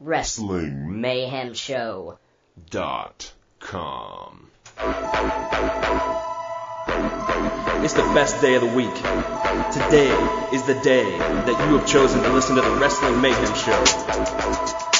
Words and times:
Wrestling 0.00 1.00
Mayhem 1.00 1.54
Show. 1.54 2.18
dot 2.70 3.32
com. 3.60 4.50
It's 7.84 7.94
the 7.94 8.02
best 8.14 8.40
day 8.40 8.54
of 8.54 8.62
the 8.62 8.68
week. 8.74 8.94
Today 9.72 10.10
is 10.52 10.62
the 10.64 10.78
day 10.82 11.04
that 11.18 11.68
you 11.68 11.78
have 11.78 11.86
chosen 11.86 12.22
to 12.22 12.32
listen 12.32 12.56
to 12.56 12.62
the 12.62 12.70
Wrestling 12.76 13.20
Mayhem 13.20 13.54
Show. 13.54 13.80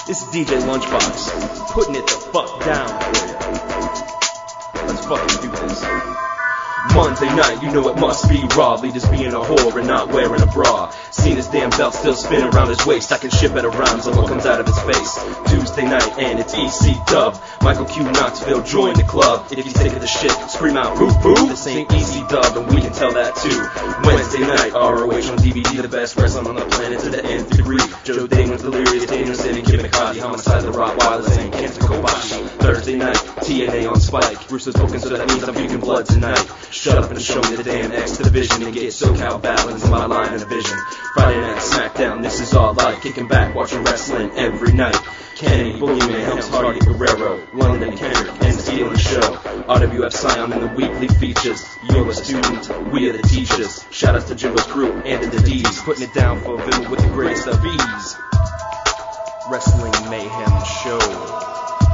This 0.06 0.22
is 0.22 0.28
DJ 0.28 0.60
Lunchbox, 0.62 1.72
putting 1.72 1.96
it 1.96 2.06
the 2.06 2.12
fuck 2.32 2.60
down 2.64 2.88
for 2.88 3.26
you. 3.26 3.34
Let's 4.86 5.04
fucking 5.06 5.42
do 5.42 5.50
this. 5.66 5.80
Monday 6.94 7.34
night, 7.34 7.62
you 7.62 7.70
know 7.72 7.88
it 7.88 7.98
must 7.98 8.28
be 8.28 8.42
raw. 8.56 8.74
Lita's 8.74 9.06
being 9.08 9.32
a 9.32 9.40
whore 9.40 9.76
and 9.76 9.86
not 9.86 10.08
wearing 10.08 10.42
a 10.42 10.46
bra. 10.46 10.92
Cena's 11.10 11.48
damn 11.48 11.70
belt 11.70 11.94
still 11.94 12.14
spinning 12.14 12.52
around 12.52 12.68
his 12.68 12.84
waist. 12.86 13.12
I 13.12 13.18
can 13.18 13.30
ship 13.30 13.52
a 13.52 13.68
rhymes 13.68 14.06
on 14.06 14.16
what 14.16 14.28
comes 14.28 14.46
out 14.46 14.60
of 14.60 14.66
his 14.66 14.78
face. 14.80 15.14
Tuesday 15.50 15.84
night, 15.84 16.18
and 16.18 16.38
it's 16.38 16.54
EC 16.54 16.96
Dub. 17.06 17.40
Michael 17.62 17.84
Q 17.86 18.04
Knoxville 18.04 18.62
join 18.62 18.94
the 18.94 19.02
club. 19.02 19.46
If 19.50 19.64
you 19.64 19.72
sick 19.72 19.92
of 19.92 20.00
the 20.00 20.06
shit, 20.06 20.32
scream 20.50 20.76
out 20.76 20.96
boo 20.98 21.12
boo. 21.22 21.48
This 21.48 21.66
ain't 21.66 21.90
EC 21.90 22.28
Dub, 22.28 22.56
and 22.56 22.68
we 22.74 22.80
can 22.80 22.92
tell 22.92 23.12
that 23.12 23.34
too. 23.36 24.06
Wednesday 24.06 24.40
night, 24.40 24.72
ROH 24.72 25.32
on 25.32 25.38
DVD, 25.38 25.82
the 25.82 25.88
best 25.88 26.16
wrestling 26.16 26.46
on 26.46 26.56
the 26.56 26.66
planet 26.66 27.00
to 27.00 27.10
the 27.10 27.24
nth 27.24 27.50
degree. 27.56 27.80
Joe 28.04 28.26
Damon's 28.26 28.62
delirious, 28.62 29.06
dangerous, 29.06 29.44
and 29.44 29.64
Kid 29.64 29.82
McCarthy, 29.82 30.20
homicide, 30.20 30.62
the 30.62 30.70
Rottweilers, 30.70 31.38
and 31.38 31.52
Kenta 31.52 31.80
Kobashi. 31.80 32.48
Thursday 32.60 32.96
night, 32.96 33.16
TNA 33.16 33.90
on 33.90 34.00
Spike. 34.00 34.50
Russo's 34.50 34.74
booking, 34.74 34.98
so 34.98 35.08
that 35.10 35.26
means 35.28 35.42
I'm 35.42 35.54
puking 35.54 35.80
blood 35.80 36.06
tonight. 36.06 36.44
Shut 36.76 36.98
up 36.98 37.10
and 37.10 37.20
show 37.20 37.40
me 37.40 37.56
the 37.56 37.64
damn 37.64 37.90
X 37.90 38.18
division 38.18 38.62
and 38.62 38.74
get 38.74 38.84
SoCal 38.92 39.40
battling 39.40 39.80
in 39.80 39.90
my 39.90 40.04
line 40.04 40.34
of 40.34 40.46
vision. 40.46 40.78
Friday 41.14 41.40
night 41.40 41.56
SmackDown, 41.56 42.22
this 42.22 42.38
is 42.40 42.52
all 42.52 42.78
I 42.78 43.00
kicking 43.00 43.26
back, 43.26 43.54
watching 43.54 43.82
wrestling 43.82 44.30
every 44.36 44.74
night. 44.74 44.94
Kenny, 45.36 45.72
Boogeyman, 45.80 46.22
Helms, 46.22 46.48
Hardy, 46.48 46.80
Guerrero, 46.80 47.48
London, 47.54 47.96
Kendrick, 47.96 48.30
and 48.42 48.54
stealing 48.54 48.92
the 48.92 48.98
show. 48.98 49.20
RWF 49.20 50.12
Scion 50.12 50.52
in 50.52 50.60
the 50.60 50.66
weekly 50.66 51.08
features. 51.08 51.64
You're 51.90 52.10
a 52.10 52.14
student, 52.14 52.92
we 52.92 53.08
are 53.08 53.14
the 53.14 53.22
teachers. 53.22 53.84
Shout 53.90 54.14
outs 54.14 54.28
to 54.28 54.34
Jimbo's 54.34 54.66
crew 54.66 54.92
and 54.92 55.32
the 55.32 55.42
D's, 55.42 55.80
putting 55.80 56.04
it 56.04 56.14
down 56.14 56.40
for 56.40 56.58
Vim 56.58 56.90
with 56.90 57.00
the 57.00 57.08
greatest 57.08 57.48
of 57.48 57.64
ease. 57.64 58.16
Wrestling 59.50 60.10
Mayhem 60.10 60.64
Show, 60.84 60.98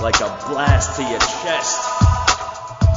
like 0.02 0.16
a 0.16 0.28
blast 0.50 0.96
to 0.96 1.02
your 1.04 1.20
chest. 1.20 1.88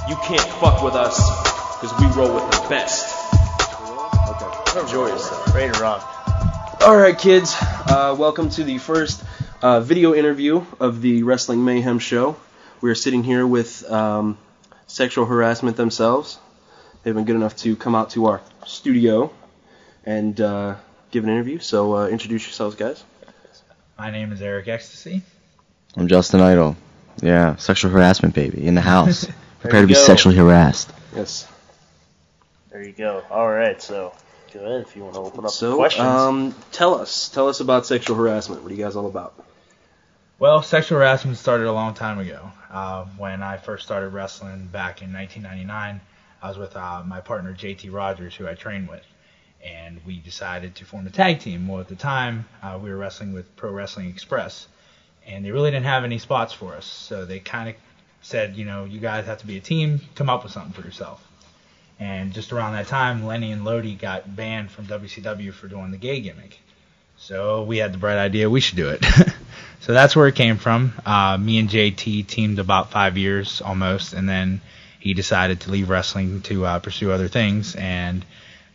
You 0.09 0.15
can't 0.27 0.49
fuck 0.59 0.83
with 0.83 0.95
us, 0.95 1.54
cause 1.85 1.99
we 1.99 2.07
roll 2.19 2.33
with 2.33 2.49
the 2.51 2.67
best. 2.67 3.33
Okay, 4.29 4.79
enjoy 4.79 5.07
yourself. 5.07 5.53
Ready 5.53 5.71
to 5.71 5.79
rock. 5.79 6.81
All 6.81 6.95
right, 6.95 7.17
kids. 7.17 7.55
Uh, 7.59 8.15
welcome 8.17 8.49
to 8.51 8.63
the 8.63 8.77
first 8.77 9.23
uh, 9.61 9.81
video 9.81 10.15
interview 10.15 10.65
of 10.79 11.01
the 11.01 11.23
Wrestling 11.23 11.63
Mayhem 11.63 11.99
Show. 11.99 12.37
We 12.81 12.89
are 12.89 12.95
sitting 12.95 13.23
here 13.23 13.45
with 13.45 13.89
um, 13.91 14.37
sexual 14.87 15.25
harassment 15.25 15.77
themselves. 15.77 16.39
They've 17.03 17.13
been 17.13 17.25
good 17.25 17.35
enough 17.35 17.55
to 17.57 17.75
come 17.75 17.93
out 17.93 18.11
to 18.11 18.25
our 18.27 18.41
studio 18.65 19.31
and 20.05 20.39
uh, 20.41 20.75
give 21.11 21.23
an 21.23 21.29
interview. 21.29 21.59
So 21.59 21.97
uh, 21.97 22.07
introduce 22.07 22.45
yourselves, 22.45 22.75
guys. 22.75 23.03
My 23.97 24.09
name 24.09 24.31
is 24.31 24.41
Eric 24.41 24.67
Ecstasy. 24.67 25.21
I'm 25.95 26.07
Justin 26.07 26.39
Idol. 26.39 26.77
Yeah, 27.21 27.57
sexual 27.57 27.91
harassment, 27.91 28.33
baby, 28.33 28.65
in 28.65 28.73
the 28.75 28.81
house. 28.81 29.27
Prepare 29.59 29.81
to 29.81 29.87
be 29.87 29.93
go. 29.93 29.99
sexually 29.99 30.35
harassed. 30.35 30.91
Yes. 31.15 31.47
There 32.95 33.05
you 33.07 33.21
go. 33.21 33.23
All 33.29 33.49
right, 33.49 33.81
so 33.81 34.13
go 34.53 34.59
ahead 34.61 34.81
if 34.81 34.95
you 34.95 35.03
want 35.03 35.15
to 35.15 35.21
open 35.21 35.39
up 35.39 35.45
the 35.45 35.49
So, 35.49 35.75
questions. 35.75 36.05
um, 36.07 36.55
tell 36.71 36.95
us, 36.95 37.29
tell 37.29 37.47
us 37.49 37.59
about 37.59 37.85
sexual 37.85 38.15
harassment. 38.15 38.63
What 38.63 38.71
are 38.71 38.75
you 38.75 38.83
guys 38.83 38.95
all 38.95 39.07
about? 39.07 39.33
Well, 40.39 40.61
sexual 40.61 40.97
harassment 40.99 41.37
started 41.37 41.67
a 41.67 41.71
long 41.71 41.93
time 41.93 42.19
ago. 42.19 42.51
Uh, 42.69 43.05
when 43.17 43.41
I 43.41 43.57
first 43.57 43.85
started 43.85 44.09
wrestling 44.09 44.67
back 44.67 45.01
in 45.01 45.13
1999, 45.13 46.01
I 46.41 46.47
was 46.47 46.57
with 46.57 46.75
uh, 46.75 47.03
my 47.05 47.21
partner 47.21 47.53
JT 47.53 47.91
Rogers, 47.91 48.35
who 48.35 48.47
I 48.47 48.53
trained 48.53 48.89
with, 48.89 49.05
and 49.63 49.99
we 50.05 50.19
decided 50.19 50.75
to 50.75 50.85
form 50.85 51.07
a 51.07 51.09
tag 51.09 51.39
team. 51.39 51.67
Well, 51.67 51.79
at 51.79 51.87
the 51.87 51.95
time, 51.95 52.45
uh, 52.61 52.77
we 52.81 52.89
were 52.89 52.97
wrestling 52.97 53.33
with 53.33 53.55
Pro 53.55 53.71
Wrestling 53.71 54.09
Express, 54.09 54.67
and 55.25 55.43
they 55.45 55.51
really 55.51 55.71
didn't 55.71 55.85
have 55.85 56.03
any 56.03 56.17
spots 56.19 56.53
for 56.53 56.75
us, 56.75 56.85
so 56.85 57.25
they 57.25 57.39
kind 57.39 57.69
of 57.69 57.75
said, 58.21 58.55
you 58.57 58.65
know, 58.65 58.83
you 58.83 58.99
guys 58.99 59.25
have 59.25 59.37
to 59.39 59.47
be 59.47 59.57
a 59.57 59.61
team, 59.61 60.01
come 60.15 60.29
up 60.29 60.43
with 60.43 60.51
something 60.51 60.73
for 60.73 60.85
yourself. 60.85 61.25
And 61.99 62.33
just 62.33 62.51
around 62.51 62.73
that 62.73 62.87
time, 62.87 63.25
Lenny 63.25 63.51
and 63.51 63.63
Lodi 63.63 63.95
got 63.95 64.35
banned 64.35 64.71
from 64.71 64.85
WCW 64.85 65.53
for 65.53 65.67
doing 65.67 65.91
the 65.91 65.97
gay 65.97 66.19
gimmick. 66.19 66.59
So 67.17 67.63
we 67.63 67.77
had 67.77 67.93
the 67.93 67.97
bright 67.97 68.17
idea 68.17 68.49
we 68.49 68.59
should 68.59 68.75
do 68.75 68.89
it. 68.89 69.03
so 69.79 69.93
that's 69.93 70.15
where 70.15 70.27
it 70.27 70.35
came 70.35 70.57
from. 70.57 70.93
Uh, 71.05 71.37
me 71.37 71.57
and 71.57 71.69
JT 71.69 72.27
teamed 72.27 72.59
about 72.59 72.91
five 72.91 73.17
years 73.17 73.61
almost, 73.61 74.13
and 74.13 74.27
then 74.27 74.59
he 74.99 75.13
decided 75.13 75.61
to 75.61 75.71
leave 75.71 75.89
wrestling 75.89 76.41
to 76.41 76.65
uh, 76.65 76.79
pursue 76.79 77.11
other 77.11 77.29
things. 77.29 77.75
And 77.75 78.25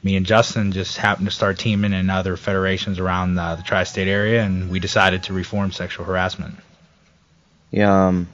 me 0.02 0.16
and 0.16 0.24
Justin 0.24 0.72
just 0.72 0.96
happened 0.96 1.28
to 1.28 1.34
start 1.34 1.58
teaming 1.58 1.92
in 1.92 2.08
other 2.08 2.36
federations 2.36 2.98
around 2.98 3.38
uh, 3.38 3.56
the 3.56 3.62
tri-state 3.62 4.08
area, 4.08 4.42
and 4.42 4.70
we 4.70 4.80
decided 4.80 5.24
to 5.24 5.34
reform 5.34 5.72
sexual 5.72 6.06
harassment. 6.06 6.54
Yeah, 7.70 8.06
um, 8.06 8.28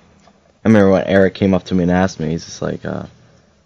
I 0.65 0.69
remember 0.69 0.91
when 0.93 1.05
Eric 1.05 1.35
came 1.35 1.55
up 1.55 1.65
to 1.65 1.75
me 1.75 1.83
and 1.83 1.93
asked 1.93 2.21
me, 2.21 2.31
he's 2.31 2.45
just 2.45 2.63
like, 2.63 2.85
uh, 2.85 3.07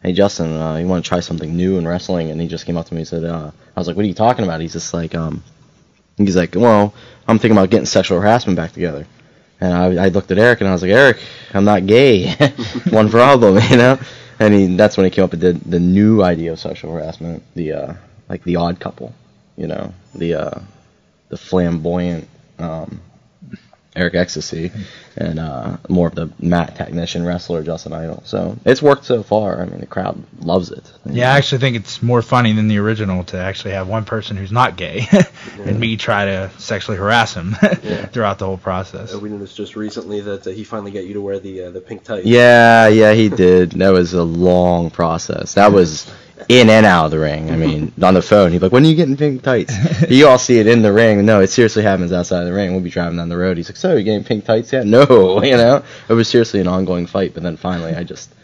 hey, 0.03 0.13
Justin, 0.13 0.57
uh, 0.57 0.77
you 0.77 0.87
want 0.87 1.05
to 1.05 1.09
try 1.09 1.21
something 1.21 1.57
new 1.57 1.79
in 1.79 1.87
wrestling? 1.87 2.31
And 2.31 2.41
he 2.41 2.49
just 2.49 2.67
came 2.67 2.77
up 2.77 2.87
to 2.87 2.95
me 2.95 3.01
and 3.01 3.09
said, 3.09 3.25
uh, 3.25 3.51
I 3.77 3.81
was 3.81 3.87
like, 3.87 3.97
what 3.97 4.05
are 4.05 4.09
you 4.09 4.15
talking 4.15 4.45
about? 4.45 4.61
He's 4.61 4.73
just 4.73 4.95
like, 4.95 5.15
um, 5.15 5.43
he's 6.17 6.37
like, 6.37 6.55
well, 6.55 6.95
I'm 7.29 7.39
thinking 7.39 7.57
about 7.57 7.71
getting 7.71 7.87
sexual 7.87 8.21
harassment 8.21 8.57
back 8.57 8.73
together. 8.73 9.07
And 9.61 9.75
I, 9.75 10.07
I 10.07 10.09
looked 10.09 10.31
at 10.31 10.39
Eric 10.39 10.61
and 10.61 10.69
I 10.69 10.73
was 10.73 10.83
like, 10.83 10.91
Eric, 10.91 11.19
I'm 11.53 11.65
not 11.65 11.87
gay. 11.87 12.33
One 12.91 13.11
problem, 13.11 13.63
you 13.71 13.77
know? 13.77 13.99
And 14.39 14.55
he, 14.55 14.77
that's 14.77 14.97
when 14.97 15.05
he 15.05 15.11
came 15.11 15.25
up 15.25 15.33
with 15.33 15.41
the, 15.41 15.53
the 15.53 15.81
new 15.81 16.23
idea 16.23 16.53
of 16.53 16.59
sexual 16.59 16.95
harassment, 16.95 17.43
the, 17.55 17.73
uh, 17.73 17.95
like 18.29 18.43
the 18.45 18.57
odd 18.57 18.81
couple, 18.81 19.15
you 19.57 19.67
know, 19.67 19.93
the, 20.15 20.35
uh, 20.35 20.61
the 21.29 21.37
flamboyant, 21.37 22.27
um, 22.59 23.03
Eric 23.97 24.15
Ecstasy, 24.15 24.71
and 25.17 25.41
uh, 25.41 25.77
more 25.89 26.07
of 26.07 26.15
the 26.15 26.31
mat 26.39 26.77
technician 26.77 27.27
wrestler 27.27 27.65
Justin 27.65 27.93
Idol. 27.93 28.23
So 28.25 28.57
it's 28.65 28.81
worked 28.81 29.05
so 29.05 29.25
far. 29.25 29.61
I 29.61 29.65
mean, 29.65 29.81
the 29.81 29.87
crowd 29.87 30.23
loves 30.39 30.71
it. 30.71 30.93
Yeah, 31.05 31.35
I 31.35 31.39
actually 31.39 31.59
think 31.59 31.75
it's 31.75 32.01
more 32.01 32.23
funny 32.23 32.53
than 32.53 32.69
the 32.69 32.79
original 32.79 33.25
to 33.25 33.39
actually 33.39 33.73
have 33.73 33.89
one 33.89 34.05
person 34.05 34.37
who's 34.37 34.53
not 34.53 34.77
gay 34.77 35.09
and 35.59 35.81
me 35.81 35.97
try 35.97 36.25
to 36.27 36.51
sexually 36.59 36.99
harass 36.99 37.35
him 37.35 37.55
throughout 38.13 38.39
the 38.39 38.47
whole 38.47 38.59
process. 38.59 39.13
Uh, 39.13 39.19
we 39.19 39.29
noticed 39.29 39.57
just 39.57 39.75
recently 39.75 40.21
that 40.21 40.47
uh, 40.47 40.51
he 40.51 40.63
finally 40.63 40.93
got 40.93 41.05
you 41.05 41.15
to 41.15 41.21
wear 41.21 41.41
the 41.41 41.65
uh, 41.65 41.71
the 41.71 41.81
pink 41.81 42.05
tights. 42.05 42.27
Yeah, 42.27 42.87
yeah, 42.87 43.13
he 43.13 43.29
did. 43.29 43.73
That 43.73 43.91
was 43.91 44.15
a 44.15 44.23
long 44.23 44.91
process. 44.91 45.55
That 45.55 45.73
was 45.73 46.09
in 46.49 46.71
and 46.71 46.87
out 46.87 47.07
of 47.07 47.11
the 47.11 47.19
ring. 47.19 47.51
I 47.51 47.57
mean, 47.57 47.93
on 48.03 48.15
the 48.15 48.23
phone, 48.23 48.53
he's 48.53 48.63
like, 48.63 48.73
"When 48.73 48.85
are 48.85 48.89
you 48.89 48.95
getting 48.95 49.17
pink 49.17 49.43
tights?" 49.43 49.75
you 50.11 50.27
all 50.27 50.39
see 50.39 50.59
it 50.59 50.67
in 50.67 50.83
the 50.83 50.93
ring. 50.93 51.25
No, 51.25 51.41
it 51.41 51.49
seriously 51.49 51.83
happens 51.83 52.13
outside 52.13 52.41
of 52.41 52.47
the 52.47 52.53
ring. 52.53 52.73
We'll 52.73 52.81
be 52.81 52.91
driving 52.91 53.17
down 53.19 53.29
the 53.29 53.37
road. 53.37 53.57
He's 53.57 53.69
like, 53.69 53.77
"So, 53.77 53.97
you 53.97 54.05
getting 54.05 54.25
pink 54.25 54.45
tights 54.45 54.73
yet?" 54.73 54.87
No, 54.91 55.43
you 55.43 55.57
know. 55.57 55.85
It 56.09 56.15
was 56.15 56.29
seriously 56.29 56.61
an 56.61 56.67
ongoing 56.67 57.07
fight. 57.07 57.35
But 57.35 57.43
then 57.43 57.57
finally, 57.57 57.95
I 57.95 58.05
just. 58.05 58.35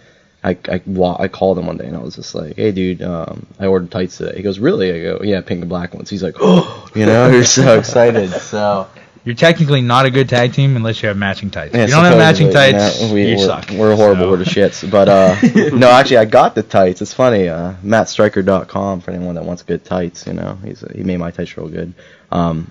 I, 0.45 0.57
I, 0.69 0.81
I 1.19 1.27
called 1.27 1.59
him 1.59 1.67
one 1.67 1.77
day 1.77 1.87
and 1.87 1.97
I 1.97 2.01
was 2.01 2.15
just 2.15 2.33
like, 2.33 2.55
hey 2.55 2.71
dude, 2.71 3.03
um, 3.03 3.49
I 3.59 3.67
ordered 3.67 3.91
tights 3.91 4.19
today. 4.19 4.37
He 4.37 4.45
goes, 4.45 4.61
really? 4.61 4.93
I 4.93 5.03
go, 5.03 5.21
yeah, 5.25 5.41
pink 5.41 5.63
and 5.63 5.69
black 5.69 5.93
ones. 5.93 6.09
He's 6.09 6.23
like, 6.23 6.37
oh, 6.39 6.89
you 6.95 7.05
know, 7.05 7.29
you're 7.29 7.43
so 7.43 7.77
excited. 7.81 8.31
So 8.31 8.89
You're 9.27 9.35
technically 9.35 9.81
not 9.81 10.07
a 10.07 10.11
good 10.11 10.29
tag 10.29 10.53
team 10.53 10.77
unless 10.77 11.03
you 11.03 11.09
have 11.09 11.17
matching 11.17 11.51
tights. 11.51 11.75
Yeah, 11.75 11.87
you 11.87 11.91
don't 11.91 12.05
have 12.05 12.17
matching 12.17 12.53
tights, 12.53 13.03
yeah, 13.03 13.13
we, 13.13 13.31
you 13.31 13.37
we're, 13.37 13.45
suck. 13.45 13.71
We're 13.71 13.97
horrible. 13.97 14.23
So- 14.27 14.31
We're 14.31 14.37
the 14.37 14.45
shits. 14.45 14.89
But 14.89 15.09
uh, 15.09 15.37
no, 15.77 15.91
actually, 15.91 16.19
I 16.19 16.27
got 16.27 16.55
the 16.55 16.63
tights. 16.63 17.03
It's 17.03 17.13
funny. 17.13 17.49
Uh, 17.49 17.75
MattStriker.com 17.85 19.01
for 19.01 19.11
anyone 19.11 19.35
that 19.35 19.45
wants 19.45 19.65
good 19.65 19.85
tights. 19.85 20.29
You 20.29 20.35
know, 20.35 20.57
he's 20.65 20.85
he 20.95 21.03
made 21.03 21.17
my 21.17 21.33
tights 21.33 21.57
real 21.57 21.69
good. 21.69 21.93
Um, 22.31 22.71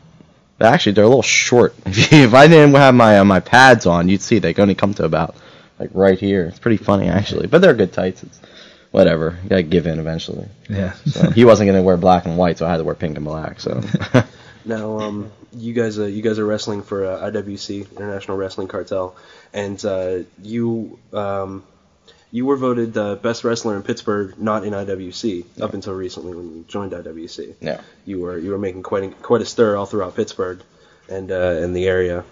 but 0.58 0.68
actually, 0.74 0.94
they're 0.94 1.04
a 1.04 1.10
little 1.10 1.22
short. 1.22 1.76
If, 1.86 2.34
I 2.34 2.48
didn't 2.48 2.74
have 2.76 2.96
my 2.96 3.20
uh, 3.20 3.26
my 3.26 3.42
pads 3.42 3.86
on, 3.86 4.08
you'd 4.08 4.22
see 4.22 4.40
they 4.40 4.54
only 4.54 4.76
come 4.76 4.94
to 4.94 5.04
about 5.04 5.36
like 5.78 5.90
right 5.94 6.18
here. 6.18 6.46
It's 6.46 6.60
pretty 6.60 6.78
funny 6.78 7.10
actually. 7.10 7.48
But 7.48 7.60
they're 7.60 7.74
good 7.74 7.92
tights. 7.92 8.24
It's 8.24 8.40
whatever. 8.92 9.38
You 9.44 9.50
gotta 9.50 9.64
give 9.64 9.88
in 9.88 10.00
eventually. 10.00 10.48
Yeah. 10.70 10.94
So 11.06 11.32
he 11.32 11.44
wasn't 11.44 11.68
gonna 11.68 11.84
wear 11.84 11.98
black 11.98 12.24
and 12.24 12.38
white, 12.38 12.60
so 12.60 12.66
I 12.66 12.72
had 12.72 12.78
to 12.78 12.86
wear 12.86 12.96
pink 12.96 13.18
and 13.18 13.26
black. 13.26 13.60
So. 13.60 13.82
Now, 14.66 15.00
um, 15.00 15.32
you 15.56 15.74
guys, 15.74 15.98
uh, 15.98 16.06
you 16.06 16.22
guys 16.22 16.40
are 16.40 16.46
wrestling 16.46 16.82
for 16.84 17.06
uh, 17.06 17.32
IWC 17.32 17.92
International 17.92 18.38
Wrestling 18.38 18.68
Cartel, 18.68 19.16
and 19.54 19.84
uh, 19.86 20.20
you, 20.42 21.00
um, 21.14 21.64
you 22.32 22.46
were 22.46 22.58
voted 22.58 22.94
the 22.94 23.20
best 23.22 23.44
wrestler 23.44 23.76
in 23.76 23.84
Pittsburgh, 23.84 24.38
not 24.38 24.66
in 24.66 24.74
IWC, 24.74 25.62
up 25.62 25.74
until 25.74 25.94
recently 25.94 26.36
when 26.36 26.56
you 26.56 26.66
joined 26.68 26.92
IWC. 26.92 27.56
Yeah. 27.62 27.82
You 28.06 28.20
were 28.20 28.38
you 28.38 28.52
were 28.52 28.58
making 28.58 28.84
quite 28.84 29.04
a, 29.04 29.10
quite 29.10 29.42
a 29.42 29.46
stir 29.46 29.78
all 29.78 29.86
throughout 29.86 30.16
Pittsburgh, 30.16 30.62
and 31.10 31.32
uh, 31.32 31.60
and 31.62 31.76
the 31.76 31.88
area. 31.88 32.24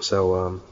So, 0.00 0.34
um, 0.34 0.62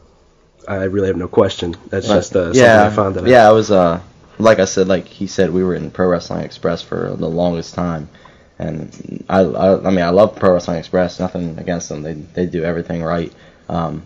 I 0.66 0.84
really 0.84 1.08
have 1.08 1.16
no 1.16 1.28
question. 1.28 1.76
That's 1.88 2.06
just 2.06 2.34
uh, 2.36 2.46
something 2.46 2.60
yeah, 2.60 2.86
I 2.86 2.90
found 2.90 3.14
that. 3.16 3.26
yeah, 3.26 3.48
I 3.48 3.52
was 3.52 3.70
uh, 3.70 4.00
like 4.38 4.58
I 4.58 4.64
said, 4.64 4.88
like 4.88 5.06
he 5.06 5.26
said, 5.26 5.50
we 5.50 5.64
were 5.64 5.74
in 5.74 5.90
Pro 5.90 6.08
Wrestling 6.08 6.44
Express 6.44 6.82
for 6.82 7.14
the 7.16 7.28
longest 7.28 7.74
time, 7.74 8.08
and 8.58 9.24
I, 9.28 9.40
I, 9.40 9.86
I 9.86 9.90
mean, 9.90 10.04
I 10.04 10.10
love 10.10 10.36
Pro 10.36 10.52
Wrestling 10.52 10.78
Express. 10.78 11.20
Nothing 11.20 11.58
against 11.58 11.88
them. 11.88 12.02
They 12.02 12.14
they 12.14 12.46
do 12.46 12.64
everything 12.64 13.02
right. 13.02 13.32
Um, 13.68 14.02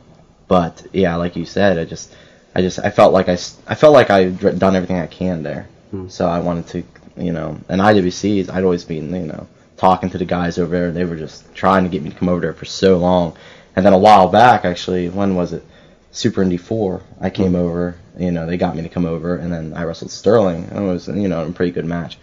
but 0.49 0.87
yeah, 0.93 1.17
like 1.17 1.37
you 1.37 1.45
said, 1.45 1.79
I 1.79 1.85
just 1.85 2.15
I 2.55 2.61
just 2.61 2.79
I 2.79 2.91
felt 2.91 3.13
like 3.13 3.29
I 3.29 3.39
I 3.67 3.75
felt 3.75 3.95
like 3.95 4.11
I 4.11 4.31
had 4.31 4.59
done 4.59 4.77
everything 4.77 4.99
I 4.99 5.07
can 5.07 5.43
there. 5.43 5.69
So 6.09 6.27
I 6.27 6.41
wanted 6.41 6.67
to, 6.69 6.83
you 7.23 7.33
know, 7.33 7.59
and 7.69 7.81
IWC, 7.81 8.49
I'd 8.51 8.65
always 8.65 8.85
been, 8.85 9.15
you 9.15 9.27
know, 9.27 9.47
talking 9.77 10.09
to 10.11 10.19
the 10.19 10.25
guys 10.25 10.59
over 10.59 10.71
there. 10.71 10.91
They 10.93 11.05
were 11.05 11.17
just 11.17 11.55
trying 11.55 11.85
to 11.85 11.91
get 11.91 12.03
me 12.03 12.11
to 12.11 12.17
come 12.17 12.29
over 12.31 12.41
there 12.41 12.55
for 12.55 12.65
so 12.65 12.97
long. 12.99 13.37
And 13.77 13.85
then 13.85 13.93
a 13.93 13.99
while 13.99 14.29
back, 14.29 14.65
actually, 14.65 15.09
when 15.11 15.35
was 15.35 15.53
it? 15.53 15.65
Super 16.11 16.43
Indy 16.43 16.59
4, 16.59 17.03
I 17.23 17.31
came 17.31 17.55
over, 17.55 17.97
you 18.19 18.31
know, 18.31 18.45
they 18.47 18.59
got 18.59 18.77
me 18.77 18.83
to 18.83 18.89
come 18.91 19.07
over, 19.07 19.37
and 19.37 19.51
then 19.51 19.73
I 19.75 19.85
wrestled 19.85 20.11
Sterling. 20.11 20.65
and 20.71 20.85
It 20.87 20.93
was, 20.93 21.09
you 21.09 21.27
know, 21.29 21.47
a 21.47 21.51
pretty 21.53 21.73
good 21.73 21.87
match. 21.87 22.19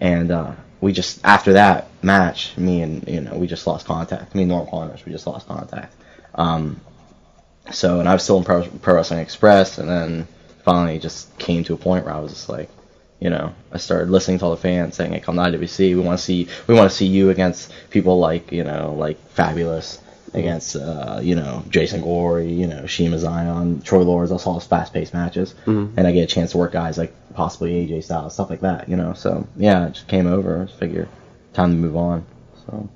And 0.00 0.30
uh, 0.30 0.52
we 0.80 0.92
just, 0.92 1.20
after 1.24 1.54
that 1.54 1.88
match, 2.02 2.56
me 2.56 2.82
and, 2.82 3.06
you 3.08 3.20
know, 3.20 3.34
we 3.34 3.46
just 3.46 3.66
lost 3.66 3.86
contact. 3.86 4.34
Me 4.34 4.42
and 4.42 4.50
Norm 4.50 4.66
Connors, 4.66 5.04
we 5.04 5.12
just 5.12 5.26
lost 5.26 5.46
contact. 5.46 5.94
Um, 6.34 6.80
so, 7.72 8.00
and 8.00 8.08
I 8.08 8.12
was 8.12 8.22
still 8.22 8.38
in 8.38 8.44
Pro, 8.44 8.64
Pro 8.66 8.94
Wrestling 8.94 9.20
Express, 9.20 9.78
and 9.78 9.88
then 9.88 10.28
finally 10.64 10.98
just 10.98 11.36
came 11.38 11.64
to 11.64 11.74
a 11.74 11.76
point 11.76 12.04
where 12.04 12.14
I 12.14 12.20
was 12.20 12.32
just 12.32 12.48
like, 12.48 12.68
you 13.20 13.30
know, 13.30 13.54
I 13.72 13.78
started 13.78 14.10
listening 14.10 14.38
to 14.40 14.44
all 14.44 14.50
the 14.50 14.56
fans 14.58 14.94
saying, 14.94 15.12
"Hey, 15.12 15.20
come 15.20 15.36
to 15.36 15.42
IWC. 15.42 15.78
We 15.78 16.00
want 16.00 16.18
to 16.18 16.24
see, 16.24 16.48
we 16.66 16.74
want 16.74 16.90
to 16.90 16.96
see 16.96 17.06
you 17.06 17.30
against 17.30 17.72
people 17.88 18.18
like, 18.18 18.52
you 18.52 18.62
know, 18.62 18.94
like 18.98 19.18
Fabulous, 19.30 20.00
against, 20.34 20.76
uh, 20.76 21.20
you 21.22 21.34
know, 21.34 21.64
Jason 21.68 22.00
Gory, 22.02 22.52
you 22.52 22.66
know, 22.66 22.82
Shiima 22.82 23.18
Xion, 23.18 23.82
Troy 23.84 24.02
Lords. 24.02 24.32
I 24.32 24.36
saw 24.36 24.54
those 24.54 24.66
fast-paced 24.66 25.14
matches, 25.14 25.54
and 25.66 26.06
I 26.06 26.12
get 26.12 26.22
a 26.22 26.26
chance 26.26 26.52
to 26.52 26.58
work 26.58 26.72
guys 26.72 26.98
like 26.98 27.14
possibly 27.34 27.86
AJ 27.86 28.04
Styles, 28.04 28.34
stuff 28.34 28.50
like 28.50 28.60
that, 28.60 28.88
you 28.88 28.96
know. 28.96 29.14
So 29.14 29.46
yeah, 29.56 29.86
I 29.86 29.88
just 29.90 30.08
came 30.08 30.26
over. 30.26 30.62
I 30.62 30.78
figure 30.78 31.08
time 31.52 31.70
to 31.70 31.76
move 31.76 31.96
on. 31.96 32.24
So 32.66 32.88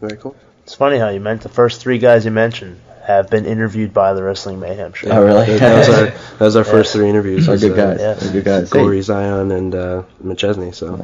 Very 0.00 0.16
cool. 0.16 0.36
It's 0.64 0.74
funny 0.74 0.98
how 0.98 1.10
you 1.10 1.20
meant 1.20 1.42
the 1.42 1.48
first 1.48 1.80
three 1.80 1.98
guys 1.98 2.24
you 2.24 2.30
mentioned 2.30 2.80
have 3.06 3.30
been 3.30 3.46
interviewed 3.46 3.94
by 3.94 4.14
the 4.14 4.22
Wrestling 4.22 4.58
Mayhem 4.58 4.92
show. 4.92 5.10
Oh, 5.10 5.24
really? 5.24 5.58
That 5.58 5.78
was 5.78 5.88
our, 5.88 6.04
that 6.06 6.40
was 6.40 6.56
our 6.56 6.64
first 6.74 6.92
three 6.92 7.08
interviews. 7.08 7.46
they're 7.46 7.52
was, 7.52 7.62
good 7.62 7.78
uh, 7.78 7.94
guys. 7.94 8.00
yeah. 8.00 8.14
They're 8.14 8.32
good 8.32 8.44
guys. 8.44 8.70
Gory, 8.70 8.98
Xion, 8.98 9.56
and 9.56 9.74
uh, 9.74 10.02
McChesney. 10.24 10.74
So 10.74 10.96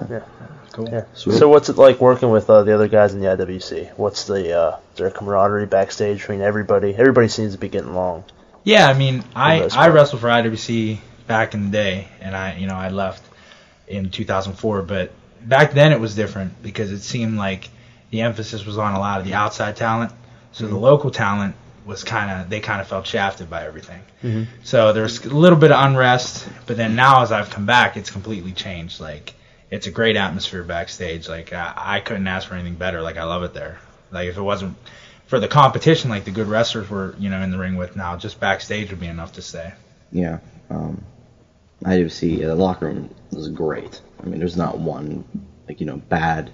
Cool. 0.72 0.88
Yeah. 0.90 1.04
Sweet. 1.14 1.38
So 1.38 1.48
what's 1.48 1.68
it 1.68 1.76
like 1.76 2.00
working 2.00 2.30
with 2.30 2.48
uh, 2.48 2.62
the 2.62 2.74
other 2.74 2.88
guys 2.88 3.14
in 3.14 3.20
the 3.20 3.26
IWC? 3.26 3.96
What's 3.96 4.24
the 4.24 4.58
uh, 4.58 4.76
is 4.92 4.98
there 4.98 5.10
camaraderie 5.10 5.66
backstage 5.66 6.18
between 6.18 6.40
everybody? 6.40 6.94
Everybody 6.94 7.28
seems 7.28 7.52
to 7.52 7.58
be 7.58 7.68
getting 7.68 7.90
along. 7.90 8.24
Yeah, 8.64 8.88
I 8.88 8.94
mean, 8.94 9.24
I 9.34 9.68
I 9.74 9.88
wrestled 9.88 10.20
for 10.20 10.28
IWC 10.28 10.98
back 11.26 11.54
in 11.54 11.66
the 11.66 11.70
day, 11.70 12.08
and 12.20 12.36
I 12.36 12.56
you 12.56 12.66
know 12.66 12.74
I 12.74 12.88
left 12.88 13.22
in 13.86 14.10
2004, 14.10 14.82
but 14.82 15.12
back 15.42 15.72
then 15.72 15.92
it 15.92 16.00
was 16.00 16.14
different 16.14 16.62
because 16.62 16.92
it 16.92 17.00
seemed 17.00 17.36
like 17.36 17.68
the 18.10 18.22
emphasis 18.22 18.64
was 18.64 18.78
on 18.78 18.94
a 18.94 18.98
lot 18.98 19.20
of 19.20 19.26
the 19.26 19.34
outside 19.34 19.76
talent, 19.76 20.12
so 20.52 20.66
the 20.66 20.76
local 20.76 21.10
talent 21.10 21.54
was 21.84 22.04
kind 22.04 22.30
of 22.30 22.48
they 22.48 22.60
kind 22.60 22.80
of 22.80 22.86
felt 22.86 23.06
shafted 23.06 23.50
by 23.50 23.64
everything. 23.66 24.00
So 24.62 24.92
there's 24.92 25.24
a 25.24 25.28
little 25.28 25.58
bit 25.58 25.72
of 25.72 25.84
unrest, 25.84 26.48
but 26.66 26.76
then 26.76 26.94
now 26.94 27.22
as 27.22 27.32
I've 27.32 27.50
come 27.50 27.66
back, 27.66 27.96
it's 27.96 28.10
completely 28.10 28.52
changed. 28.52 29.00
Like 29.00 29.34
it's 29.72 29.86
a 29.86 29.90
great 29.90 30.16
atmosphere 30.16 30.62
backstage. 30.62 31.28
Like 31.28 31.52
I, 31.52 31.72
I 31.74 32.00
couldn't 32.00 32.28
ask 32.28 32.46
for 32.46 32.54
anything 32.54 32.74
better. 32.74 33.00
Like 33.00 33.16
I 33.16 33.24
love 33.24 33.42
it 33.42 33.54
there. 33.54 33.78
Like 34.12 34.28
if 34.28 34.36
it 34.36 34.42
wasn't 34.42 34.76
for 35.26 35.40
the 35.40 35.48
competition, 35.48 36.10
like 36.10 36.24
the 36.24 36.30
good 36.30 36.46
wrestlers 36.46 36.90
were, 36.90 37.16
you 37.18 37.30
know, 37.30 37.40
in 37.40 37.50
the 37.50 37.58
ring 37.58 37.76
with 37.76 37.96
now, 37.96 38.16
just 38.18 38.38
backstage 38.38 38.90
would 38.90 39.00
be 39.00 39.06
enough 39.06 39.32
to 39.32 39.42
stay. 39.42 39.72
yeah, 40.12 40.40
um, 40.68 41.02
IWC, 41.84 42.40
yeah, 42.40 42.48
the 42.48 42.54
locker 42.54 42.86
room 42.86 43.14
was 43.30 43.48
great. 43.48 43.98
I 44.22 44.26
mean, 44.26 44.38
there's 44.38 44.58
not 44.58 44.78
one, 44.78 45.24
like, 45.66 45.80
you 45.80 45.86
know, 45.86 45.96
bad. 45.96 46.50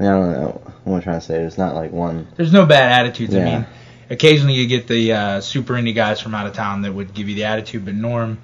I, 0.00 0.02
mean, 0.02 0.10
I 0.10 0.14
don't 0.14 0.32
know 0.32 0.62
what 0.84 0.96
I'm 0.96 1.02
trying 1.02 1.20
to 1.20 1.26
say. 1.26 1.34
There's 1.34 1.58
not 1.58 1.74
like 1.74 1.92
one. 1.92 2.26
There's 2.36 2.54
no 2.54 2.64
bad 2.64 3.00
attitudes. 3.00 3.34
I 3.34 3.44
mean, 3.44 3.66
occasionally 4.08 4.54
you 4.54 4.66
get 4.66 4.88
the 4.88 5.12
uh, 5.12 5.40
super 5.42 5.74
indie 5.74 5.94
guys 5.94 6.20
from 6.20 6.34
out 6.34 6.46
of 6.46 6.54
town 6.54 6.82
that 6.82 6.94
would 6.94 7.12
give 7.12 7.28
you 7.28 7.34
the 7.34 7.44
attitude, 7.44 7.84
but 7.84 7.94
Norm 7.94 8.38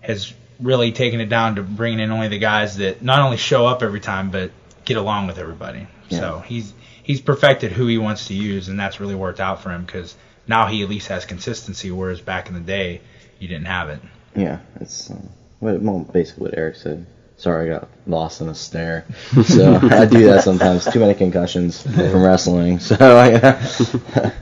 has 0.00 0.34
really 0.60 0.92
taking 0.92 1.20
it 1.20 1.28
down 1.28 1.56
to 1.56 1.62
bringing 1.62 2.00
in 2.00 2.10
only 2.10 2.28
the 2.28 2.38
guys 2.38 2.76
that 2.76 3.02
not 3.02 3.20
only 3.20 3.36
show 3.36 3.66
up 3.66 3.82
every 3.82 4.00
time 4.00 4.30
but 4.30 4.50
get 4.84 4.96
along 4.96 5.26
with 5.26 5.38
everybody. 5.38 5.86
So 6.10 6.40
he's 6.40 6.74
he's 7.02 7.20
perfected 7.22 7.72
who 7.72 7.86
he 7.86 7.96
wants 7.96 8.26
to 8.26 8.34
use, 8.34 8.68
and 8.68 8.78
that's 8.78 9.00
really 9.00 9.14
worked 9.14 9.40
out 9.40 9.62
for 9.62 9.70
him 9.70 9.84
because 9.84 10.14
now 10.46 10.66
he 10.66 10.82
at 10.82 10.88
least 10.90 11.08
has 11.08 11.24
consistency, 11.24 11.90
whereas 11.90 12.20
back 12.20 12.48
in 12.48 12.54
the 12.54 12.60
day 12.60 13.00
you 13.38 13.48
didn't 13.48 13.66
have 13.66 13.88
it. 13.88 14.00
Yeah, 14.36 14.58
it's 14.80 15.10
uh, 15.10 15.16
what, 15.60 15.80
well, 15.80 16.00
basically 16.00 16.44
what 16.44 16.58
Eric 16.58 16.76
said. 16.76 17.06
Sorry, 17.38 17.70
I 17.70 17.78
got 17.78 17.88
lost 18.06 18.40
in 18.40 18.48
a 18.48 18.54
stare. 18.54 19.06
So 19.44 19.74
I 19.74 20.04
do 20.04 20.26
that 20.26 20.44
sometimes. 20.44 20.84
Too 20.84 21.00
many 21.00 21.14
concussions 21.14 21.82
from 21.82 22.22
wrestling. 22.22 22.78
So 22.78 22.96
I, 23.00 24.32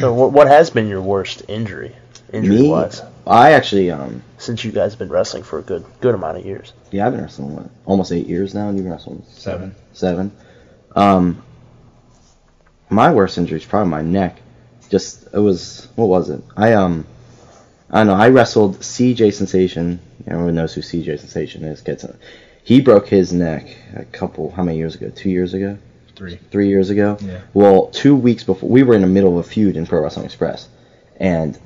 So 0.00 0.12
what 0.14 0.32
what 0.32 0.48
has 0.48 0.70
been 0.70 0.88
your 0.88 1.02
worst 1.02 1.42
injury, 1.48 1.94
injury 2.32 2.62
me, 2.62 2.70
wise, 2.70 3.02
I 3.26 3.52
actually, 3.52 3.90
um, 3.90 4.22
since 4.38 4.64
you 4.64 4.70
guys 4.70 4.92
have 4.92 4.98
been 4.98 5.08
wrestling 5.08 5.42
for 5.42 5.58
a 5.58 5.62
good 5.62 5.84
good 6.00 6.14
amount 6.14 6.38
of 6.38 6.46
years? 6.46 6.72
yeah, 6.90 7.06
I've 7.06 7.12
been 7.12 7.22
wrestling 7.22 7.56
what, 7.56 7.70
almost 7.84 8.12
eight 8.12 8.26
years 8.26 8.54
now, 8.54 8.68
and 8.68 8.76
you've 8.76 8.84
been 8.84 8.92
wrestling 8.92 9.24
Seven. 9.28 9.74
Seven. 9.92 10.32
Um, 10.94 11.42
my 12.88 13.12
worst 13.12 13.36
injury 13.38 13.58
is 13.58 13.64
probably 13.64 13.90
my 13.90 14.02
neck. 14.02 14.40
Just 14.88 15.26
it 15.32 15.38
was 15.38 15.88
what 15.96 16.06
was 16.06 16.30
it? 16.30 16.40
I 16.56 16.74
um, 16.74 17.06
I 17.90 17.98
don't 17.98 18.06
know. 18.08 18.14
I 18.14 18.28
wrestled 18.28 18.78
CJ 18.78 19.34
Sensation. 19.34 20.00
Everyone 20.26 20.54
knows 20.54 20.74
who 20.74 20.80
CJ 20.80 21.18
Sensation 21.18 21.64
is. 21.64 21.80
Gets 21.80 22.04
it. 22.04 22.14
He 22.62 22.80
broke 22.80 23.08
his 23.08 23.32
neck 23.32 23.76
a 23.94 24.04
couple. 24.04 24.50
How 24.50 24.62
many 24.62 24.78
years 24.78 24.94
ago? 24.94 25.10
Two 25.10 25.30
years 25.30 25.54
ago. 25.54 25.78
Three. 26.14 26.36
Three 26.50 26.68
years 26.68 26.90
ago. 26.90 27.18
Yeah. 27.20 27.40
Well, 27.54 27.88
two 27.88 28.16
weeks 28.16 28.42
before, 28.44 28.68
we 28.68 28.82
were 28.82 28.94
in 28.94 29.02
the 29.02 29.06
middle 29.08 29.38
of 29.38 29.44
a 29.44 29.48
feud 29.48 29.76
in 29.76 29.86
Pro 29.86 30.00
Wrestling 30.02 30.26
Express, 30.26 30.68
and 31.18 31.58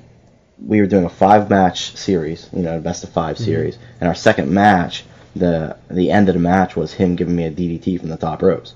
we 0.65 0.81
were 0.81 0.87
doing 0.87 1.05
a 1.05 1.11
five 1.11 1.49
match 1.51 1.97
series, 1.97 2.49
you 2.53 2.63
know, 2.63 2.79
a 2.79 2.81
best 2.81 3.05
of 3.05 3.11
5 3.11 3.39
series. 3.39 3.79
And 4.01 4.09
our 4.09 4.15
second 4.15 4.51
match, 4.51 5.05
the 5.35 5.77
the 5.91 6.11
end 6.11 6.29
of 6.29 6.35
the 6.35 6.41
match 6.41 6.77
was 6.77 6.93
him 6.93 7.17
giving 7.17 7.37
me 7.37 7.45
a 7.45 7.51
DDT 7.51 8.01
from 8.01 8.09
the 8.09 8.17
top 8.17 8.43
ropes. 8.43 8.75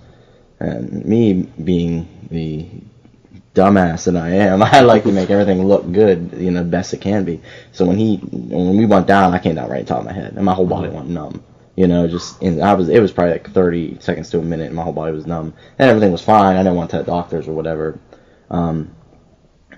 And 0.60 1.04
me 1.04 1.42
being 1.62 2.08
the 2.30 2.68
dumbass 3.54 4.04
that 4.04 4.16
I 4.16 4.30
am, 4.30 4.62
I 4.62 4.80
like 4.80 5.04
to 5.04 5.12
make 5.12 5.30
everything 5.30 5.66
look 5.66 5.90
good, 5.90 6.32
you 6.36 6.50
know, 6.50 6.64
best 6.64 6.94
it 6.94 7.00
can 7.00 7.24
be. 7.24 7.40
So 7.72 7.84
when 7.84 7.98
he 7.98 8.16
when 8.16 8.76
we 8.76 8.86
went 8.86 9.06
down, 9.06 9.34
I 9.34 9.38
came 9.38 9.56
down 9.56 9.70
right 9.70 9.80
on 9.80 9.86
top 9.86 10.00
of 10.00 10.06
my 10.06 10.12
head, 10.12 10.34
and 10.34 10.44
my 10.44 10.54
whole 10.54 10.66
body 10.66 10.88
went 10.88 11.08
numb. 11.08 11.42
You 11.76 11.88
know, 11.88 12.06
just 12.06 12.40
and 12.40 12.62
I 12.62 12.74
was 12.74 12.88
it 12.88 13.00
was 13.00 13.12
probably 13.12 13.32
like 13.32 13.50
30 13.50 13.98
seconds 14.00 14.30
to 14.30 14.38
a 14.38 14.42
minute, 14.42 14.66
and 14.66 14.76
my 14.76 14.82
whole 14.82 14.92
body 14.92 15.12
was 15.12 15.26
numb, 15.26 15.54
and 15.78 15.90
everything 15.90 16.12
was 16.12 16.22
fine. 16.22 16.56
I 16.56 16.62
didn't 16.62 16.76
want 16.76 16.90
to 16.90 16.98
tell 16.98 17.04
doctors 17.04 17.48
or 17.48 17.52
whatever. 17.52 17.98
Um, 18.48 18.94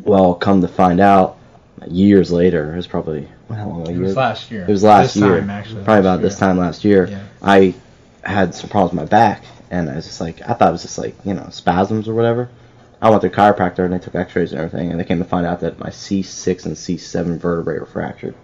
well, 0.01 0.35
come 0.35 0.61
to 0.61 0.69
find 0.69 1.01
out, 1.01 1.39
years 1.89 2.31
later, 2.33 2.73
it 2.73 2.77
was 2.77 2.87
probably 2.87 3.29
how 3.51 3.69
long? 3.69 3.87
A 3.87 3.91
It 3.91 3.95
year? 3.95 4.03
was 4.03 4.17
last 4.17 4.51
year. 4.51 4.63
It 4.63 4.69
was 4.69 4.83
last 4.83 5.15
This 5.15 5.23
year. 5.23 5.41
time, 5.41 5.51
actually. 5.51 5.85
Probably 5.85 6.03
Last 6.03 6.15
about 6.17 6.23
this 6.23 6.39
time 6.39 6.59
last 6.59 6.85
year. 6.85 7.07
Yeah. 7.09 7.23
I 7.43 7.75
had 8.23 8.55
some 8.55 8.69
problems 8.71 8.93
with 8.93 9.03
my 9.11 9.17
back, 9.17 9.45
and 9.71 9.89
I 9.91 9.97
was 9.97 10.07
just 10.07 10.21
like, 10.21 10.41
I 10.49 10.55
thought 10.55 10.69
it 10.71 10.73
was 10.73 10.83
just 10.83 10.99
like, 10.99 11.15
you 11.25 11.35
know, 11.35 11.49
spasms 11.51 12.09
or 12.09 12.15
whatever. 12.15 12.49
I 13.01 13.11
went 13.11 13.21
to 13.23 13.29
a 13.29 13.31
chiropractor, 13.31 13.85
and 13.85 13.93
they 13.93 13.99
took 13.99 14.15
x-rays 14.15 14.53
and 14.53 14.61
everything, 14.61 14.91
and 14.91 14.99
they 14.99 15.05
came 15.05 15.19
to 15.19 15.25
find 15.25 15.47
out 15.47 15.61
that 15.61 15.79
my 15.79 15.91
C6 15.91 16.65
and 16.67 16.77
C7 16.77 17.39
vertebrae 17.39 17.79
were 17.79 17.87
fractured. 17.87 18.35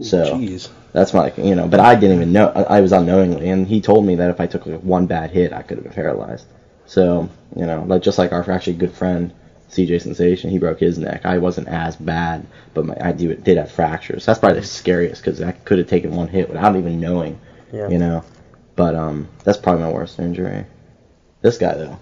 So 0.00 0.24
Jeez. 0.38 0.70
that's 0.92 1.12
my, 1.12 1.32
you 1.36 1.54
know, 1.54 1.68
but 1.68 1.78
I 1.78 1.94
didn't 1.94 2.16
even 2.16 2.32
know. 2.32 2.48
I 2.48 2.78
I 2.78 2.80
was 2.80 2.92
unknowingly, 2.92 3.50
and 3.50 3.66
he 3.66 3.80
told 3.82 4.06
me 4.06 4.14
that 4.16 4.30
if 4.30 4.40
I 4.40 4.46
took 4.46 4.64
like 4.64 4.80
one 4.80 5.06
bad 5.06 5.30
hit, 5.30 5.52
I 5.52 5.60
could 5.62 5.76
have 5.76 5.84
been 5.84 5.92
paralyzed. 5.92 6.46
So, 6.86 7.28
you 7.54 7.66
know, 7.66 7.84
like 7.86 8.00
just 8.02 8.18
like 8.18 8.32
our 8.32 8.50
actually 8.50 8.74
good 8.74 8.92
friend 8.92 9.32
CJ 9.74 10.02
Sensation, 10.02 10.50
he 10.50 10.58
broke 10.58 10.80
his 10.80 10.98
neck. 10.98 11.26
I 11.26 11.38
wasn't 11.38 11.68
as 11.68 11.96
bad, 11.96 12.46
but 12.74 12.86
my, 12.86 12.96
I 13.00 13.12
do, 13.12 13.34
did 13.34 13.56
have 13.58 13.70
fractures. 13.72 14.24
That's 14.24 14.38
probably 14.38 14.60
the 14.60 14.66
scariest 14.66 15.22
because 15.22 15.42
I 15.42 15.52
could 15.52 15.78
have 15.78 15.88
taken 15.88 16.14
one 16.14 16.28
hit 16.28 16.48
without 16.48 16.76
even 16.76 17.00
knowing, 17.00 17.38
Yeah. 17.72 17.88
you 17.88 17.98
know. 17.98 18.24
But 18.76 18.94
um, 18.94 19.28
that's 19.44 19.58
probably 19.58 19.82
my 19.82 19.90
worst 19.92 20.18
injury. 20.18 20.64
This 21.42 21.58
guy 21.58 21.74
though, 21.74 21.98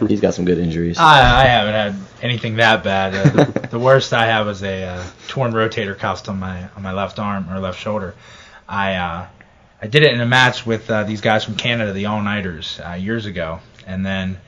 he's 0.06 0.20
got 0.20 0.34
some 0.34 0.44
good 0.44 0.58
injuries. 0.58 0.98
I, 0.98 1.42
I 1.42 1.44
haven't 1.46 1.74
had 1.74 1.96
anything 2.22 2.56
that 2.56 2.84
bad. 2.84 3.14
Uh, 3.14 3.44
the 3.68 3.78
worst 3.78 4.12
I 4.12 4.26
have 4.26 4.46
was 4.46 4.62
a 4.62 4.84
uh, 4.84 5.04
torn 5.28 5.52
rotator 5.52 5.98
cuff 5.98 6.28
on 6.28 6.38
my 6.38 6.68
on 6.76 6.82
my 6.82 6.92
left 6.92 7.18
arm 7.18 7.50
or 7.50 7.58
left 7.58 7.78
shoulder. 7.80 8.14
I 8.68 8.94
uh, 8.94 9.26
I 9.82 9.86
did 9.86 10.02
it 10.02 10.12
in 10.14 10.20
a 10.20 10.26
match 10.26 10.64
with 10.64 10.90
uh, 10.90 11.04
these 11.04 11.20
guys 11.20 11.44
from 11.44 11.56
Canada, 11.56 11.92
the 11.92 12.06
All 12.06 12.22
Nighters, 12.22 12.80
uh, 12.86 12.92
years 12.92 13.26
ago, 13.26 13.60
and 13.86 14.04
then 14.06 14.38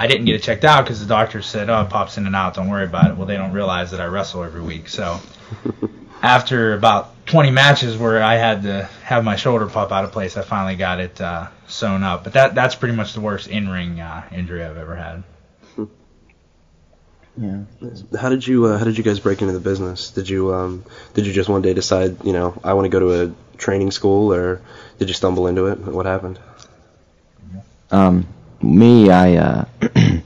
I 0.00 0.06
didn't 0.06 0.24
get 0.24 0.34
it 0.34 0.42
checked 0.42 0.64
out 0.64 0.82
because 0.82 0.98
the 0.98 1.06
doctor 1.06 1.42
said, 1.42 1.68
"Oh, 1.68 1.82
it 1.82 1.90
pops 1.90 2.16
in 2.16 2.24
and 2.24 2.34
out. 2.34 2.54
Don't 2.54 2.70
worry 2.70 2.86
about 2.86 3.10
it." 3.10 3.18
Well, 3.18 3.26
they 3.26 3.36
don't 3.36 3.52
realize 3.52 3.90
that 3.90 4.00
I 4.00 4.06
wrestle 4.06 4.42
every 4.42 4.62
week, 4.62 4.88
so. 4.88 5.20
After 6.22 6.74
about 6.74 7.26
20 7.26 7.50
matches 7.50 7.96
where 7.98 8.22
I 8.22 8.36
had 8.36 8.62
to 8.62 8.88
have 9.04 9.24
my 9.24 9.36
shoulder 9.36 9.66
pop 9.66 9.92
out 9.92 10.04
of 10.04 10.12
place, 10.12 10.38
I 10.38 10.42
finally 10.42 10.76
got 10.76 11.00
it 11.00 11.20
uh, 11.20 11.48
sewn 11.66 12.02
up. 12.02 12.24
But 12.24 12.32
that 12.32 12.54
that's 12.54 12.74
pretty 12.74 12.94
much 12.94 13.12
the 13.12 13.20
worst 13.20 13.48
in-ring 13.48 14.00
uh, 14.00 14.26
injury 14.32 14.64
I've 14.64 14.78
ever 14.78 14.96
had. 14.96 15.22
yeah. 17.36 17.62
How 18.18 18.30
did 18.30 18.46
you 18.46 18.66
uh, 18.66 18.78
How 18.78 18.84
did 18.84 18.96
you 18.96 19.04
guys 19.04 19.20
break 19.20 19.42
into 19.42 19.52
the 19.52 19.60
business? 19.60 20.10
Did 20.10 20.30
you 20.30 20.54
um 20.54 20.84
Did 21.12 21.26
you 21.26 21.32
just 21.34 21.50
one 21.50 21.60
day 21.60 21.74
decide 21.74 22.24
you 22.24 22.32
know 22.32 22.58
I 22.64 22.72
want 22.72 22.86
to 22.86 22.90
go 22.90 23.00
to 23.00 23.22
a 23.22 23.58
training 23.58 23.90
school 23.90 24.32
or 24.32 24.62
did 24.98 25.08
you 25.08 25.14
stumble 25.14 25.46
into 25.46 25.66
it? 25.66 25.78
What 25.78 26.06
happened? 26.06 26.38
Um, 27.90 28.26
me, 28.62 29.10
I 29.10 29.36
uh, 29.36 29.64
I 29.96 30.22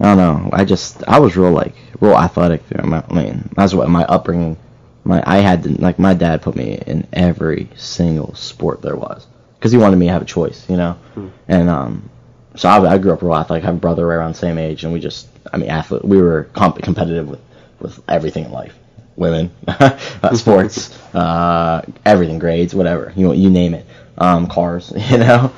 don't 0.00 0.16
know. 0.16 0.50
I 0.52 0.64
just 0.64 1.02
I 1.08 1.18
was 1.20 1.36
real 1.36 1.52
like 1.52 1.74
real 2.00 2.16
athletic. 2.16 2.64
Through 2.64 2.88
my, 2.88 3.04
I 3.08 3.14
mean, 3.14 3.48
that's 3.56 3.74
what 3.74 3.88
my 3.88 4.04
upbringing. 4.04 4.56
My 5.04 5.22
I 5.26 5.38
had 5.38 5.62
to 5.64 5.80
like 5.80 5.98
my 5.98 6.14
dad 6.14 6.42
put 6.42 6.56
me 6.56 6.78
in 6.86 7.06
every 7.12 7.68
single 7.76 8.34
sport 8.34 8.82
there 8.82 8.96
was 8.96 9.26
because 9.58 9.72
he 9.72 9.78
wanted 9.78 9.96
me 9.96 10.06
to 10.06 10.12
have 10.12 10.22
a 10.22 10.26
choice, 10.26 10.68
you 10.68 10.76
know. 10.76 10.98
And 11.48 11.68
um, 11.68 12.10
so 12.56 12.68
I, 12.68 12.94
I 12.94 12.98
grew 12.98 13.12
up 13.12 13.22
real 13.22 13.34
athletic. 13.34 13.64
I 13.64 13.66
have 13.66 13.76
a 13.76 13.80
brother 13.80 14.06
right 14.06 14.16
around 14.16 14.34
the 14.34 14.38
same 14.38 14.58
age, 14.58 14.84
and 14.84 14.92
we 14.92 15.00
just 15.00 15.28
I 15.52 15.56
mean 15.56 15.70
athlete. 15.70 16.04
We 16.04 16.20
were 16.20 16.44
comp- 16.52 16.82
competitive 16.82 17.28
with 17.28 17.40
with 17.80 18.00
everything 18.08 18.44
in 18.46 18.52
life. 18.52 18.76
Women, 19.14 19.50
uh, 19.68 20.34
sports, 20.34 20.98
uh, 21.14 21.82
everything, 22.04 22.38
grades, 22.38 22.74
whatever 22.74 23.12
you 23.14 23.32
you 23.34 23.50
name 23.50 23.74
it, 23.74 23.86
um, 24.18 24.48
cars, 24.48 24.92
you 25.10 25.18
know. 25.18 25.52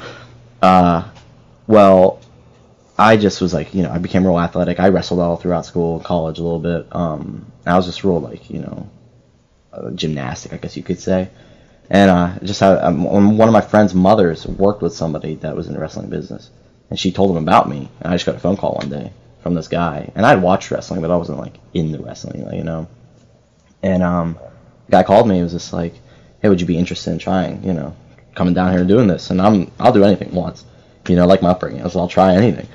Uh, 0.61 1.05
well, 1.67 2.21
I 2.99 3.17
just 3.17 3.41
was 3.41 3.53
like, 3.53 3.75
you 3.75 3.83
know, 3.83 3.91
I 3.91 3.99
became 3.99 4.27
real 4.27 4.39
athletic. 4.39 4.79
I 4.79 4.89
wrestled 4.89 5.21
all 5.21 5.37
throughout 5.37 5.67
school, 5.67 6.01
college 6.01 6.39
a 6.39 6.43
little 6.43 6.61
bit. 6.61 6.87
Um, 6.93 7.51
I 7.67 7.77
was 7.77 7.87
just 7.87 8.05
real 8.05 8.21
like, 8.21 8.51
you 8.51 8.61
know, 8.61 8.89
uh, 9.73 9.91
gymnastic, 9.91 10.53
I 10.53 10.59
guess 10.59 10.77
you 10.77 10.83
could 10.83 11.01
say. 11.01 11.29
And 11.91 12.11
uh, 12.11 12.39
just 12.43 12.61
had, 12.61 12.79
um, 12.79 13.05
one 13.05 13.49
of 13.49 13.53
my 13.53 13.61
friend's 13.61 13.95
mothers 13.95 14.47
worked 14.47 14.81
with 14.81 14.95
somebody 14.95 15.35
that 15.37 15.55
was 15.55 15.67
in 15.67 15.75
the 15.75 15.81
wrestling 15.81 16.09
business, 16.09 16.51
and 16.89 16.99
she 16.99 17.13
told 17.13 17.31
him 17.31 17.43
about 17.43 17.69
me. 17.69 17.89
And 18.01 18.13
I 18.13 18.15
just 18.15 18.27
got 18.27 18.37
a 18.37 18.41
phone 18.41 18.57
call 18.57 18.75
one 18.75 18.89
day 18.89 19.13
from 19.43 19.55
this 19.55 19.69
guy, 19.69 20.11
and 20.15 20.25
I'd 20.25 20.41
watched 20.41 20.71
wrestling, 20.71 21.03
but 21.03 21.11
I 21.11 21.17
wasn't 21.17 21.39
like 21.39 21.55
in 21.75 21.93
the 21.93 21.99
wrestling, 21.99 22.47
like, 22.47 22.57
you 22.57 22.65
know. 22.65 22.89
And 23.83 24.03
um, 24.03 24.39
the 24.87 24.93
guy 24.93 25.03
called 25.03 25.29
me. 25.29 25.37
He 25.37 25.43
was 25.43 25.53
just 25.53 25.73
like, 25.75 25.95
"Hey, 26.41 26.49
would 26.49 26.61
you 26.61 26.67
be 26.67 26.79
interested 26.79 27.11
in 27.11 27.19
trying, 27.19 27.63
you 27.63 27.75
know, 27.75 27.95
coming 28.35 28.55
down 28.55 28.71
here 28.71 28.81
and 28.81 28.89
doing 28.89 29.07
this?" 29.07 29.29
And 29.31 29.43
I'm, 29.43 29.71
I'll 29.79 29.93
do 29.93 30.05
anything 30.05 30.33
once, 30.35 30.65
you 31.09 31.17
know, 31.17 31.27
like 31.27 31.43
my 31.43 31.51
upbringing. 31.51 31.81
I 31.81 31.85
was, 31.85 31.97
I'll 31.97 32.09
try 32.09 32.35
anything. 32.35 32.69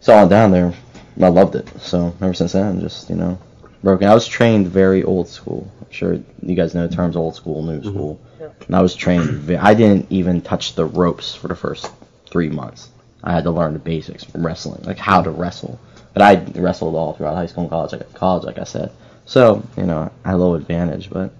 So 0.00 0.12
I 0.12 0.18
went 0.18 0.30
down 0.30 0.50
there. 0.50 0.72
I 1.20 1.28
loved 1.28 1.54
it. 1.54 1.68
So 1.80 2.14
ever 2.20 2.34
since 2.34 2.52
then, 2.52 2.80
just 2.80 3.08
you 3.08 3.16
know, 3.16 3.38
broken. 3.82 4.08
I 4.08 4.14
was 4.14 4.26
trained 4.26 4.68
very 4.68 5.02
old 5.04 5.28
school. 5.28 5.70
I'm 5.80 5.90
sure 5.90 6.18
you 6.42 6.54
guys 6.54 6.74
know 6.74 6.86
the 6.86 6.94
terms 6.94 7.16
old 7.16 7.34
school, 7.34 7.62
new 7.62 7.78
mm-hmm. 7.80 7.88
school. 7.88 8.20
And 8.66 8.76
I 8.76 8.82
was 8.82 8.94
trained. 8.94 9.50
I 9.56 9.74
didn't 9.74 10.06
even 10.10 10.40
touch 10.40 10.74
the 10.74 10.84
ropes 10.84 11.34
for 11.34 11.48
the 11.48 11.56
first 11.56 11.90
three 12.26 12.48
months. 12.48 12.88
I 13.22 13.32
had 13.32 13.44
to 13.44 13.50
learn 13.50 13.72
the 13.74 13.78
basics 13.78 14.24
from 14.24 14.44
wrestling, 14.44 14.82
like 14.82 14.98
how 14.98 15.22
to 15.22 15.30
wrestle. 15.30 15.78
But 16.12 16.22
I 16.22 16.60
wrestled 16.60 16.94
all 16.94 17.14
throughout 17.14 17.36
high 17.36 17.46
school 17.46 17.62
and 17.62 17.70
college, 17.70 17.92
like 17.92 18.12
college, 18.14 18.44
like 18.44 18.58
I 18.58 18.64
said. 18.64 18.90
So 19.26 19.62
you 19.76 19.84
know, 19.84 20.10
I 20.24 20.28
had 20.28 20.34
a 20.34 20.38
little 20.38 20.56
advantage, 20.56 21.08
but 21.10 21.32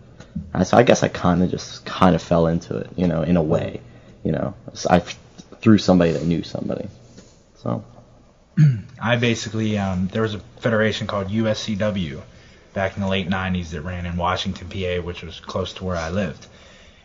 I, 0.55 0.63
so 0.63 0.77
I 0.77 0.83
guess 0.83 1.03
I 1.03 1.09
kind 1.09 1.43
of 1.43 1.51
just 1.51 1.85
kind 1.85 2.15
of 2.15 2.23
fell 2.23 2.47
into 2.47 2.77
it, 2.77 2.91
you 2.97 3.07
know, 3.07 3.23
in 3.23 3.37
a 3.37 3.43
way. 3.43 3.81
You 4.25 4.33
know, 4.33 4.55
So 4.75 4.89
I 4.91 5.03
through 5.63 5.79
somebody 5.79 6.13
that 6.13 6.25
knew 6.25 6.43
somebody. 6.43 6.89
So 7.57 7.83
I 9.01 9.17
basically 9.17 9.79
um, 9.79 10.09
there 10.09 10.23
was 10.23 10.35
a 10.35 10.41
federation 10.61 11.07
called 11.07 11.29
USCW 11.29 12.21
back 12.75 12.97
in 12.97 13.03
the 13.03 13.09
late 13.09 13.29
'90s 13.29 13.71
that 13.71 13.81
ran 13.83 14.05
in 14.05 14.17
Washington, 14.17 14.69
PA, 14.69 15.03
which 15.03 15.23
was 15.23 15.41
close 15.41 15.73
to 15.75 15.85
where 15.85 15.97
I 15.97 16.11
lived. 16.11 16.47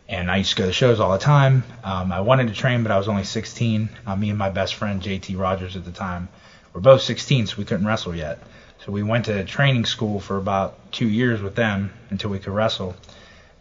And 0.10 0.32
I 0.32 0.38
used 0.38 0.52
to 0.52 0.56
go 0.56 0.66
to 0.66 0.74
shows 0.74 1.00
all 1.00 1.12
the 1.12 1.18
time. 1.18 1.64
Um, 1.84 2.12
I 2.12 2.22
wanted 2.22 2.48
to 2.48 2.54
train, 2.54 2.84
but 2.84 2.94
I 2.94 2.98
was 2.98 3.10
only 3.10 3.26
16. 3.26 3.90
Uh, 4.06 4.16
me 4.16 4.30
and 4.30 4.40
my 4.40 4.50
best 4.50 4.76
friend 4.76 5.02
JT 5.02 5.38
Rogers 5.38 5.76
at 5.76 5.84
the 5.84 5.92
time 5.92 6.30
were 6.72 6.80
both 6.80 7.02
16, 7.02 7.48
so 7.48 7.56
we 7.58 7.66
couldn't 7.66 7.86
wrestle 7.86 8.16
yet. 8.16 8.40
So 8.86 8.94
we 8.94 9.04
went 9.04 9.26
to 9.26 9.44
training 9.44 9.84
school 9.84 10.22
for 10.22 10.38
about 10.38 10.94
two 10.94 11.08
years 11.08 11.42
with 11.42 11.56
them 11.56 11.92
until 12.10 12.30
we 12.30 12.40
could 12.40 12.54
wrestle. 12.54 12.96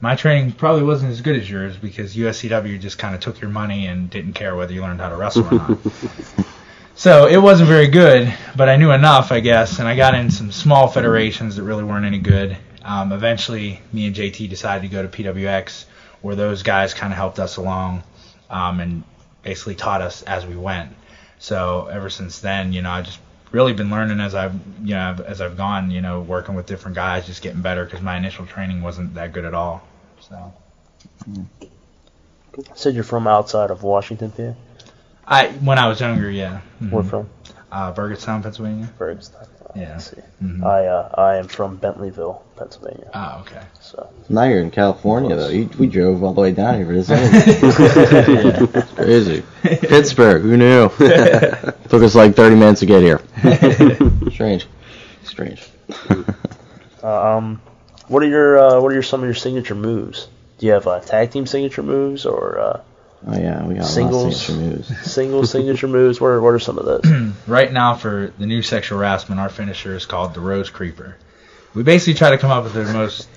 My 0.01 0.15
training 0.15 0.53
probably 0.53 0.83
wasn't 0.83 1.13
as 1.13 1.21
good 1.21 1.37
as 1.37 1.49
yours 1.51 1.77
because 1.77 2.15
USCW 2.15 2.79
just 2.81 2.99
kind 2.99 3.15
of 3.15 3.21
took 3.21 3.41
your 3.41 3.51
money 3.51 3.87
and 3.87 4.11
didn't 4.11 4.35
care 4.35 4.55
whether 4.55 4.73
you 4.73 4.83
learned 4.83 5.01
how 5.01 5.09
to 5.09 5.17
wrestle 5.17 5.47
or 5.47 5.53
not. 5.53 5.79
So 6.99 7.27
it 7.27 7.37
wasn't 7.37 7.69
very 7.69 7.89
good, 7.89 8.35
but 8.57 8.71
I 8.71 8.77
knew 8.77 8.91
enough, 8.91 9.31
I 9.31 9.41
guess, 9.41 9.81
and 9.81 9.87
I 9.87 9.97
got 9.97 10.15
in 10.15 10.31
some 10.31 10.51
small 10.51 10.89
federations 10.89 11.57
that 11.57 11.63
really 11.63 11.85
weren't 11.85 12.07
any 12.07 12.19
good. 12.19 12.57
Um, 12.83 13.13
eventually, 13.13 13.83
me 13.93 14.07
and 14.07 14.17
JT 14.17 14.49
decided 14.49 14.89
to 14.89 14.89
go 14.89 15.03
to 15.03 15.09
PWX, 15.09 15.85
where 16.23 16.37
those 16.37 16.63
guys 16.63 16.95
kind 16.95 17.13
of 17.13 17.19
helped 17.19 17.39
us 17.39 17.59
along 17.59 18.03
um, 18.49 18.81
and 18.81 19.05
basically 19.43 19.75
taught 19.75 20.01
us 20.01 20.23
as 20.23 20.47
we 20.47 20.57
went. 20.57 20.91
So 21.39 21.89
ever 21.93 22.09
since 22.09 22.39
then, 22.39 22.73
you 22.73 22.81
know, 22.81 22.91
I've 22.91 23.05
just 23.05 23.21
really 23.53 23.73
been 23.73 23.91
learning 23.91 24.21
as 24.21 24.35
I've, 24.35 24.55
you 24.83 24.95
know, 24.95 25.17
as 25.27 25.41
I've 25.41 25.57
gone, 25.57 25.91
you 25.91 26.01
know, 26.01 26.21
working 26.21 26.55
with 26.55 26.67
different 26.67 26.95
guys, 26.97 27.27
just 27.27 27.43
getting 27.43 27.63
better 27.63 27.85
because 27.85 28.01
my 28.01 28.17
initial 28.17 28.47
training 28.47 28.83
wasn't 28.83 29.15
that 29.15 29.33
good 29.33 29.45
at 29.45 29.55
all. 29.55 29.83
So 30.21 30.53
said 32.75 32.95
you're 32.95 33.05
from 33.05 33.27
outside 33.27 33.71
of 33.71 33.83
Washington, 33.83 34.31
PA. 34.33 34.55
I, 35.27 35.49
when 35.49 35.79
I 35.79 35.89
was 35.89 36.01
younger, 36.01 36.31
yeah, 36.31 36.61
Where 36.91 37.03
Mhm. 37.03 37.11
from? 37.11 37.29
uh, 37.73 37.93
Burgettstown, 37.93 38.43
Pennsylvania. 38.43 38.89
Bergstown. 38.99 39.49
Yeah. 39.77 39.91
Let's 39.93 40.11
see. 40.11 40.23
Mhm. 40.43 40.65
I 40.65 40.87
uh, 40.87 41.11
I 41.15 41.37
am 41.37 41.49
from 41.49 41.79
Bentleyville, 41.79 42.41
Pennsylvania. 42.57 43.11
Oh, 43.15 43.43
okay. 43.43 43.61
So 43.81 44.09
now 44.31 44.45
you're 44.45 44.61
in 44.61 44.71
California 44.71 45.37
though. 45.37 45.49
You, 45.49 45.69
we 45.79 45.87
drove 45.87 46.23
all 46.23 46.33
the 46.33 46.41
way 46.41 46.53
down 46.53 46.77
here 46.77 46.87
for 46.87 46.93
this. 46.95 47.09
yeah. 48.75 48.83
Crazy. 48.95 49.43
Pittsburgh. 49.63 50.43
Who 50.43 50.57
knew? 50.57 50.89
Took 51.89 52.03
us 52.03 52.15
like 52.15 52.35
30 52.35 52.57
minutes 52.57 52.81
to 52.81 52.87
get 52.87 53.03
here. 53.03 53.21
Strange. 54.33 54.67
Strange. 55.25 55.63
Uh, 57.03 57.37
um, 57.37 57.61
what 58.09 58.23
are 58.23 58.29
your 58.29 58.59
uh, 58.59 58.81
what 58.81 58.91
are 58.91 58.95
your 58.95 59.03
some 59.03 59.21
of 59.21 59.27
your 59.27 59.35
signature 59.35 59.75
moves? 59.75 60.29
Do 60.59 60.67
you 60.67 60.73
have 60.73 60.87
uh, 60.87 61.01
tag 61.01 61.33
team 61.33 61.47
signature 61.47 61.83
moves 61.83 62.25
or 62.25 62.59
uh, 62.59 62.81
Oh 63.27 63.39
yeah, 63.39 63.67
we 63.67 63.75
got 63.75 63.85
Singles. 63.85 64.15
a 64.15 64.27
lot 64.27 64.33
of 64.33 64.35
signature 64.35 64.77
moves. 64.77 65.01
single 65.13 65.47
signature 65.47 65.89
moves? 65.89 66.21
What 66.21 66.29
are, 66.29 66.41
what 66.41 66.51
are 66.51 66.59
some 66.59 66.79
of 66.79 66.85
those? 66.85 67.33
right 67.47 67.73
now 67.73 67.95
for 67.95 68.33
the 68.39 68.47
new 68.47 68.63
sexual 68.63 68.99
harassment, 68.99 69.41
our 69.41 69.49
finisher 69.49 69.95
is 69.97 70.07
called 70.07 70.35
the 70.35 70.41
Rose 70.41 70.71
Creeper. 70.71 71.17
We 71.75 71.83
basically 71.83 72.15
try 72.15 72.31
to 72.31 72.39
come 72.39 72.51
up 72.51 72.65
with 72.65 72.75
the 72.75 72.85
most 72.93 73.29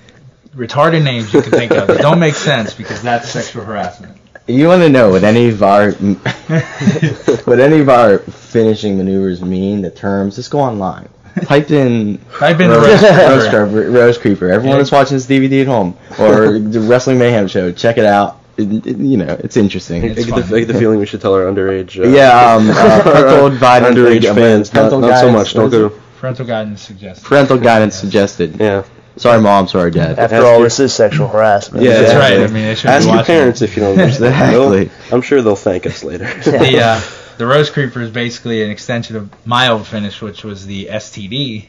retarded 0.54 1.04
names 1.04 1.32
you 1.32 1.42
can 1.42 1.50
think 1.50 1.72
of 1.72 1.86
that 1.86 2.00
don't 2.00 2.18
make 2.18 2.34
sense 2.34 2.74
because 2.74 3.02
that's 3.02 3.30
sexual 3.30 3.64
harassment. 3.64 4.16
You 4.46 4.66
want 4.68 4.82
to 4.82 4.88
know 4.88 5.10
what 5.10 5.22
any 5.22 5.48
of 5.48 5.62
our 5.62 5.92
what 7.44 7.60
any 7.60 7.80
of 7.80 7.88
our 7.88 8.18
finishing 8.18 8.96
maneuvers 8.96 9.42
mean? 9.42 9.82
The 9.82 9.90
terms. 9.90 10.36
Just 10.36 10.50
go 10.50 10.60
online. 10.60 11.08
Type 11.44 11.70
in 11.70 12.18
Type 12.38 12.58
in 12.60 12.70
the 12.70 12.76
Rose, 12.76 13.02
Rose 13.02 13.12
Rose 13.12 13.48
Creeper. 13.48 13.68
Creeper. 13.68 13.90
Rose 13.90 14.18
Creeper. 14.18 14.50
Everyone 14.50 14.78
that's 14.78 14.90
watching 14.90 15.16
this 15.16 15.26
DVD 15.26 15.62
at 15.62 15.66
home 15.68 15.96
or 16.18 16.58
the 16.58 16.80
Wrestling 16.80 17.18
Mayhem 17.18 17.46
show, 17.46 17.70
check 17.72 17.98
it 17.98 18.04
out. 18.04 18.39
It- 18.60 18.86
it- 18.86 18.98
you 18.98 19.16
know, 19.16 19.36
it's 19.40 19.56
interesting. 19.56 20.04
I 20.04 20.08
get, 20.14 20.26
the. 20.26 20.34
I 20.56 20.58
get 20.60 20.68
the 20.68 20.78
feeling 20.78 20.98
we 20.98 21.06
should 21.06 21.20
tell 21.20 21.34
our 21.34 21.44
underage. 21.44 21.98
Uh, 22.02 22.08
yeah, 22.08 22.54
um, 22.54 22.70
uh, 22.70 23.02
parental 23.02 23.58
guidance. 23.58 23.96
underage 23.98 24.34
fans. 24.34 24.72
Not, 24.72 24.90
parental 24.90 25.00
not 25.00 25.20
so 25.20 25.32
much. 25.32 25.54
Don't 25.54 25.70
go. 25.70 25.90
Parental 26.18 26.46
guidance 26.46 26.82
suggested. 26.82 27.24
Parental 27.24 27.58
guidance 27.58 27.94
suggested. 27.96 28.56
Yeah. 28.60 28.84
Sorry, 29.16 29.40
mom. 29.40 29.68
Sorry, 29.68 29.90
dad. 29.90 30.18
After 30.18 30.36
Ask 30.36 30.44
all, 30.44 30.54
your- 30.58 30.64
this 30.64 30.80
is 30.80 30.94
sexual 30.94 31.28
harassment. 31.28 31.84
Yeah, 31.84 31.92
That's 32.00 32.12
Exactly. 32.12 32.38
right. 32.40 32.50
I 32.50 32.52
mean, 32.52 32.64
they 32.66 32.74
should 32.74 32.90
Ask 32.90 33.06
be 33.08 33.12
your 33.14 33.24
parents 33.24 33.62
if 33.62 33.76
you 33.76 33.82
don't 33.82 33.98
understand. 33.98 34.34
Exactly. 34.34 34.90
I'm 35.12 35.22
sure 35.22 35.42
they'll 35.42 35.56
thank 35.56 35.86
us 35.86 36.04
later. 36.04 36.24
the 36.44 36.80
uh, 36.80 37.00
the 37.38 37.46
Rose 37.46 37.70
Creeper 37.70 38.00
is 38.02 38.10
basically 38.10 38.62
an 38.62 38.70
extension 38.70 39.16
of 39.16 39.46
my 39.46 39.68
old 39.68 39.86
finish, 39.86 40.20
which 40.22 40.44
was 40.44 40.66
the 40.66 40.86
STD, 40.86 41.66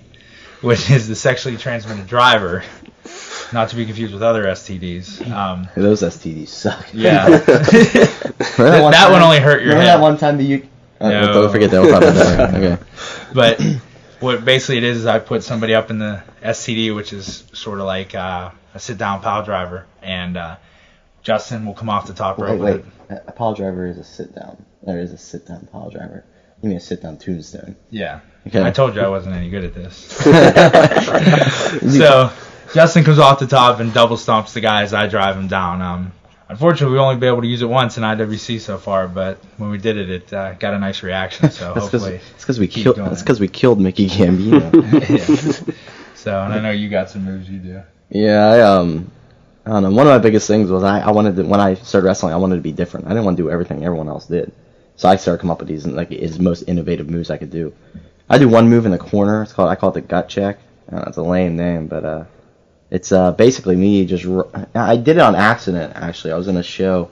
which 0.62 0.90
is 0.92 1.08
the 1.08 1.16
sexually 1.16 1.58
transmitted 1.58 2.08
driver, 2.08 2.64
not 3.54 3.70
to 3.70 3.76
be 3.76 3.86
confused 3.86 4.14
with 4.14 4.24
other 4.24 4.44
STDs. 4.46 5.30
Um, 5.30 5.68
Those 5.76 6.02
STDs 6.02 6.48
suck. 6.50 6.86
yeah, 6.94 7.26
Remember 7.28 7.46
that, 7.48 8.80
one 8.82 8.92
that 8.92 9.12
one 9.12 9.22
only 9.22 9.40
hurt 9.40 9.62
your 9.62 9.74
Remember 9.74 9.82
head. 9.84 9.98
that 9.98 10.02
one 10.02 10.18
time 10.18 10.38
that 10.38 10.44
you? 10.44 10.68
Uh, 11.00 11.10
No. 11.10 11.34
Don't 11.34 11.52
forget 11.52 11.72
that. 11.72 11.82
We'll 11.82 11.92
talk 11.92 12.02
about 12.04 12.14
that. 12.14 12.56
Okay. 12.56 12.84
But 13.34 13.62
what 14.20 14.46
basically 14.46 14.78
it 14.78 14.84
is 14.84 14.98
is 14.98 15.06
I 15.06 15.20
put 15.20 15.44
somebody 15.44 15.74
up 15.74 15.90
in 15.90 16.00
the 16.00 16.24
STD, 16.44 16.96
which 16.96 17.14
is 17.14 17.44
sort 17.54 17.80
of 17.80 17.86
like 17.86 18.14
uh, 18.16 18.52
a 18.74 18.80
sit 18.80 18.98
down 18.98 19.22
pile 19.22 19.44
driver, 19.44 19.86
and 20.02 20.38
uh, 20.38 20.58
Justin 21.24 21.66
will 21.66 21.74
come 21.74 21.90
off 21.90 22.08
the 22.08 22.14
top 22.14 22.38
Wait, 22.38 22.52
rope. 22.52 22.60
wait. 22.60 22.74
with 22.78 22.86
it. 23.12 23.24
A 23.26 23.30
a 23.30 23.32
pile 23.32 23.54
driver 23.54 23.88
is 23.88 23.98
a 23.98 24.04
sit 24.04 24.34
down. 24.36 24.66
There 24.84 25.00
is 25.00 25.12
a 25.12 25.18
sit 25.18 25.48
down 25.48 25.68
pile 25.72 25.90
driver. 25.90 26.24
You 26.62 26.70
mean 26.70 26.78
a 26.78 26.82
sit 26.82 27.02
down 27.02 27.18
tombstone? 27.18 27.76
Yeah, 27.90 28.20
Okay. 28.48 28.62
I 28.62 28.72
told 28.72 28.96
you 28.96 29.02
I 29.02 29.08
wasn't 29.08 29.36
any 29.36 29.50
good 29.50 29.64
at 29.64 29.74
this. 29.74 29.96
so 31.98 32.32
Justin 32.74 33.04
comes 33.04 33.20
off 33.20 33.40
the 33.40 33.48
top 33.48 33.80
and 33.80 33.94
double 33.94 34.16
stomps 34.16 34.54
the 34.54 34.62
guy 34.62 34.84
as 34.84 34.94
I 34.94 35.08
drive 35.08 35.36
him 35.36 35.48
down. 35.48 35.82
Um, 35.82 36.14
unfortunately, 36.48 36.94
we 36.94 37.00
only 37.00 37.18
been 37.18 37.30
able 37.30 37.42
to 37.42 37.48
use 37.48 37.62
it 37.62 37.66
once 37.66 37.98
in 37.98 38.04
IWC 38.04 38.60
so 38.62 38.78
far, 38.78 39.08
but 39.08 39.38
when 39.58 39.70
we 39.72 39.78
did 39.78 39.98
it, 39.98 40.10
it 40.10 40.34
uh, 40.34 40.54
got 40.54 40.74
a 40.74 40.80
nice 40.80 41.04
reaction. 41.04 41.50
So 41.52 41.74
That's 41.74 41.90
hopefully, 41.90 42.16
it's 42.16 42.44
because 42.44 42.60
we 42.60 42.68
killed. 42.68 42.98
That's 42.98 43.22
because 43.22 43.40
we 43.40 43.48
killed 43.48 43.80
Mickey 43.80 44.08
Gambino. 44.08 45.68
yeah. 45.68 45.74
So 46.14 46.40
and 46.40 46.54
I 46.54 46.60
know 46.60 46.70
you 46.70 46.88
got 46.88 47.10
some 47.10 47.26
moves 47.26 47.50
you 47.50 47.58
do. 47.58 47.82
yeah, 48.10 48.46
I 48.46 48.62
um, 48.62 49.10
I 49.66 49.72
don't 49.72 49.82
know. 49.82 49.90
One 49.90 50.06
of 50.06 50.12
my 50.12 50.20
biggest 50.20 50.46
things 50.46 50.70
was 50.70 50.84
I, 50.84 51.00
I 51.00 51.10
wanted 51.10 51.36
to 51.38 51.44
when 51.44 51.60
I 51.60 51.74
started 51.74 52.06
wrestling, 52.06 52.32
I 52.32 52.38
wanted 52.38 52.58
to 52.58 52.62
be 52.62 52.72
different. 52.72 53.08
I 53.08 53.10
didn't 53.10 53.26
want 53.26 53.38
to 53.38 53.44
do 53.44 53.50
everything 53.50 53.84
everyone 53.84 54.08
else 54.08 54.28
did. 54.28 54.52
So 54.98 55.10
I 55.10 55.16
started 55.16 55.40
coming 55.40 55.54
up 55.54 55.62
with 55.62 55.68
these 55.68 55.88
like 55.88 56.12
his 56.12 56.40
most 56.40 56.62
innovative 56.68 57.10
moves 57.10 57.32
I 57.32 57.38
could 57.38 57.50
do. 57.50 57.74
I 58.30 58.38
do 58.38 58.48
one 58.48 58.70
move 58.70 58.86
in 58.86 58.92
the 58.92 59.00
corner. 59.00 59.42
It's 59.42 59.52
called 59.52 59.70
I 59.70 59.76
call 59.76 59.90
it 59.90 59.94
the 59.94 60.02
gut 60.02 60.30
check. 60.30 60.60
Uh, 60.94 61.06
it's 61.08 61.18
a 61.18 61.24
lame 61.24 61.56
name, 61.56 61.88
but 61.88 62.06
uh, 62.06 62.26
it's 62.92 63.12
uh 63.12 63.32
basically 63.32 63.76
me 63.76 64.06
just. 64.06 64.26
r- 64.26 64.48
I 64.76 64.98
did 64.98 65.18
it 65.18 65.22
on 65.22 65.36
accident 65.36 65.94
actually. 65.96 66.34
I 66.34 66.38
was 66.38 66.48
in 66.50 66.58
a 66.58 66.64
show. 66.64 67.10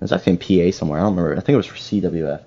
It 0.00 0.02
was 0.02 0.12
actually 0.12 0.38
in 0.40 0.72
PA 0.72 0.76
somewhere. 0.76 0.98
I 0.98 1.02
don't 1.04 1.14
remember. 1.14 1.36
I 1.36 1.40
think 1.44 1.54
it 1.54 1.58
was 1.58 1.66
for 1.66 1.76
CWF. 1.76 2.42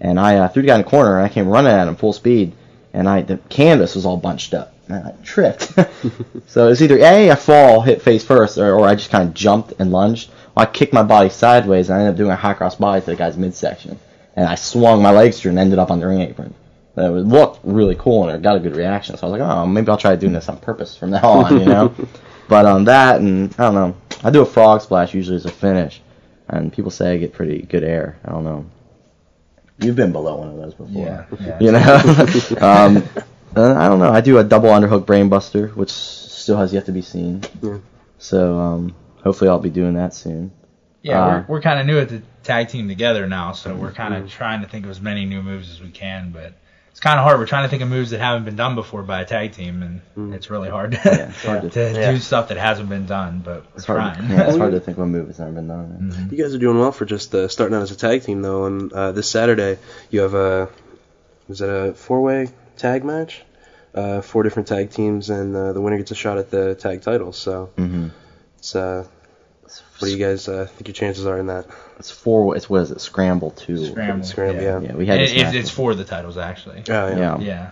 and 0.00 0.20
I 0.20 0.36
uh, 0.36 0.48
threw 0.48 0.62
the 0.62 0.68
guy 0.68 0.76
in 0.76 0.82
the 0.82 0.90
corner, 0.90 1.16
and 1.16 1.24
I 1.26 1.30
came 1.30 1.48
running 1.48 1.72
at 1.72 1.88
him 1.88 1.96
full 1.96 2.12
speed, 2.12 2.52
and 2.92 3.08
I 3.08 3.22
the 3.22 3.38
canvas 3.48 3.94
was 3.94 4.04
all 4.04 4.16
bunched 4.18 4.52
up, 4.54 4.74
and 4.88 4.96
I 5.08 5.14
tripped. 5.24 5.62
so 6.46 6.66
it 6.66 6.70
was 6.70 6.82
either 6.82 6.98
a 6.98 7.30
I 7.30 7.34
fall, 7.34 7.80
hit 7.80 8.02
face 8.02 8.24
first, 8.24 8.58
or, 8.58 8.74
or 8.74 8.86
I 8.86 8.94
just 8.94 9.10
kind 9.10 9.26
of 9.28 9.34
jumped 9.34 9.72
and 9.78 9.90
lunged. 9.92 10.30
Well, 10.54 10.66
I 10.66 10.70
kicked 10.70 10.92
my 10.92 11.02
body 11.04 11.30
sideways, 11.30 11.88
and 11.88 11.96
I 11.96 12.00
ended 12.00 12.14
up 12.14 12.18
doing 12.18 12.30
a 12.30 12.36
high 12.36 12.54
cross 12.54 12.76
body 12.76 13.00
to 13.00 13.06
the 13.06 13.16
guy's 13.16 13.36
midsection, 13.38 13.98
and 14.36 14.46
I 14.46 14.56
swung 14.56 15.02
my 15.02 15.10
legs 15.12 15.40
through 15.40 15.50
and 15.50 15.58
ended 15.58 15.78
up 15.78 15.90
on 15.90 16.00
the 16.00 16.06
ring 16.06 16.20
apron. 16.20 16.54
But 16.98 17.12
it 17.12 17.28
looked 17.28 17.60
really 17.62 17.94
cool, 17.94 18.28
and 18.28 18.36
it 18.36 18.42
got 18.42 18.56
a 18.56 18.58
good 18.58 18.74
reaction. 18.74 19.16
So 19.16 19.24
I 19.24 19.30
was 19.30 19.38
like, 19.38 19.48
oh, 19.48 19.64
maybe 19.68 19.88
I'll 19.88 19.96
try 19.96 20.16
doing 20.16 20.32
this 20.32 20.48
on 20.48 20.58
purpose 20.58 20.96
from 20.96 21.10
now 21.10 21.28
on, 21.28 21.60
you 21.60 21.64
know. 21.64 21.94
but 22.48 22.66
on 22.66 22.78
um, 22.78 22.84
that, 22.86 23.20
and 23.20 23.54
I 23.56 23.62
don't 23.70 23.74
know, 23.74 23.96
I 24.24 24.30
do 24.30 24.42
a 24.42 24.44
frog 24.44 24.80
splash 24.80 25.14
usually 25.14 25.36
as 25.36 25.46
a 25.46 25.50
finish, 25.52 26.00
and 26.48 26.72
people 26.72 26.90
say 26.90 27.12
I 27.12 27.18
get 27.18 27.32
pretty 27.32 27.62
good 27.62 27.84
air. 27.84 28.18
I 28.24 28.32
don't 28.32 28.42
know. 28.42 28.66
You've 29.78 29.94
been 29.94 30.10
below 30.10 30.38
one 30.38 30.48
of 30.48 30.56
those 30.56 30.74
before. 30.74 31.06
Yeah, 31.06 31.24
yeah. 31.40 31.58
You 31.60 31.70
know? 31.70 32.60
um, 32.66 33.08
uh, 33.54 33.74
I 33.76 33.86
don't 33.86 34.00
know. 34.00 34.10
I 34.10 34.20
do 34.20 34.38
a 34.38 34.42
double 34.42 34.70
underhook 34.70 35.04
brainbuster, 35.04 35.72
which 35.76 35.92
still 35.92 36.56
has 36.56 36.74
yet 36.74 36.86
to 36.86 36.92
be 36.92 37.02
seen. 37.02 37.44
Yeah. 37.62 37.78
So 38.18 38.58
um, 38.58 38.96
hopefully 39.22 39.50
I'll 39.50 39.60
be 39.60 39.70
doing 39.70 39.94
that 39.94 40.14
soon. 40.14 40.50
Yeah, 41.02 41.24
Uh, 41.24 41.28
we're, 41.28 41.44
we're 41.54 41.60
kind 41.60 41.78
of 41.78 41.86
new 41.86 42.00
at 42.00 42.08
the 42.08 42.22
tag 42.42 42.70
team 42.70 42.88
together 42.88 43.28
now, 43.28 43.52
so 43.52 43.72
we're 43.76 43.92
kind 43.92 44.14
of 44.14 44.28
trying 44.28 44.62
to 44.62 44.68
think 44.68 44.84
of 44.84 44.90
as 44.90 45.00
many 45.00 45.26
new 45.26 45.44
moves 45.44 45.70
as 45.70 45.80
we 45.80 45.90
can, 45.90 46.32
but 46.32 46.54
it's 46.90 47.00
kind 47.00 47.18
of 47.18 47.24
hard. 47.24 47.38
We're 47.38 47.46
trying 47.46 47.64
to 47.64 47.68
think 47.68 47.82
of 47.82 47.88
moves 47.88 48.10
that 48.10 48.18
haven't 48.20 48.44
been 48.44 48.56
done 48.56 48.74
before 48.74 49.02
by 49.02 49.20
a 49.20 49.24
tag 49.24 49.52
team, 49.52 49.82
and 50.16 50.34
it's 50.34 50.50
really 50.50 50.68
hard, 50.68 50.94
Yeah, 50.94 51.00
it's 51.28 51.44
hard 51.44 51.62
to- 51.62 51.70
to 51.70 51.92
Yeah. 52.00 52.12
do 52.12 52.18
stuff 52.18 52.48
that 52.48 52.56
hasn't 52.56 52.88
been 52.88 53.06
done, 53.06 53.40
but 53.44 53.62
we're 53.64 53.76
It's 53.76 53.84
hard, 53.84 54.14
trying. 54.14 54.30
yeah, 54.30 54.42
it's 54.48 54.56
hard 54.58 54.72
to 54.72 54.80
think 54.86 54.98
of 54.98 55.04
a 55.04 55.06
move 55.06 55.26
that's 55.26 55.38
never 55.38 55.52
been 55.52 55.68
done. 55.68 56.12
Mhm. 56.12 56.32
You 56.32 56.38
guys 56.42 56.54
are 56.54 56.58
doing 56.58 56.78
well 56.78 56.92
for 56.92 57.04
just 57.04 57.34
uh, 57.34 57.48
starting 57.48 57.76
out 57.76 57.82
as 57.82 57.90
a 57.90 57.96
tag 57.96 58.22
team, 58.22 58.42
though. 58.42 58.64
And 58.66 58.92
uh, 58.92 59.12
this 59.12 59.30
Saturday, 59.30 59.78
you 60.10 60.20
have 60.22 60.34
a 60.34 60.68
is 61.48 61.60
it 61.60 61.68
a 61.68 61.94
four-way 61.94 62.48
tag 62.76 63.04
match? 63.04 63.42
Uh, 63.94 64.20
four 64.20 64.42
different 64.42 64.68
tag 64.68 64.90
teams, 64.90 65.30
and 65.30 65.56
uh, 65.56 65.72
the 65.72 65.80
winner 65.80 65.96
gets 65.96 66.10
a 66.10 66.14
shot 66.14 66.36
at 66.38 66.50
the 66.50 66.74
tag 66.74 67.02
titles. 67.02 67.38
So 67.38 67.70
Mm-hmm. 67.76 68.08
it's 68.58 68.76
uh, 68.76 69.06
what 69.98 70.08
do 70.08 70.16
you 70.16 70.24
guys 70.24 70.48
uh, 70.48 70.66
think 70.66 70.88
your 70.88 70.94
chances 70.94 71.26
are 71.26 71.38
in 71.38 71.46
that? 71.46 71.66
It's 71.98 72.10
four. 72.10 72.56
It's 72.56 72.68
what 72.68 72.82
is 72.82 72.90
it? 72.90 73.00
Scramble 73.00 73.50
two. 73.50 73.86
Scramble. 73.86 74.26
Scramble, 74.26 74.62
yeah. 74.62 74.80
yeah. 74.80 74.88
Yeah, 74.88 74.96
we 74.96 75.06
had 75.06 75.20
it, 75.20 75.32
it's, 75.32 75.42
match. 75.42 75.54
it's 75.54 75.70
for 75.70 75.94
the 75.94 76.04
titles, 76.04 76.38
actually. 76.38 76.84
Oh 76.88 77.08
yeah. 77.08 77.16
yeah. 77.16 77.38
Yeah. 77.38 77.70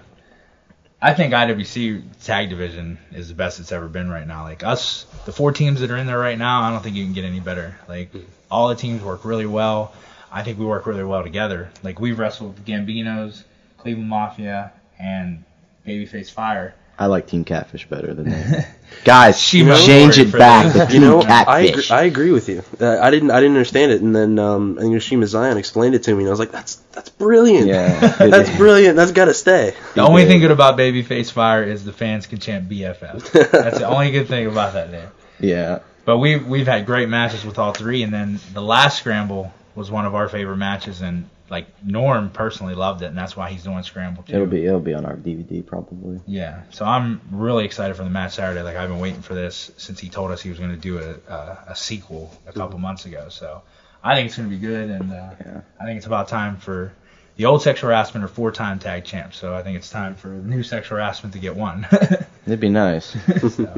I 1.00 1.14
think 1.14 1.34
IWC 1.34 2.24
tag 2.24 2.48
division 2.48 2.98
is 3.12 3.28
the 3.28 3.34
best 3.34 3.60
it's 3.60 3.70
ever 3.70 3.86
been 3.86 4.08
right 4.08 4.26
now. 4.26 4.44
Like 4.44 4.64
us, 4.64 5.04
the 5.26 5.32
four 5.32 5.52
teams 5.52 5.80
that 5.80 5.90
are 5.90 5.96
in 5.96 6.06
there 6.06 6.18
right 6.18 6.38
now, 6.38 6.62
I 6.62 6.70
don't 6.70 6.82
think 6.82 6.96
you 6.96 7.04
can 7.04 7.12
get 7.12 7.24
any 7.24 7.40
better. 7.40 7.78
Like 7.86 8.10
all 8.50 8.68
the 8.68 8.74
teams 8.74 9.02
work 9.02 9.24
really 9.24 9.46
well. 9.46 9.92
I 10.32 10.42
think 10.42 10.58
we 10.58 10.64
work 10.64 10.86
really 10.86 11.04
well 11.04 11.22
together. 11.22 11.70
Like 11.82 12.00
we've 12.00 12.18
wrestled 12.18 12.56
the 12.56 12.72
Gambinos, 12.72 13.42
Cleveland 13.78 14.08
Mafia, 14.08 14.72
and 14.98 15.44
Babyface 15.86 16.30
Fire. 16.30 16.74
I 16.98 17.06
like 17.06 17.26
Team 17.26 17.44
Catfish 17.44 17.88
better 17.88 18.14
than 18.14 18.30
that. 18.30 18.68
Guys, 19.04 19.40
She 19.40 19.64
change 19.64 20.18
it 20.18 20.32
back 20.32 20.72
to 20.72 20.78
You 20.94 21.00
Team 21.00 21.02
know, 21.02 21.20
I 21.20 21.60
agree, 21.60 21.68
Catfish. 21.68 21.90
I 21.90 22.02
agree 22.04 22.30
with 22.32 22.48
you. 22.48 22.62
Uh, 22.80 22.98
I 22.98 23.10
didn't 23.10 23.30
I 23.30 23.40
didn't 23.40 23.52
understand 23.56 23.92
it, 23.92 24.00
and 24.00 24.16
then 24.16 24.38
um, 24.38 24.78
and 24.78 24.88
Yoshima 24.88 25.26
Zion 25.26 25.58
explained 25.58 25.94
it 25.94 26.04
to 26.04 26.14
me, 26.14 26.20
and 26.20 26.28
I 26.28 26.30
was 26.30 26.38
like, 26.38 26.52
that's 26.52 26.76
that's 26.92 27.10
brilliant. 27.10 27.66
Yeah. 27.66 28.00
that's 28.18 28.56
brilliant. 28.56 28.96
That's 28.96 29.12
got 29.12 29.26
to 29.26 29.34
stay. 29.34 29.74
The 29.94 30.00
only 30.02 30.22
did. 30.22 30.28
thing 30.28 30.40
good 30.40 30.50
about 30.50 30.78
Babyface 30.78 31.30
Fire 31.30 31.62
is 31.62 31.84
the 31.84 31.92
fans 31.92 32.26
can 32.26 32.38
chant 32.38 32.68
BFF. 32.68 33.30
That's 33.50 33.78
the 33.78 33.86
only 33.86 34.10
good 34.10 34.28
thing 34.28 34.46
about 34.46 34.72
that 34.72 34.90
name. 34.90 35.08
yeah. 35.40 35.80
But 36.06 36.18
we've 36.18 36.46
we've 36.46 36.68
had 36.68 36.86
great 36.86 37.08
matches 37.08 37.44
with 37.44 37.58
all 37.58 37.72
three, 37.72 38.02
and 38.04 38.14
then 38.14 38.38
the 38.54 38.62
last 38.62 38.98
scramble 38.98 39.52
was 39.74 39.90
one 39.90 40.06
of 40.06 40.14
our 40.14 40.28
favorite 40.28 40.56
matches, 40.56 41.02
and 41.02 41.28
like 41.48 41.66
Norm 41.84 42.30
personally 42.30 42.74
loved 42.74 43.02
it, 43.02 43.06
and 43.06 43.16
that's 43.16 43.36
why 43.36 43.50
he's 43.50 43.62
doing 43.64 43.82
scramble 43.82 44.22
too. 44.24 44.34
It'll 44.34 44.46
be 44.46 44.64
it'll 44.66 44.80
be 44.80 44.94
on 44.94 45.04
our 45.04 45.16
DVD 45.16 45.64
probably. 45.64 46.20
Yeah, 46.26 46.62
so 46.70 46.84
I'm 46.84 47.20
really 47.30 47.64
excited 47.64 47.96
for 47.96 48.04
the 48.04 48.10
match 48.10 48.34
Saturday. 48.34 48.62
Like 48.62 48.76
I've 48.76 48.88
been 48.88 48.98
waiting 49.00 49.22
for 49.22 49.34
this 49.34 49.70
since 49.76 49.98
he 50.00 50.08
told 50.08 50.30
us 50.32 50.40
he 50.42 50.48
was 50.50 50.58
going 50.58 50.70
to 50.72 50.76
do 50.76 50.98
a, 50.98 51.32
a 51.32 51.58
a 51.68 51.76
sequel 51.76 52.30
a 52.46 52.52
couple 52.52 52.78
months 52.78 53.06
ago. 53.06 53.28
So 53.28 53.62
I 54.02 54.14
think 54.14 54.26
it's 54.28 54.36
going 54.36 54.48
to 54.50 54.54
be 54.56 54.60
good, 54.60 54.90
and 54.90 55.12
uh, 55.12 55.30
Yeah. 55.40 55.60
I 55.80 55.84
think 55.84 55.98
it's 55.98 56.06
about 56.06 56.28
time 56.28 56.56
for 56.56 56.92
the 57.36 57.44
old 57.44 57.62
sexual 57.62 57.88
harassment 57.90 58.24
or 58.24 58.28
four-time 58.28 58.78
tag 58.78 59.04
champs. 59.04 59.36
So 59.36 59.54
I 59.54 59.62
think 59.62 59.76
it's 59.76 59.90
time 59.90 60.14
for 60.14 60.28
the 60.28 60.34
new 60.36 60.62
sexual 60.62 60.96
harassment 60.96 61.34
to 61.34 61.38
get 61.38 61.54
one. 61.54 61.86
It'd 62.46 62.60
be 62.60 62.70
nice. 62.70 63.14
So, 63.52 63.64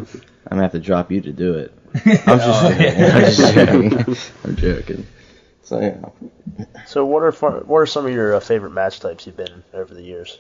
I'm 0.50 0.56
gonna 0.56 0.62
have 0.62 0.72
to 0.72 0.78
drop 0.78 1.10
you 1.10 1.20
to 1.22 1.32
do 1.32 1.54
it. 1.54 1.72
I'm 1.94 2.38
just 2.38 2.64
Oh, 2.64 2.68
joking. 2.70 2.82
yeah. 2.82 3.16
I'm 3.16 3.24
just 3.24 3.54
joking. 3.54 4.16
I'm 4.44 4.56
joking. 4.56 5.06
So 5.68 5.80
yeah. 5.80 6.66
So 6.86 7.04
what 7.04 7.22
are 7.22 7.30
far, 7.30 7.60
what 7.60 7.78
are 7.80 7.86
some 7.86 8.06
of 8.06 8.12
your 8.12 8.34
uh, 8.34 8.40
favorite 8.40 8.70
match 8.70 9.00
types 9.00 9.26
you've 9.26 9.36
been 9.36 9.52
in 9.52 9.62
over 9.74 9.92
the 9.92 10.02
years? 10.02 10.38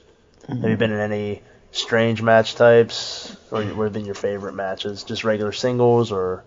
Have 0.48 0.64
you 0.64 0.76
been 0.78 0.90
in 0.90 1.00
any 1.00 1.42
strange 1.70 2.22
match 2.22 2.54
types, 2.54 3.36
or 3.50 3.62
what 3.62 3.84
have 3.84 3.92
been 3.92 4.06
your 4.06 4.14
favorite 4.14 4.54
matches? 4.54 5.04
Just 5.04 5.24
regular 5.24 5.52
singles, 5.52 6.10
or 6.12 6.44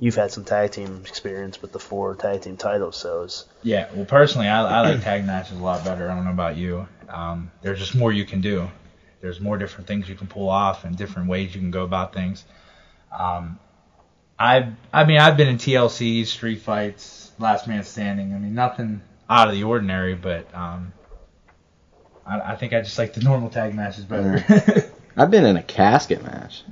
you've 0.00 0.14
had 0.14 0.32
some 0.32 0.44
tag 0.44 0.70
team 0.70 1.02
experience 1.06 1.60
with 1.60 1.72
the 1.72 1.78
four 1.78 2.14
tag 2.14 2.40
team 2.40 2.56
titles? 2.56 2.96
So 2.96 3.24
it's, 3.24 3.44
Yeah, 3.62 3.86
well, 3.92 4.06
personally, 4.06 4.48
I, 4.48 4.64
I 4.64 4.80
like 4.80 5.02
tag 5.02 5.26
matches 5.26 5.58
a 5.58 5.62
lot 5.62 5.84
better. 5.84 6.10
I 6.10 6.14
don't 6.14 6.24
know 6.24 6.30
about 6.30 6.56
you. 6.56 6.88
Um, 7.10 7.50
there's 7.60 7.78
just 7.78 7.94
more 7.94 8.10
you 8.10 8.24
can 8.24 8.40
do. 8.40 8.70
There's 9.20 9.40
more 9.40 9.58
different 9.58 9.88
things 9.88 10.08
you 10.08 10.14
can 10.14 10.26
pull 10.26 10.48
off 10.48 10.84
and 10.84 10.96
different 10.96 11.28
ways 11.28 11.54
you 11.54 11.60
can 11.60 11.70
go 11.70 11.84
about 11.84 12.14
things. 12.14 12.46
Um, 13.12 13.58
I, 14.38 14.72
I 14.90 15.04
mean, 15.04 15.18
I've 15.18 15.36
been 15.36 15.48
in 15.48 15.58
TLCs, 15.58 16.28
street 16.28 16.62
fights, 16.62 17.25
last 17.38 17.66
man 17.68 17.84
standing. 17.84 18.34
I 18.34 18.38
mean, 18.38 18.54
nothing 18.54 19.00
out 19.28 19.48
of 19.48 19.54
the 19.54 19.64
ordinary, 19.64 20.14
but 20.14 20.46
um, 20.54 20.92
I, 22.26 22.40
I 22.52 22.56
think 22.56 22.72
I 22.72 22.80
just 22.80 22.98
like 22.98 23.14
the 23.14 23.22
normal 23.22 23.50
tag 23.50 23.74
matches 23.74 24.04
better. 24.04 24.44
I've 25.16 25.30
been 25.30 25.44
in 25.46 25.56
a 25.56 25.62
casket 25.62 26.22
match. 26.22 26.62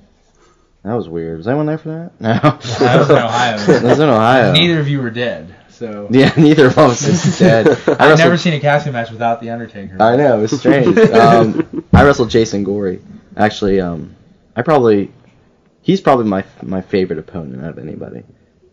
That 0.85 0.95
was 0.95 1.09
weird. 1.09 1.39
Was 1.39 1.49
anyone 1.49 1.65
there 1.67 1.79
for 1.79 1.89
that? 1.89 2.21
No. 2.21 2.87
I 2.87 2.97
was 2.99 3.09
in 3.11 3.17
Ohio. 3.17 3.57
That 3.67 3.83
was 3.83 3.99
in 4.01 4.09
Ohio. 4.09 4.53
Neither 4.53 4.81
of 4.81 4.89
you 4.89 5.01
were 5.01 5.09
dead, 5.11 5.55
so 5.71 6.09
Yeah, 6.11 6.31
neither 6.37 6.67
of 6.67 6.77
us 6.77 7.07
is 7.07 7.39
dead. 7.39 7.67
I 7.69 7.71
I've 7.71 7.87
wrestled- 7.87 8.19
never 8.19 8.37
seen 8.37 8.53
a 8.53 8.61
casket 8.61 8.93
match 8.93 9.11
without 9.11 9.41
the 9.41 9.49
Undertaker. 9.51 9.97
I 10.01 10.17
know, 10.17 10.39
it 10.39 10.43
was 10.43 10.59
strange. 10.59 10.99
um, 10.99 11.85
I 11.95 12.05
wrestled 12.05 12.29
Jason 12.29 12.65
Gory. 12.65 13.01
Actually, 13.37 13.81
um, 13.81 14.15
I 14.55 14.61
probably, 14.61 15.11
he's 15.81 16.03
probably 16.03 16.27
my 16.27 16.45
my 16.63 16.83
favorite 16.83 17.19
opponent 17.19 17.65
out 17.65 17.71
of 17.71 17.79
anybody, 17.79 18.23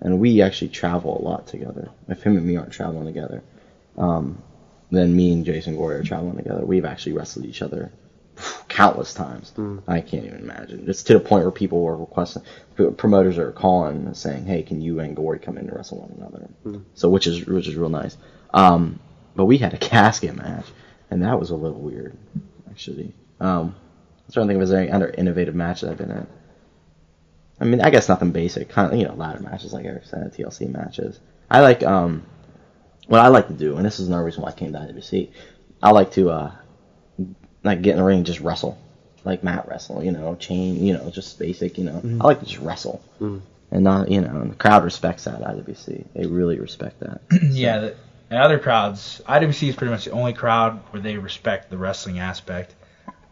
and 0.01 0.19
we 0.19 0.41
actually 0.41 0.69
travel 0.69 1.19
a 1.19 1.23
lot 1.23 1.47
together. 1.47 1.89
If 2.07 2.23
him 2.23 2.37
and 2.37 2.45
me 2.45 2.57
aren't 2.57 2.71
traveling 2.73 3.05
together, 3.05 3.43
um, 3.97 4.41
then 4.91 5.15
me 5.15 5.33
and 5.33 5.45
Jason 5.45 5.75
Gory 5.75 5.95
are 5.95 6.03
traveling 6.03 6.37
together. 6.37 6.65
We've 6.65 6.85
actually 6.85 7.13
wrestled 7.13 7.45
each 7.45 7.61
other 7.61 7.91
countless 8.67 9.13
times. 9.13 9.53
I 9.87 10.01
can't 10.01 10.25
even 10.25 10.39
imagine. 10.39 10.85
It's 10.87 11.03
to 11.03 11.13
the 11.13 11.19
point 11.19 11.43
where 11.43 11.51
people 11.51 11.81
were 11.81 11.97
requesting, 11.97 12.43
promoters 12.97 13.37
are 13.37 13.51
calling 13.51 14.05
and 14.07 14.17
saying, 14.17 14.45
"Hey, 14.45 14.63
can 14.63 14.81
you 14.81 14.99
and 14.99 15.15
Gory 15.15 15.39
come 15.39 15.57
in 15.57 15.67
to 15.67 15.75
wrestle 15.75 15.99
one 15.99 16.13
another?" 16.17 16.49
So 16.95 17.09
which 17.09 17.27
is 17.27 17.45
which 17.45 17.67
is 17.67 17.75
real 17.75 17.89
nice. 17.89 18.17
Um, 18.53 18.99
but 19.35 19.45
we 19.45 19.57
had 19.57 19.73
a 19.73 19.77
casket 19.91 20.35
match, 20.35 20.65
and 21.11 21.23
that 21.23 21.39
was 21.39 21.51
a 21.51 21.55
little 21.55 21.79
weird, 21.79 22.17
actually. 22.69 23.13
Um, 23.39 23.75
I'm 24.27 24.33
trying 24.33 24.47
to 24.47 24.53
think 24.53 24.61
if 24.63 24.69
there's 24.69 24.81
any 24.81 24.91
other 24.91 25.13
innovative 25.17 25.55
matches 25.55 25.89
I've 25.89 25.97
been 25.97 26.11
in. 26.11 26.27
I 27.61 27.65
mean, 27.65 27.79
I 27.79 27.91
guess 27.91 28.09
nothing 28.09 28.31
basic, 28.31 28.69
kind 28.69 28.91
of 28.91 28.99
you 28.99 29.05
know 29.05 29.13
ladder 29.13 29.39
matches 29.39 29.71
like 29.71 29.85
Eric 29.85 30.05
said, 30.05 30.33
TLC 30.33 30.67
matches. 30.67 31.19
I 31.49 31.61
like 31.61 31.83
um, 31.83 32.25
what 33.07 33.21
I 33.21 33.27
like 33.27 33.47
to 33.47 33.53
do, 33.53 33.77
and 33.77 33.85
this 33.85 33.99
is 33.99 34.07
another 34.07 34.23
reason 34.23 34.41
why 34.41 34.49
I 34.49 34.53
came 34.53 34.73
to 34.73 34.79
IWC. 34.79 35.29
I 35.83 35.91
like 35.91 36.11
to 36.13 36.31
uh, 36.31 36.51
like 37.63 37.83
get 37.83 37.91
in 37.91 37.97
the 37.97 38.03
ring 38.03 38.17
and 38.17 38.25
just 38.25 38.39
wrestle, 38.39 38.79
like 39.23 39.43
mat 39.43 39.67
wrestle, 39.67 40.03
you 40.03 40.11
know, 40.11 40.35
chain, 40.35 40.83
you 40.83 40.93
know, 40.93 41.11
just 41.11 41.37
basic, 41.37 41.77
you 41.77 41.83
know. 41.83 42.01
I 42.19 42.25
like 42.25 42.39
to 42.39 42.45
just 42.45 42.59
wrestle, 42.59 43.03
and 43.69 43.83
not 43.83 44.09
you 44.09 44.21
know, 44.21 44.43
the 44.45 44.55
crowd 44.55 44.83
respects 44.83 45.25
that 45.25 45.39
at 45.39 45.41
IWC. 45.41 46.05
They 46.15 46.25
really 46.25 46.59
respect 46.59 46.99
that. 47.01 47.21
Yeah, 47.51 47.79
the, 47.79 47.95
and 48.31 48.39
other 48.39 48.57
crowds, 48.57 49.21
IWC 49.27 49.69
is 49.69 49.75
pretty 49.75 49.91
much 49.91 50.05
the 50.05 50.11
only 50.11 50.33
crowd 50.33 50.79
where 50.91 51.01
they 51.01 51.17
respect 51.17 51.69
the 51.69 51.77
wrestling 51.77 52.17
aspect. 52.17 52.73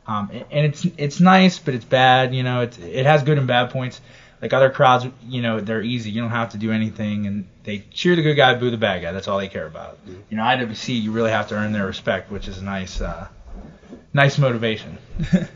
Um, 0.05 0.29
and 0.33 0.45
and 0.51 0.65
it's 0.65 0.85
it's 0.97 1.19
nice, 1.19 1.57
but 1.57 1.73
it's 1.73 1.85
bad. 1.85 2.35
You 2.35 2.43
know, 2.43 2.61
it 2.61 2.77
it 2.79 3.05
has 3.05 3.23
good 3.23 3.37
and 3.37 3.47
bad 3.47 3.69
points. 3.69 4.01
Like 4.41 4.53
other 4.53 4.69
crowds, 4.69 5.05
you 5.27 5.41
know, 5.41 5.59
they're 5.59 5.81
easy. 5.81 6.11
You 6.11 6.21
don't 6.21 6.29
have 6.31 6.51
to 6.51 6.57
do 6.57 6.71
anything, 6.71 7.27
and 7.27 7.47
they 7.63 7.79
cheer 7.91 8.15
the 8.15 8.21
good 8.21 8.35
guy, 8.35 8.53
boo 8.55 8.71
the 8.71 8.77
bad 8.77 9.01
guy. 9.01 9.11
That's 9.11 9.27
all 9.27 9.37
they 9.37 9.49
care 9.49 9.67
about. 9.67 9.99
You 10.29 10.37
know, 10.37 10.43
IWC, 10.43 11.01
you 11.01 11.11
really 11.11 11.31
have 11.31 11.49
to 11.49 11.55
earn 11.55 11.73
their 11.73 11.85
respect, 11.85 12.31
which 12.31 12.47
is 12.47 12.57
a 12.59 12.63
nice, 12.63 13.01
uh, 13.01 13.27
nice 14.13 14.37
motivation. 14.37 14.97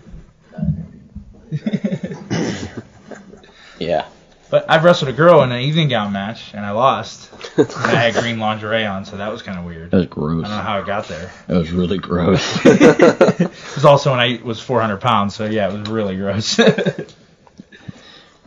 Yeah. 3.80 4.06
But 4.50 4.70
I've 4.70 4.84
wrestled 4.84 5.10
a 5.10 5.14
girl 5.14 5.42
in 5.42 5.52
an 5.52 5.62
evening 5.62 5.88
gown 5.88 6.14
match, 6.14 6.54
and 6.54 6.64
I 6.64 6.72
lost. 6.72 7.32
and 7.58 7.68
I 7.74 7.96
had 7.96 8.14
green 8.14 8.38
lingerie 8.38 8.86
on, 8.86 9.04
so 9.04 9.18
that 9.18 9.32
was 9.32 9.42
kind 9.42 9.58
of 9.58 9.66
weird. 9.66 9.90
That 9.90 9.98
was 9.98 10.06
gross. 10.06 10.46
I 10.46 10.48
don't 10.50 10.58
know 10.58 10.64
how 10.64 10.80
it 10.80 10.86
got 10.86 11.08
there. 11.08 11.32
That 11.48 11.58
was 11.58 11.72
really 11.72 11.98
gross. 11.98 12.60
It 12.66 13.76
was 13.76 13.86
also 13.86 14.12
when 14.12 14.20
I 14.20 14.40
was 14.44 14.60
400 14.60 14.98
pounds, 14.98 15.34
so 15.34 15.46
yeah, 15.46 15.70
it 15.74 15.80
was 15.80 15.90
really 15.90 16.16
gross. 16.16 16.60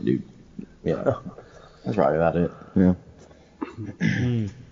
Dude. 0.03 0.23
Yeah. 0.85 1.17
That's 1.85 1.97
probably 1.97 2.17
about 2.17 2.37
it. 2.37 2.51
Yeah. 2.75 4.47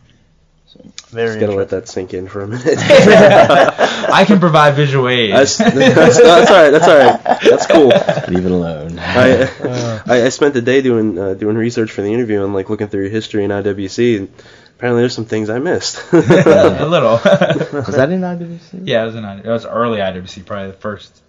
So, 0.74 0.80
Very 1.10 1.28
Just 1.28 1.40
gotta 1.40 1.54
let 1.54 1.68
that 1.68 1.88
sink 1.88 2.14
in 2.14 2.26
for 2.26 2.42
a 2.42 2.48
minute. 2.48 2.66
I 2.78 4.24
can 4.26 4.40
provide 4.40 4.74
visual 4.74 5.08
aid. 5.08 5.32
that's, 5.34 5.56
that's, 5.56 6.20
that's 6.20 6.50
all 6.50 6.56
right. 6.56 6.70
That's 6.70 6.88
all 6.88 6.96
right. 6.96 7.40
That's 7.42 7.66
cool. 7.66 7.88
Leave 8.34 8.44
it 8.44 8.50
alone. 8.50 8.98
I, 8.98 10.02
I 10.04 10.24
I 10.24 10.28
spent 10.30 10.54
the 10.54 10.62
day 10.62 10.82
doing 10.82 11.16
uh, 11.16 11.34
doing 11.34 11.56
research 11.56 11.92
for 11.92 12.02
the 12.02 12.12
interview 12.12 12.42
and 12.44 12.54
like 12.54 12.70
looking 12.70 12.88
through 12.88 13.02
your 13.02 13.10
history 13.10 13.44
in 13.44 13.52
IWC. 13.52 14.18
And 14.18 14.28
apparently, 14.76 15.02
there's 15.02 15.14
some 15.14 15.26
things 15.26 15.48
I 15.48 15.60
missed. 15.60 16.02
a 16.12 16.86
little. 16.88 17.20
Was 17.22 17.94
that 17.94 18.10
in 18.10 18.22
IWC? 18.22 18.80
yeah, 18.82 19.04
it 19.04 19.06
was 19.06 19.14
an 19.14 19.24
it 19.24 19.46
was 19.46 19.66
early 19.66 19.98
IWC, 19.98 20.44
probably 20.44 20.72
the 20.72 20.78
first 20.78 21.22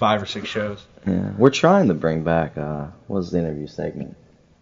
five 0.00 0.22
or 0.22 0.26
six 0.26 0.48
shows. 0.48 0.82
Yeah. 1.06 1.30
We're 1.36 1.50
trying 1.50 1.88
to 1.88 1.94
bring 1.94 2.24
back 2.24 2.56
uh 2.56 2.86
what 3.06 3.18
was 3.18 3.30
the 3.30 3.38
interview 3.38 3.66
segment? 3.68 4.16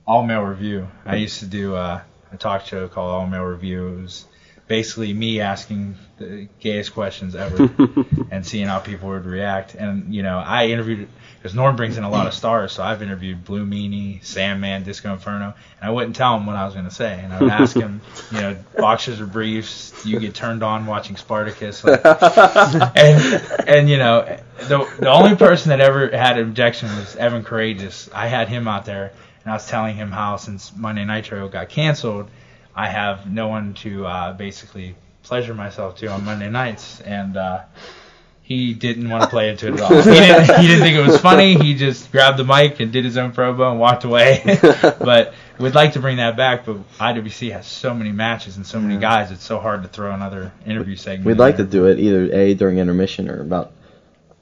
All 0.04 0.26
Male 0.26 0.42
Review. 0.42 0.88
I 1.06 1.16
used 1.16 1.40
to 1.40 1.46
do 1.46 1.76
uh, 1.76 2.00
a 2.32 2.36
talk 2.36 2.66
show 2.66 2.88
called 2.88 3.10
All 3.10 3.26
Male 3.26 3.44
Review. 3.44 3.88
It 3.88 4.02
was 4.02 4.24
basically 4.68 5.12
me 5.14 5.40
asking 5.40 5.96
the 6.18 6.48
gayest 6.60 6.92
questions 6.92 7.34
ever 7.34 7.70
and 8.30 8.46
seeing 8.46 8.66
how 8.66 8.78
people 8.78 9.08
would 9.08 9.24
react. 9.24 9.74
And 9.74 10.14
you 10.14 10.22
know, 10.22 10.38
I 10.38 10.66
interviewed 10.66 11.08
because 11.38 11.54
Norm 11.54 11.76
brings 11.76 11.96
in 11.96 12.04
a 12.04 12.10
lot 12.10 12.26
of 12.26 12.34
stars, 12.34 12.72
so 12.72 12.82
I've 12.82 13.00
interviewed 13.00 13.44
Blue 13.44 13.64
Meanie, 13.64 14.22
Sandman, 14.24 14.82
Disco 14.82 15.12
Inferno, 15.12 15.54
and 15.80 15.88
I 15.88 15.90
wouldn't 15.90 16.16
tell 16.16 16.36
him 16.36 16.46
what 16.46 16.56
I 16.56 16.64
was 16.64 16.74
going 16.74 16.86
to 16.86 16.94
say, 16.94 17.20
and 17.22 17.32
I 17.32 17.40
would 17.40 17.50
ask 17.50 17.76
him, 17.76 18.00
you 18.32 18.40
know, 18.40 18.56
boxers 18.76 19.20
or 19.20 19.26
briefs, 19.26 20.02
do 20.02 20.10
you 20.10 20.18
get 20.18 20.34
turned 20.34 20.62
on 20.62 20.86
watching 20.86 21.16
Spartacus? 21.16 21.84
Like, 21.84 22.04
and 22.04 23.68
and 23.68 23.88
you 23.88 23.98
know, 23.98 24.38
the 24.62 24.90
the 24.98 25.10
only 25.10 25.36
person 25.36 25.70
that 25.70 25.80
ever 25.80 26.10
had 26.10 26.38
an 26.38 26.48
objection 26.48 26.88
was 26.96 27.16
Evan 27.16 27.44
Karagias. 27.44 28.10
I 28.12 28.26
had 28.26 28.48
him 28.48 28.66
out 28.66 28.84
there, 28.84 29.12
and 29.44 29.52
I 29.52 29.54
was 29.54 29.66
telling 29.66 29.96
him 29.96 30.10
how 30.10 30.36
since 30.36 30.76
Monday 30.76 31.04
Nitro 31.04 31.48
got 31.48 31.68
canceled, 31.68 32.28
I 32.78 32.86
have 32.86 33.28
no 33.28 33.48
one 33.48 33.74
to 33.82 34.06
uh, 34.06 34.32
basically 34.34 34.94
pleasure 35.24 35.52
myself 35.52 35.96
to 35.96 36.06
on 36.06 36.24
Monday 36.24 36.48
nights, 36.48 37.00
and 37.00 37.36
uh, 37.36 37.62
he 38.40 38.72
didn't 38.72 39.10
want 39.10 39.24
to 39.24 39.28
play 39.28 39.48
into 39.48 39.66
it 39.66 39.74
at 39.74 39.80
all. 39.80 40.00
He 40.00 40.10
didn't, 40.12 40.60
he 40.60 40.68
didn't 40.68 40.82
think 40.84 40.96
it 40.96 41.04
was 41.04 41.20
funny. 41.20 41.56
He 41.56 41.74
just 41.74 42.12
grabbed 42.12 42.38
the 42.38 42.44
mic 42.44 42.78
and 42.78 42.92
did 42.92 43.04
his 43.04 43.16
own 43.16 43.32
promo 43.32 43.72
and 43.72 43.80
walked 43.80 44.04
away. 44.04 44.42
but 45.00 45.34
we'd 45.58 45.74
like 45.74 45.94
to 45.94 45.98
bring 46.00 46.18
that 46.18 46.36
back, 46.36 46.66
but 46.66 46.76
IWC 46.98 47.50
has 47.50 47.66
so 47.66 47.92
many 47.92 48.12
matches 48.12 48.56
and 48.56 48.64
so 48.64 48.78
many 48.78 48.96
guys, 48.96 49.32
it's 49.32 49.44
so 49.44 49.58
hard 49.58 49.82
to 49.82 49.88
throw 49.88 50.14
another 50.14 50.52
interview 50.64 50.94
segment. 50.94 51.26
We'd 51.26 51.32
in 51.32 51.38
like 51.38 51.56
to 51.56 51.64
do 51.64 51.86
it 51.86 51.98
either 51.98 52.32
a 52.32 52.54
during 52.54 52.78
intermission 52.78 53.28
or 53.28 53.40
about 53.40 53.72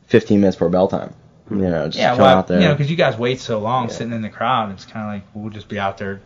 15 0.08 0.40
minutes 0.42 0.56
before 0.56 0.68
bell 0.68 0.88
time. 0.88 1.14
You 1.50 1.56
know, 1.56 1.86
just 1.86 1.96
Yeah, 1.96 2.10
come 2.10 2.18
well, 2.18 2.36
out 2.36 2.48
there. 2.48 2.60
you 2.60 2.68
know, 2.68 2.74
because 2.74 2.90
you 2.90 2.96
guys 2.98 3.16
wait 3.16 3.40
so 3.40 3.60
long 3.60 3.88
Yeah. 3.88 3.94
sitting 3.94 4.12
in 4.12 4.20
the 4.20 4.28
crowd, 4.28 4.72
it's 4.72 4.84
kind 4.84 5.06
of 5.06 5.14
like 5.14 5.22
we'll 5.32 5.50
just 5.50 5.68
be 5.68 5.78
out 5.78 5.96
there 5.96 6.20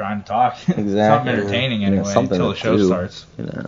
trying 0.00 0.22
to 0.22 0.26
talk. 0.26 0.56
Exactly. 0.68 0.96
something 0.96 1.28
entertaining 1.28 1.80
Yeah, 1.82 1.88
anyway 1.88 2.04
something 2.12 2.36
until 2.40 2.50
the 2.50 2.56
show 2.56 2.76
do. 2.76 2.86
starts. 2.86 3.26
you 3.38 3.44
know. 3.44 3.66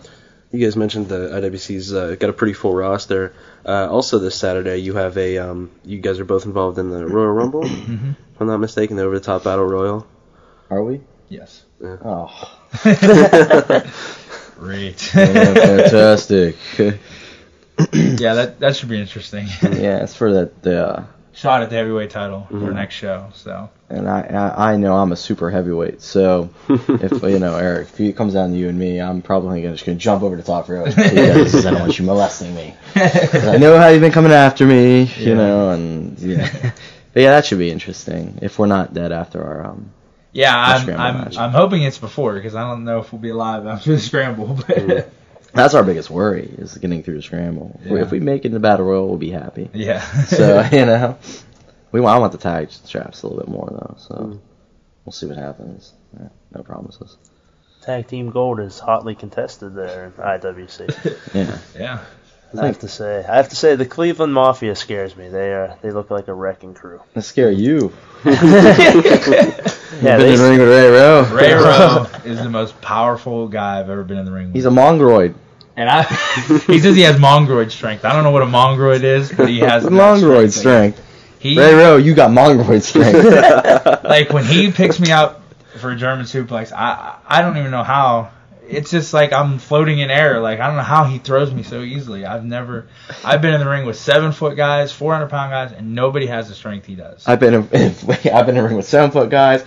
You 0.51 0.59
guys 0.65 0.75
mentioned 0.75 1.07
the 1.09 1.29
IWC's 1.29 1.93
uh, 1.93 2.15
got 2.19 2.29
a 2.29 2.33
pretty 2.33 2.53
full 2.53 2.73
roster. 2.75 3.33
Uh, 3.65 3.87
also, 3.89 4.19
this 4.19 4.35
Saturday 4.35 4.77
you 4.77 4.95
have 4.95 5.17
a 5.17 5.37
um, 5.39 5.69
you 5.83 5.99
guys 5.99 6.19
are 6.19 6.25
both 6.25 6.45
involved 6.45 6.77
in 6.79 6.89
the 6.89 7.05
Royal 7.05 7.33
Rumble. 7.33 7.63
Mm-hmm. 7.63 8.11
If 8.33 8.41
I'm 8.41 8.47
not 8.47 8.57
mistaken, 8.57 8.97
the 8.97 9.03
over 9.03 9.17
the 9.19 9.23
top 9.25 9.43
battle 9.43 9.65
royal. 9.65 10.07
Are 10.71 10.83
we? 10.83 11.01
Yes. 11.29 11.63
Oh, 11.83 12.29
Great. 14.57 15.11
yeah, 15.15 15.53
fantastic. 15.53 16.55
yeah, 17.93 18.33
that 18.33 18.55
that 18.59 18.75
should 18.75 18.89
be 18.89 18.99
interesting. 18.99 19.45
yeah, 19.61 20.03
it's 20.03 20.15
for 20.15 20.31
the, 20.33 20.51
the 20.61 20.87
uh, 20.87 21.03
Shot 21.35 21.63
at 21.63 21.69
the 21.71 21.75
heavyweight 21.77 22.11
title 22.11 22.45
for 22.49 22.55
Mhm. 22.57 22.73
next 22.75 22.95
show. 22.95 23.29
So 23.33 23.69
and 23.89 24.07
I, 24.07 24.21
I 24.21 24.73
I 24.73 24.77
know 24.77 24.95
I'm 24.95 25.11
a 25.11 25.15
super 25.15 25.49
heavyweight, 25.49 26.01
so 26.01 26.49
if 26.69 27.23
you 27.23 27.39
know 27.39 27.55
Eric, 27.55 27.87
if 27.93 27.99
it 27.99 28.15
comes 28.15 28.33
down 28.33 28.51
to 28.51 28.55
you 28.57 28.69
and 28.69 28.77
me, 28.77 28.99
I'm 29.01 29.21
probably 29.23 29.61
gonna, 29.63 29.73
just 29.73 29.85
gonna 29.85 29.97
jump 29.97 30.21
over 30.23 30.35
the 30.35 30.43
top 30.43 30.69
rope 30.69 30.85
because 30.95 31.65
I 31.65 31.71
don't 31.71 31.81
want 31.81 31.97
you 31.97 32.05
molesting 32.05 32.53
me. 32.53 32.75
I 32.95 33.57
know 33.57 33.77
how 33.79 33.87
you've 33.87 34.01
been 34.01 34.11
coming 34.11 34.31
after 34.31 34.65
me, 34.67 35.03
you 35.17 35.29
Yeah. 35.29 35.33
know, 35.33 35.69
and 35.71 36.19
yeah. 36.19 36.71
But 37.13 37.21
yeah, 37.23 37.31
that 37.31 37.45
should 37.45 37.59
be 37.59 37.69
interesting 37.71 38.39
if 38.41 38.57
we're 38.59 38.67
not 38.67 38.93
dead 38.93 39.11
after 39.11 39.43
our 39.43 39.65
um. 39.67 39.91
yeah, 40.33 40.55
I'm 40.55 40.89
I'm, 40.89 41.17
match. 41.23 41.37
I'm 41.37 41.51
hoping 41.51 41.81
it's 41.83 41.97
before 41.99 42.33
because 42.35 42.53
I 42.55 42.61
don't 42.67 42.85
know 42.85 42.99
if 42.99 43.11
we'll 43.11 43.21
be 43.21 43.29
alive 43.29 43.65
after 43.67 43.91
the 43.91 43.99
scramble. 43.99 44.59
But 44.67 45.11
That's 45.53 45.73
our 45.75 45.83
biggest 45.83 46.09
worry 46.09 46.53
is 46.57 46.77
getting 46.77 47.03
through 47.03 47.15
the 47.17 47.21
scramble. 47.21 47.79
If 47.83 47.91
we- 47.91 47.97
Yeah. 47.99 48.05
If 48.05 48.11
we 48.11 48.19
make 48.19 48.41
it 48.45 48.47
in 48.47 48.53
the 48.53 48.59
battle 48.59 48.85
royal, 48.85 49.07
we'll 49.07 49.17
be 49.17 49.29
happy. 49.31 49.69
yeah. 49.73 50.01
So 50.25 50.61
you 50.71 50.85
know, 50.85 51.17
we 51.91 52.01
want, 52.01 52.15
I 52.15 52.19
want 52.19 52.31
the 52.31 52.37
tag 52.39 52.71
straps 52.71 53.21
a 53.23 53.27
little 53.27 53.39
bit 53.43 53.49
more 53.49 53.69
though. 53.71 53.95
So 53.99 54.15
Mm. 54.15 54.39
we'll 55.05 55.13
see 55.13 55.27
what 55.27 55.37
happens. 55.37 55.93
Yeah, 56.19 56.29
no 56.55 56.63
promises. 56.63 57.17
Tag 57.81 58.07
team 58.07 58.29
gold 58.31 58.59
is 58.61 58.79
hotly 58.79 59.13
contested 59.15 59.75
there 59.75 60.05
in 60.05 60.11
IWC. 60.13 60.89
Yeah. 61.33 61.57
yeah. 61.77 61.99
I 62.59 62.67
have 62.67 62.79
to 62.79 62.87
say, 62.87 63.25
I 63.27 63.35
have 63.37 63.49
to 63.49 63.55
say, 63.55 63.75
the 63.75 63.85
Cleveland 63.85 64.33
Mafia 64.33 64.75
scares 64.75 65.15
me. 65.15 65.27
They 65.29 65.53
are, 65.53 65.77
they 65.81 65.91
look 65.91 66.11
like 66.11 66.27
a 66.27 66.33
wrecking 66.33 66.73
crew. 66.73 67.01
Let's 67.15 67.27
scare 67.27 67.51
you. 67.51 67.91
Yeah, 70.01 70.17
been 70.17 70.33
in 70.33 70.39
the 70.39 70.49
ring 70.49 70.59
with 70.59 70.69
Ray 70.69 70.89
Rowe. 70.89 71.23
Ray 71.31 71.53
Rowe 71.53 72.07
is 72.25 72.41
the 72.41 72.49
most 72.49 72.79
powerful 72.81 73.47
guy 73.47 73.79
I've 73.79 73.89
ever 73.89 74.03
been 74.03 74.17
in 74.17 74.25
the 74.25 74.31
ring 74.31 74.47
with. 74.47 74.55
He's 74.55 74.65
a 74.65 74.69
mongroid. 74.71 75.35
and 75.77 75.87
I, 75.87 76.01
he 76.67 76.79
says 76.79 76.95
he 76.95 77.03
has 77.03 77.17
mongroid 77.19 77.71
strength. 77.71 78.03
I 78.03 78.11
don't 78.11 78.23
know 78.23 78.31
what 78.31 78.41
a 78.41 78.47
mongroid 78.47 79.03
is, 79.03 79.31
but 79.31 79.47
he 79.49 79.59
has 79.59 79.83
that 79.83 79.91
Mongroid 79.91 80.51
strength. 80.51 80.97
strength. 80.97 81.37
He 81.39 81.57
Ray 81.59 81.73
Rowe, 81.75 81.97
you 81.97 82.15
got 82.15 82.31
mongroid 82.31 82.81
strength. 82.81 84.03
like 84.03 84.33
when 84.33 84.45
he 84.45 84.71
picks 84.71 84.99
me 84.99 85.11
up 85.11 85.41
for 85.77 85.91
a 85.91 85.95
German 85.95 86.25
suplex, 86.25 86.73
I 86.73 87.17
I 87.27 87.41
don't 87.43 87.57
even 87.57 87.71
know 87.71 87.83
how. 87.83 88.31
It's 88.67 88.89
just 88.91 89.13
like 89.13 89.33
I'm 89.33 89.59
floating 89.59 89.99
in 89.99 90.09
air. 90.09 90.39
Like 90.39 90.59
I 90.59 90.67
don't 90.67 90.77
know 90.77 90.83
how 90.83 91.03
he 91.03 91.17
throws 91.19 91.53
me 91.53 91.63
so 91.63 91.81
easily. 91.81 92.25
I've 92.25 92.45
never. 92.45 92.87
I've 93.23 93.41
been 93.41 93.53
in 93.53 93.59
the 93.59 93.69
ring 93.69 93.85
with 93.85 93.97
seven 93.97 94.31
foot 94.31 94.55
guys, 94.55 94.91
four 94.91 95.13
hundred 95.13 95.29
pound 95.29 95.51
guys, 95.51 95.71
and 95.77 95.93
nobody 95.95 96.27
has 96.27 96.47
the 96.49 96.55
strength 96.55 96.85
he 96.85 96.95
does. 96.95 97.27
I've 97.27 97.39
been 97.39 97.53
in, 97.53 97.61
I've 98.33 98.45
been 98.45 98.55
in 98.55 98.57
a 98.57 98.63
ring 98.63 98.75
with 98.77 98.87
seven 98.87 99.11
foot 99.11 99.29
guys, 99.29 99.65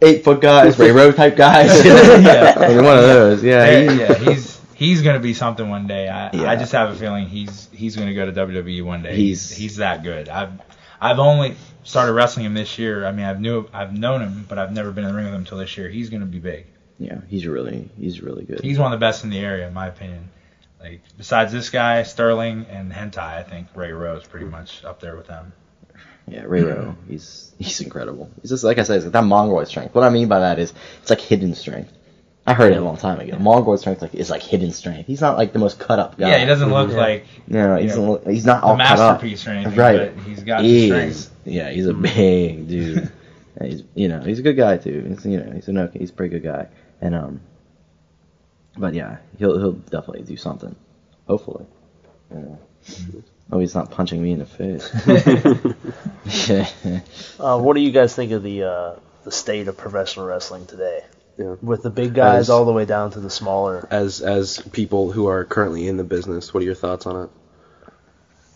eight 0.00 0.24
foot 0.24 0.40
guys, 0.40 0.78
Ray 0.78 0.90
Rowe 0.92 1.12
type 1.12 1.36
guys. 1.36 1.70
Yeah. 1.84 2.54
Like 2.58 2.76
one 2.76 2.98
of 2.98 3.04
those. 3.04 3.44
Yeah. 3.44 3.64
yeah, 3.80 3.90
he- 3.92 4.00
yeah, 4.00 4.14
he's 4.14 4.60
he's 4.74 5.02
gonna 5.02 5.20
be 5.20 5.34
something 5.34 5.68
one 5.68 5.86
day. 5.86 6.08
I 6.08 6.30
Yeah. 6.32 6.50
I 6.50 6.56
just 6.56 6.72
have 6.72 6.90
a 6.90 6.94
feeling 6.96 7.26
he's 7.26 7.68
he's 7.72 7.96
gonna 7.96 8.14
go 8.14 8.24
to 8.26 8.32
WWE 8.32 8.82
one 8.84 9.02
day. 9.02 9.14
He's- 9.16 9.48
He's 9.50 9.56
he's 9.58 9.76
that 9.76 10.02
good. 10.02 10.28
I've 10.28 10.52
I've 11.00 11.18
only 11.18 11.56
started 11.84 12.12
wrestling 12.12 12.46
him 12.46 12.54
this 12.54 12.78
year. 12.78 13.04
I 13.04 13.12
mean, 13.12 13.26
I've 13.26 13.40
knew 13.40 13.68
I've 13.72 13.92
known 13.92 14.22
him, 14.22 14.46
but 14.48 14.58
I've 14.58 14.72
never 14.72 14.90
been 14.92 15.04
in 15.04 15.10
the 15.10 15.16
ring 15.16 15.26
with 15.26 15.34
him 15.34 15.40
until 15.40 15.58
this 15.58 15.76
year. 15.76 15.88
He's 15.88 16.08
gonna 16.10 16.26
be 16.26 16.38
big. 16.38 16.66
Yeah. 16.98 17.20
He's 17.28 17.46
really, 17.46 17.88
he's 17.98 18.20
really 18.20 18.44
good. 18.44 18.60
He's 18.60 18.78
one 18.78 18.92
of 18.92 18.98
the 18.98 19.04
best 19.04 19.24
in 19.24 19.30
the 19.30 19.38
area, 19.38 19.66
in 19.66 19.74
my 19.74 19.88
opinion. 19.88 20.30
Like 20.80 21.00
besides 21.16 21.52
this 21.52 21.70
guy, 21.70 22.02
Sterling 22.02 22.66
and 22.68 22.92
Hentai, 22.92 23.18
I 23.18 23.42
think 23.44 23.68
Ray 23.74 23.92
Rowe's 23.92 24.26
pretty 24.26 24.46
much 24.46 24.84
up 24.84 25.00
there 25.00 25.16
with 25.16 25.28
them. 25.28 25.52
Yeah, 26.26 26.44
Ray 26.46 26.62
Rowe, 26.62 26.92
hmm. 26.92 27.10
he's 27.10 27.52
he's 27.58 27.80
incredible. 27.80 28.30
He's 28.40 28.50
just 28.50 28.64
like 28.64 28.78
I 28.78 28.82
said, 28.82 28.96
it's 28.96 29.04
like 29.04 29.12
that 29.12 29.24
Mongoloid 29.24 29.68
strength. 29.68 29.94
What 29.94 30.04
I 30.04 30.10
mean 30.10 30.28
by 30.28 30.40
that 30.40 30.58
is 30.58 30.72
it's 31.00 31.10
like 31.10 31.20
hidden 31.20 31.54
strength. 31.54 31.92
I 32.44 32.54
heard 32.54 32.72
it 32.72 32.78
a 32.78 32.80
long 32.80 32.96
time 32.96 33.20
ago. 33.20 33.38
Mongoloid 33.38 33.78
strength 33.78 34.02
like 34.02 34.14
is 34.14 34.28
like 34.28 34.42
hidden 34.42 34.72
strength. 34.72 35.06
He's 35.06 35.20
not 35.20 35.36
like 35.36 35.52
the 35.52 35.60
most 35.60 35.78
cut 35.78 36.00
up 36.00 36.18
guy. 36.18 36.30
Yeah, 36.30 36.38
he 36.38 36.46
doesn't 36.46 36.70
look 36.70 36.90
like 36.90 37.26
No, 37.46 37.76
he's, 37.76 37.96
know, 37.96 38.14
not- 38.14 38.26
he's 38.26 38.44
not 38.44 38.64
a 38.64 38.66
all 38.66 38.76
cut 38.76 38.98
up. 38.98 39.22
anything, 39.22 39.74
Right. 39.76 40.14
but 40.16 40.24
he's 40.24 40.42
got 40.42 40.64
He 40.64 40.90
is. 40.90 41.20
strength. 41.20 41.36
Yeah, 41.44 41.70
he's 41.70 41.86
a 41.86 41.92
hmm. 41.92 42.02
big 42.02 42.68
dude. 42.68 43.12
And 43.56 43.72
he's 43.72 43.84
you 43.94 44.08
know 44.08 44.20
he's 44.20 44.40
a 44.40 44.42
good 44.42 44.56
guy 44.56 44.76
too. 44.76 45.04
He's 45.08 45.24
you 45.24 45.38
know 45.38 45.52
he's 45.52 45.68
an 45.68 45.78
okay, 45.78 45.98
he's 46.00 46.10
a 46.10 46.14
pretty 46.14 46.38
good 46.38 46.44
guy. 46.44 46.68
And 47.02 47.14
um, 47.16 47.40
but 48.78 48.94
yeah, 48.94 49.18
he'll 49.38 49.58
he'll 49.58 49.72
definitely 49.72 50.22
do 50.22 50.36
something. 50.36 50.76
Hopefully. 51.26 51.66
You 52.30 52.38
know. 52.38 52.58
Oh, 53.50 53.58
he's 53.58 53.74
not 53.74 53.90
punching 53.90 54.22
me 54.22 54.32
in 54.32 54.38
the 54.38 54.46
face. 54.46 54.88
uh, 57.40 57.60
what 57.60 57.74
do 57.74 57.82
you 57.82 57.90
guys 57.90 58.14
think 58.14 58.32
of 58.32 58.42
the 58.42 58.62
uh, 58.62 58.94
the 59.24 59.32
state 59.32 59.68
of 59.68 59.76
professional 59.76 60.26
wrestling 60.26 60.66
today? 60.66 61.04
Yeah. 61.36 61.56
With 61.60 61.82
the 61.82 61.90
big 61.90 62.14
guys 62.14 62.42
As- 62.42 62.50
all 62.50 62.64
the 62.64 62.72
way 62.72 62.84
down 62.84 63.10
to 63.12 63.20
the 63.20 63.30
smaller. 63.30 63.86
As 63.90 64.20
as 64.20 64.60
people 64.72 65.10
who 65.10 65.26
are 65.26 65.44
currently 65.44 65.88
in 65.88 65.96
the 65.96 66.04
business, 66.04 66.54
what 66.54 66.62
are 66.62 66.66
your 66.66 66.76
thoughts 66.76 67.06
on 67.06 67.24
it? 67.24 67.30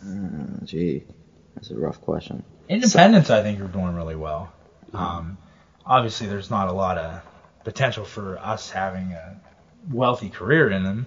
Mm, 0.05 0.65
Gee, 0.65 1.03
that's 1.55 1.71
a 1.71 1.75
rough 1.75 2.01
question. 2.01 2.45
Independents, 2.69 3.31
I 3.31 3.43
think, 3.43 3.61
are 3.61 3.67
doing 3.67 3.95
really 3.95 4.17
well. 4.17 4.53
Um, 4.93 5.39
obviously, 5.85 6.29
there's 6.29 6.51
not 6.51 6.69
a 6.69 6.73
lot 6.73 6.99
of 6.99 7.23
potential 7.67 8.05
for 8.05 8.39
us 8.39 8.71
having 8.71 9.11
a 9.13 9.37
wealthy 9.91 10.31
career 10.31 10.71
in 10.71 10.85
them, 10.85 11.05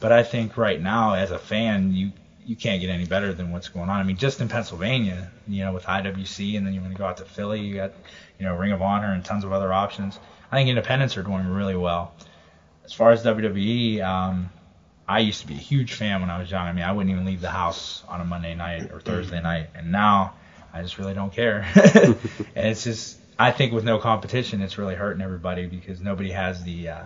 but 0.00 0.10
I 0.10 0.24
think 0.24 0.56
right 0.56 0.80
now, 0.80 1.14
as 1.14 1.30
a 1.30 1.38
fan, 1.38 1.94
you 1.94 2.10
you 2.44 2.56
can't 2.56 2.80
get 2.80 2.90
any 2.90 3.04
better 3.04 3.32
than 3.32 3.52
what's 3.52 3.68
going 3.68 3.88
on. 3.88 4.00
I 4.00 4.02
mean, 4.02 4.16
just 4.16 4.40
in 4.40 4.48
Pennsylvania, 4.48 5.30
you 5.46 5.62
know, 5.62 5.72
with 5.72 5.84
IWC, 5.84 6.56
and 6.56 6.66
then 6.66 6.74
you 6.74 6.80
want 6.80 6.92
to 6.92 6.98
go 6.98 7.04
out 7.04 7.18
to 7.18 7.24
Philly, 7.24 7.60
you 7.60 7.76
got 7.76 7.92
you 8.40 8.44
know 8.44 8.56
Ring 8.56 8.72
of 8.72 8.82
Honor 8.82 9.12
and 9.12 9.24
tons 9.24 9.44
of 9.44 9.52
other 9.52 9.72
options. 9.72 10.18
I 10.50 10.56
think 10.56 10.68
independents 10.68 11.16
are 11.16 11.22
doing 11.22 11.46
really 11.46 11.76
well. 11.76 12.12
As 12.84 12.92
far 12.92 13.12
as 13.12 13.22
WWE, 13.22 14.02
um, 14.02 14.50
I 15.06 15.20
used 15.20 15.42
to 15.42 15.46
be 15.46 15.54
a 15.54 15.58
huge 15.58 15.92
fan 15.92 16.22
when 16.22 16.30
I 16.30 16.40
was 16.40 16.50
young. 16.50 16.66
I 16.66 16.72
mean, 16.72 16.84
I 16.84 16.90
wouldn't 16.90 17.12
even 17.12 17.24
leave 17.24 17.40
the 17.40 17.50
house 17.50 18.02
on 18.08 18.20
a 18.20 18.24
Monday 18.24 18.56
night 18.56 18.90
or 18.90 19.00
Thursday 19.00 19.40
night, 19.40 19.70
and 19.76 19.92
now 19.92 20.34
I 20.72 20.82
just 20.82 20.98
really 20.98 21.14
don't 21.14 21.32
care. 21.32 21.64
and 21.76 22.16
it's 22.66 22.82
just, 22.82 23.19
I 23.40 23.52
think 23.52 23.72
with 23.72 23.84
no 23.84 23.98
competition, 23.98 24.60
it's 24.60 24.76
really 24.76 24.94
hurting 24.94 25.22
everybody 25.22 25.64
because 25.64 25.98
nobody 25.98 26.30
has 26.30 26.62
the 26.62 26.88
uh, 26.88 27.04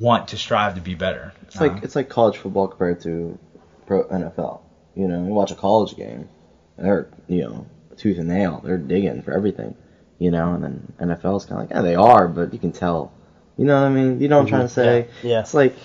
want 0.00 0.28
to 0.28 0.36
strive 0.36 0.74
to 0.74 0.80
be 0.80 0.94
better. 0.94 1.32
It's 1.42 1.60
like 1.60 1.70
Um, 1.70 1.80
it's 1.84 1.94
like 1.94 2.08
college 2.08 2.38
football 2.38 2.66
compared 2.66 3.00
to 3.02 3.38
pro 3.86 4.02
NFL. 4.08 4.62
You 4.96 5.06
know, 5.06 5.24
you 5.24 5.32
watch 5.32 5.52
a 5.52 5.54
college 5.54 5.96
game, 5.96 6.28
they're 6.76 7.08
you 7.28 7.42
know 7.42 7.66
tooth 7.96 8.18
and 8.18 8.28
nail. 8.28 8.62
They're 8.64 8.78
digging 8.78 9.22
for 9.22 9.32
everything. 9.32 9.76
You 10.18 10.32
know, 10.32 10.54
and 10.54 10.64
then 10.64 10.92
NFL's 10.98 11.46
kind 11.46 11.62
of 11.62 11.68
like 11.68 11.70
yeah 11.70 11.82
they 11.82 11.94
are, 11.94 12.26
but 12.26 12.52
you 12.52 12.58
can 12.58 12.72
tell. 12.72 13.12
You 13.56 13.64
know 13.64 13.80
what 13.80 13.86
I 13.86 13.90
mean? 13.90 14.20
You 14.20 14.26
know 14.26 14.38
what 14.38 14.42
I'm 14.42 14.48
trying 14.48 14.66
to 14.66 14.68
say? 14.68 15.06
Mm-hmm. 15.08 15.28
Yeah. 15.28 15.40
It's 15.40 15.54
like 15.54 15.76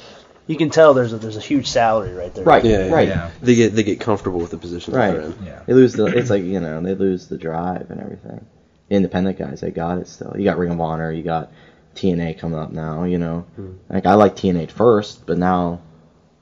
You 0.47 0.57
can 0.57 0.71
tell 0.71 0.95
there's 0.95 1.13
a 1.13 1.17
there's 1.17 1.37
a 1.37 1.41
huge 1.41 1.67
salary 1.67 2.13
right 2.13 2.33
there. 2.33 2.43
right, 2.43 2.65
Yeah, 2.65 2.89
right, 2.89 3.07
yeah. 3.07 3.29
They 3.43 3.53
get 3.53 3.75
they 3.75 3.83
get 3.83 3.99
comfortable 3.99 4.39
with 4.39 4.49
the 4.49 4.57
positions 4.57 4.97
right. 4.97 5.11
they're 5.11 5.21
in. 5.21 5.45
Yeah. 5.45 5.61
They 5.67 5.73
lose 5.73 5.93
the. 5.93 6.07
It's 6.07 6.31
like 6.31 6.43
you 6.43 6.59
know 6.59 6.81
they 6.81 6.95
lose 6.95 7.27
the 7.27 7.37
drive 7.37 7.91
and 7.91 8.01
everything. 8.01 8.47
The 8.89 8.95
independent 8.95 9.37
guys, 9.37 9.61
they 9.61 9.71
got 9.71 9.99
it 9.99 10.07
still. 10.07 10.33
You 10.37 10.43
got 10.43 10.57
Ring 10.57 10.71
of 10.71 10.81
Honor, 10.81 11.11
you 11.11 11.23
got 11.23 11.49
TNA 11.95 12.37
coming 12.39 12.59
up 12.59 12.71
now. 12.71 13.03
You 13.03 13.17
know, 13.19 13.45
like 13.89 14.05
I 14.05 14.15
like 14.15 14.35
TNA 14.35 14.71
first, 14.71 15.25
but 15.25 15.37
now 15.37 15.81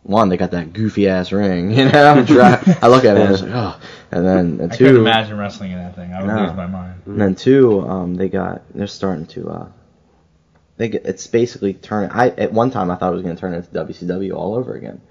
one 0.03 0.29
they 0.29 0.38
got 0.38 0.51
that 0.51 0.71
goofy 0.71 1.07
ass 1.10 1.31
ring. 1.33 1.71
You 1.77 1.89
know, 1.89 2.12
I'm 2.12 2.25
try- 2.25 2.77
I 2.81 2.88
look 2.88 3.03
at 3.03 3.17
it 3.17 3.21
and 3.21 3.33
it's 3.33 3.41
like 3.41 3.51
oh, 3.53 3.79
and 4.12 4.25
then 4.25 4.60
and 4.62 4.71
I 4.71 4.77
couldn't 4.77 4.95
imagine 5.01 5.38
wrestling 5.38 5.71
in 5.71 5.77
that 5.79 5.95
thing. 5.95 6.13
I 6.13 6.21
would 6.21 6.27
No. 6.27 6.45
lose 6.45 6.55
my 6.55 6.67
mind. 6.67 7.01
and 7.05 7.19
then 7.19 7.36
two, 7.36 7.81
um, 7.81 8.15
they 8.15 8.29
got 8.29 8.62
they're 8.73 8.88
starting 8.88 9.25
to 9.27 9.49
uh, 9.49 9.67
they 10.77 10.88
get 10.89 11.05
it's 11.05 11.27
basically 11.27 11.73
turning. 11.73 12.12
I 12.12 12.29
at 12.29 12.53
one 12.53 12.71
time 12.71 12.89
I 12.89 12.95
thought 12.95 13.12
it 13.12 13.15
was 13.15 13.23
going 13.23 13.36
to 13.36 13.39
turn 13.41 13.53
into 13.53 13.67
WCW 13.69 14.33
all 14.33 14.55
over 14.55 14.73
again, 14.75 15.01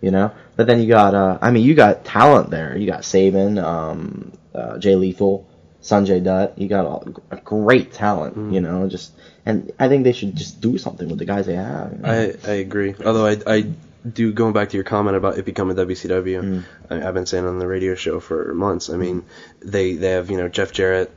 you 0.00 0.10
know. 0.10 0.30
But 0.56 0.66
then 0.66 0.80
you 0.80 0.88
got 0.88 1.14
uh, 1.14 1.36
I 1.42 1.50
mean 1.50 1.64
you 1.64 1.74
got 1.74 2.04
talent 2.06 2.48
there. 2.48 2.76
You 2.78 2.86
got 2.86 3.04
Sabin, 3.04 3.58
um, 3.58 4.32
uh, 4.54 4.78
Jay 4.78 4.94
Lethal, 4.94 5.46
Sonjay 5.86 6.22
Dutt. 6.22 6.58
You 6.58 6.68
got 6.68 6.84
all, 6.86 7.08
a 7.30 7.36
great 7.36 7.92
talent, 7.92 8.52
you 8.52 8.60
know. 8.60 8.88
Just 8.88 9.12
and 9.44 9.72
I 9.78 9.88
think 9.88 10.04
they 10.04 10.12
should 10.12 10.34
just 10.36 10.60
do 10.60 10.76
something 10.78 11.08
with 11.08 11.18
the 11.18 11.24
guys 11.24 11.46
they 11.46 11.54
have. 11.54 11.92
you 11.92 11.98
know? 11.98 12.08
I, 12.10 12.50
I 12.50 12.54
agree. 12.54 12.94
Although 13.04 13.26
I, 13.26 13.36
I 13.46 13.66
do 14.10 14.32
going 14.32 14.52
back 14.52 14.68
to 14.70 14.76
your 14.76 14.84
comment 14.84 15.16
about 15.16 15.38
it 15.38 15.44
becoming 15.44 15.76
WCW. 15.76 16.42
Mm. 16.42 16.64
I, 16.90 17.06
I've 17.08 17.14
been 17.14 17.26
saying 17.26 17.44
on 17.46 17.58
the 17.58 17.66
radio 17.66 17.94
show 17.94 18.18
for 18.20 18.52
months. 18.54 18.90
I 18.90 18.96
mean, 18.96 19.24
they 19.60 19.94
they 19.94 20.10
have 20.10 20.30
you 20.30 20.36
know 20.36 20.48
Jeff 20.48 20.72
Jarrett 20.72 21.10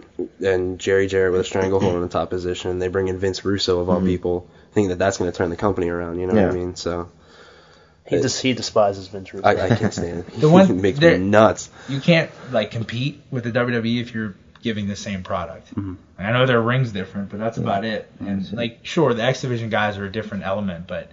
and 0.43 0.79
Jerry 0.79 1.07
Jarrett 1.07 1.31
with 1.31 1.41
a 1.41 1.45
stranglehold 1.45 1.95
in 1.95 2.01
the 2.01 2.07
top 2.09 2.29
position. 2.29 2.77
They 2.79 2.87
bring 2.89 3.07
in 3.07 3.17
Vince 3.17 3.43
Russo 3.43 3.79
of 3.79 3.89
all 3.89 4.01
people, 4.01 4.47
thinking 4.73 4.89
that 4.89 4.99
that's 4.99 5.17
going 5.17 5.31
to 5.31 5.37
turn 5.37 5.49
the 5.49 5.57
company 5.57 5.89
around. 5.89 6.19
You 6.19 6.27
know 6.27 6.33
what 6.35 6.43
I. 6.43 6.47
Yeah. 6.47 6.53
mean? 6.53 6.75
So 6.75 7.09
He 8.07 8.21
just 8.21 8.41
he 8.41 8.53
despises 8.53 9.07
Vince 9.07 9.33
Russo. 9.33 9.47
I, 9.47 9.65
I 9.65 9.75
can't 9.75 9.93
stand 9.93 10.19
it. 10.19 10.39
The 10.39 10.49
one- 10.49 10.67
He 10.73 10.73
makes 10.73 10.99
there- 10.99 11.17
me 11.17 11.25
nuts. 11.25 11.69
You 11.87 11.99
can't 11.99 12.29
like 12.51 12.71
compete 12.71 13.21
with 13.31 13.43
the 13.45 13.51
WWE 13.51 14.01
if 14.01 14.13
you're 14.13 14.35
giving 14.61 14.87
the 14.87 14.95
same 14.95 15.23
product. 15.23 15.73
Mm-hmm. 15.75 15.95
I 16.17 16.31
know 16.31 16.45
their 16.45 16.61
rings 16.61 16.91
different, 16.91 17.29
but 17.29 17.39
that's 17.39 17.57
about 17.57 17.85
it. 17.85 18.11
And 18.19 18.51
like, 18.53 18.79
sure, 18.83 19.13
the 19.13 19.23
X 19.23 19.41
Division 19.41 19.69
guys 19.69 19.97
are 19.97 20.05
a 20.05 20.11
different 20.11 20.43
element, 20.45 20.87
but 20.87 21.09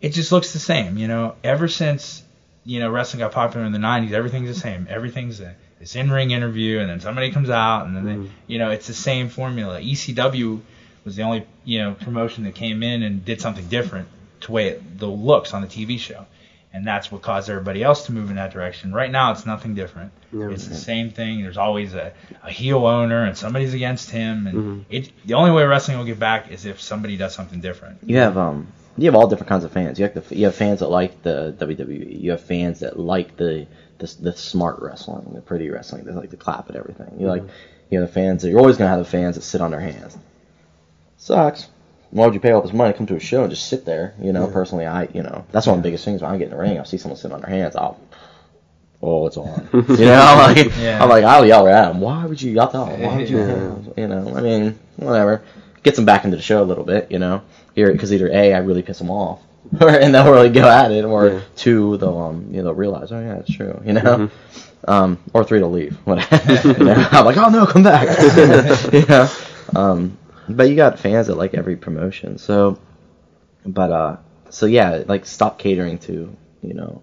it 0.00 0.10
just 0.10 0.32
looks 0.32 0.52
the 0.52 0.58
same. 0.58 0.96
You 0.96 1.08
know, 1.08 1.34
ever 1.44 1.68
since 1.68 2.22
you 2.64 2.80
know 2.80 2.90
wrestling 2.90 3.20
got 3.20 3.32
popular 3.32 3.66
in 3.66 3.72
the 3.72 3.78
'90s, 3.78 4.12
everything's 4.12 4.48
the 4.48 4.60
same. 4.60 4.86
Everything's 4.90 5.40
a 5.40 5.54
this 5.78 5.96
in-ring 5.96 6.30
interview, 6.30 6.78
and 6.78 6.90
then 6.90 7.00
somebody 7.00 7.30
comes 7.32 7.48
out, 7.50 7.86
and 7.86 7.96
then 7.96 8.04
Mm-hmm. 8.04 8.24
they, 8.24 8.30
you 8.46 8.58
know, 8.58 8.70
it's 8.70 8.86
the 8.86 8.94
same 8.94 9.28
formula. 9.30 9.80
ECW 9.80 10.60
was 11.04 11.16
the 11.16 11.22
only 11.22 11.46
you 11.64 11.78
know 11.80 11.94
promotion 11.94 12.44
that 12.44 12.54
came 12.54 12.82
in 12.82 13.02
and 13.02 13.24
did 13.24 13.40
something 13.40 13.66
different 13.68 14.08
to 14.40 14.52
way 14.52 14.68
it, 14.68 14.98
the 14.98 15.06
looks 15.06 15.52
on 15.54 15.62
the 15.62 15.68
TV 15.68 15.98
show. 15.98 16.26
And 16.72 16.86
that's 16.86 17.10
what 17.10 17.20
caused 17.22 17.50
everybody 17.50 17.82
else 17.82 18.06
to 18.06 18.12
move 18.12 18.30
in 18.30 18.36
that 18.36 18.52
direction. 18.52 18.92
Right 18.92 19.10
now, 19.10 19.32
it's 19.32 19.44
nothing 19.44 19.74
different. 19.74 20.12
Yeah. 20.32 20.50
It's 20.50 20.68
the 20.68 20.76
same 20.76 21.10
thing. 21.10 21.42
There's 21.42 21.56
always 21.56 21.94
a, 21.94 22.12
a 22.44 22.50
heel 22.50 22.86
owner, 22.86 23.24
and 23.24 23.36
somebody's 23.36 23.74
against 23.74 24.10
him. 24.10 24.46
And 24.46 24.56
Mm-hmm. 24.56 24.80
it 24.88 25.10
the 25.26 25.34
only 25.34 25.50
way 25.50 25.64
wrestling 25.64 25.98
will 25.98 26.04
get 26.04 26.20
back 26.20 26.50
is 26.52 26.66
if 26.66 26.80
somebody 26.80 27.16
does 27.16 27.34
something 27.34 27.60
different. 27.60 27.98
you 28.06 28.18
have 28.18 28.38
um 28.38 28.68
you 28.96 29.06
have 29.06 29.14
all 29.16 29.26
different 29.26 29.48
kinds 29.48 29.64
of 29.64 29.72
fans. 29.72 29.98
You 29.98 30.06
have 30.06 30.14
the 30.28 30.36
you 30.36 30.44
have 30.44 30.54
fans 30.54 30.78
that 30.80 30.88
like 30.90 31.22
the 31.22 31.56
WWE. 31.58 32.22
You 32.22 32.30
have 32.32 32.40
fans 32.40 32.80
that 32.80 32.98
like 32.98 33.36
the 33.36 33.66
the, 33.98 34.16
the 34.20 34.32
smart 34.36 34.80
wrestling, 34.80 35.32
the 35.34 35.40
pretty 35.40 35.68
wrestling. 35.70 36.04
They 36.04 36.12
like 36.12 36.30
to 36.30 36.36
clap 36.36 36.70
at 36.70 36.76
everything. 36.76 37.18
You 37.18 37.26
like 37.26 37.42
you 37.90 37.98
know 37.98 38.06
the 38.06 38.12
fans. 38.12 38.42
That, 38.42 38.50
you're 38.50 38.60
always 38.60 38.76
gonna 38.76 38.90
have 38.90 39.00
the 39.00 39.04
fans 39.04 39.34
that 39.34 39.42
sit 39.42 39.60
on 39.60 39.72
their 39.72 39.80
hands. 39.80 40.16
Sucks. 41.16 41.66
Why 42.10 42.24
would 42.26 42.34
you 42.34 42.40
pay 42.40 42.50
all 42.50 42.60
this 42.62 42.72
money 42.72 42.92
to 42.92 42.96
come 42.98 43.06
to 43.06 43.16
a 43.16 43.20
show 43.20 43.42
and 43.42 43.50
just 43.50 43.68
sit 43.68 43.84
there? 43.84 44.14
You 44.20 44.32
know, 44.32 44.46
personally, 44.48 44.86
I 44.86 45.08
you 45.14 45.22
know 45.22 45.44
that's 45.52 45.66
one 45.66 45.78
of 45.78 45.82
the 45.82 45.86
biggest 45.88 46.04
things 46.04 46.22
when 46.22 46.30
I 46.30 46.36
get 46.38 46.44
in 46.44 46.50
the 46.50 46.56
ring. 46.56 46.78
I 46.78 46.82
see 46.84 46.96
someone 46.98 47.16
sitting 47.16 47.34
on 47.34 47.40
their 47.40 47.50
hands. 47.50 47.76
I'll 47.76 47.98
oh, 49.02 49.26
it's 49.26 49.36
on. 49.36 49.68
you 49.72 50.04
know, 50.04 50.20
I'm 50.20 50.54
like, 50.54 50.76
Yeah. 50.76 51.02
I'm 51.02 51.08
like, 51.08 51.24
I'll 51.24 51.46
yell 51.46 51.66
at 51.68 51.88
them. 51.92 52.00
Why 52.00 52.26
would 52.26 52.40
you 52.42 52.52
yell 52.52 52.68
that? 52.68 52.98
Why 52.98 53.16
would 53.16 53.30
you? 53.30 53.94
You 53.96 54.08
know, 54.08 54.34
I 54.36 54.40
mean, 54.40 54.78
whatever. 54.96 55.42
Gets 55.82 55.96
them 55.96 56.04
back 56.04 56.24
into 56.24 56.36
the 56.36 56.42
show 56.42 56.62
a 56.62 56.64
little 56.64 56.84
bit, 56.84 57.10
you 57.10 57.18
know. 57.18 57.42
Here, 57.74 57.90
because 57.92 58.12
either 58.12 58.28
a, 58.28 58.52
I 58.54 58.58
really 58.58 58.82
piss 58.82 58.98
them 58.98 59.10
off, 59.10 59.40
or 59.80 59.88
and 59.88 60.14
they'll 60.14 60.30
really 60.30 60.50
go 60.50 60.68
at 60.68 60.90
it, 60.90 61.04
or 61.04 61.28
Yeah. 61.28 61.40
two, 61.56 61.96
they'll 61.96 62.18
um, 62.18 62.48
you 62.50 62.58
know, 62.58 62.64
they'll 62.64 62.74
realize, 62.74 63.12
oh 63.12 63.20
yeah, 63.20 63.36
it's 63.38 63.50
true, 63.54 63.80
you 63.84 63.92
know. 63.94 64.28
Um, 64.86 65.18
or 65.32 65.44
three, 65.44 65.58
they'll 65.60 65.70
leave. 65.70 65.94
Whatever. 66.04 66.68
you 66.78 66.84
know? 66.84 67.08
I'm 67.12 67.24
like, 67.24 67.36
oh 67.38 67.48
no, 67.48 67.64
come 67.66 67.82
back. 67.84 68.08
you 68.92 69.06
know. 69.06 69.28
Um, 69.74 70.18
but 70.56 70.68
you 70.68 70.76
got 70.76 70.98
fans 70.98 71.28
that 71.28 71.36
like 71.36 71.54
every 71.54 71.76
promotion, 71.76 72.38
so. 72.38 72.78
But 73.64 73.92
uh, 73.92 74.16
so 74.48 74.66
yeah, 74.66 75.02
like 75.06 75.26
stop 75.26 75.58
catering 75.58 75.98
to 76.00 76.36
you 76.62 76.74
know, 76.74 77.02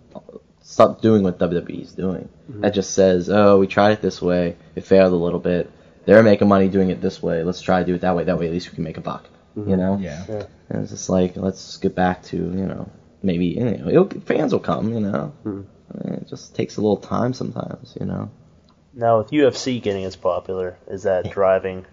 stop 0.62 1.02
doing 1.02 1.24
what 1.24 1.40
WWE's 1.40 1.94
doing. 1.94 2.30
Mm-hmm. 2.50 2.62
That 2.62 2.74
just 2.74 2.94
says, 2.94 3.30
oh, 3.30 3.60
we 3.60 3.68
tried 3.68 3.92
it 3.92 4.02
this 4.02 4.22
way, 4.22 4.56
it 4.76 4.86
failed 4.86 5.14
a 5.14 5.16
little 5.16 5.40
bit. 5.40 5.72
They're 6.06 6.24
making 6.24 6.48
money 6.48 6.70
doing 6.70 6.90
it 6.90 7.02
this 7.02 7.22
way. 7.22 7.44
Let's 7.44 7.62
try 7.62 7.80
to 7.80 7.86
do 7.86 7.96
it 7.96 8.02
that 8.02 8.16
way. 8.16 8.24
That 8.24 8.40
way, 8.40 8.48
at 8.48 8.54
least 8.54 8.72
we 8.72 8.76
can 8.76 8.84
make 8.84 8.98
a 8.98 9.02
buck. 9.02 9.28
Mm-hmm. 9.58 9.70
You 9.70 9.78
know. 9.78 9.98
Yeah. 9.98 10.24
And 10.70 10.84
it's 10.84 10.92
just 10.92 11.10
like 11.10 11.36
let's 11.36 11.78
get 11.78 11.96
back 11.96 12.24
to 12.24 12.38
you 12.38 12.66
know 12.66 12.90
maybe 13.24 13.48
you 13.48 13.66
know 13.66 13.90
it'll, 13.90 14.10
fans 14.22 14.54
will 14.54 14.62
come. 14.62 14.94
You 14.94 15.02
know. 15.02 15.34
Mm-hmm. 15.44 15.62
I 15.92 16.10
mean, 16.10 16.20
it 16.20 16.28
just 16.30 16.56
takes 16.56 16.78
a 16.78 16.82
little 16.82 16.98
time 16.98 17.34
sometimes. 17.34 17.98
You 18.00 18.06
know. 18.06 18.32
Now 18.94 19.18
with 19.18 19.32
UFC 19.32 19.82
getting 19.82 20.06
as 20.06 20.16
popular, 20.16 20.78
is 20.88 21.04
that 21.04 21.30
driving 21.32 21.86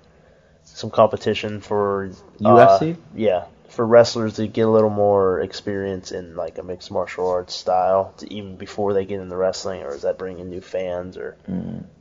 some 0.74 0.90
competition 0.90 1.60
for 1.60 2.10
uh, 2.44 2.48
UFC? 2.48 2.96
yeah, 3.14 3.44
for 3.68 3.86
wrestlers 3.86 4.34
to 4.34 4.46
get 4.46 4.66
a 4.66 4.70
little 4.70 4.90
more 4.90 5.40
experience 5.40 6.12
in 6.12 6.36
like 6.36 6.58
a 6.58 6.62
mixed 6.62 6.90
martial 6.90 7.28
arts 7.28 7.54
style, 7.54 8.12
to 8.18 8.32
even 8.32 8.56
before 8.56 8.92
they 8.92 9.04
get 9.04 9.20
into 9.20 9.36
wrestling, 9.36 9.82
or 9.82 9.94
is 9.94 10.02
that 10.02 10.18
bringing 10.18 10.50
new 10.50 10.60
fans? 10.60 11.16
Or 11.16 11.36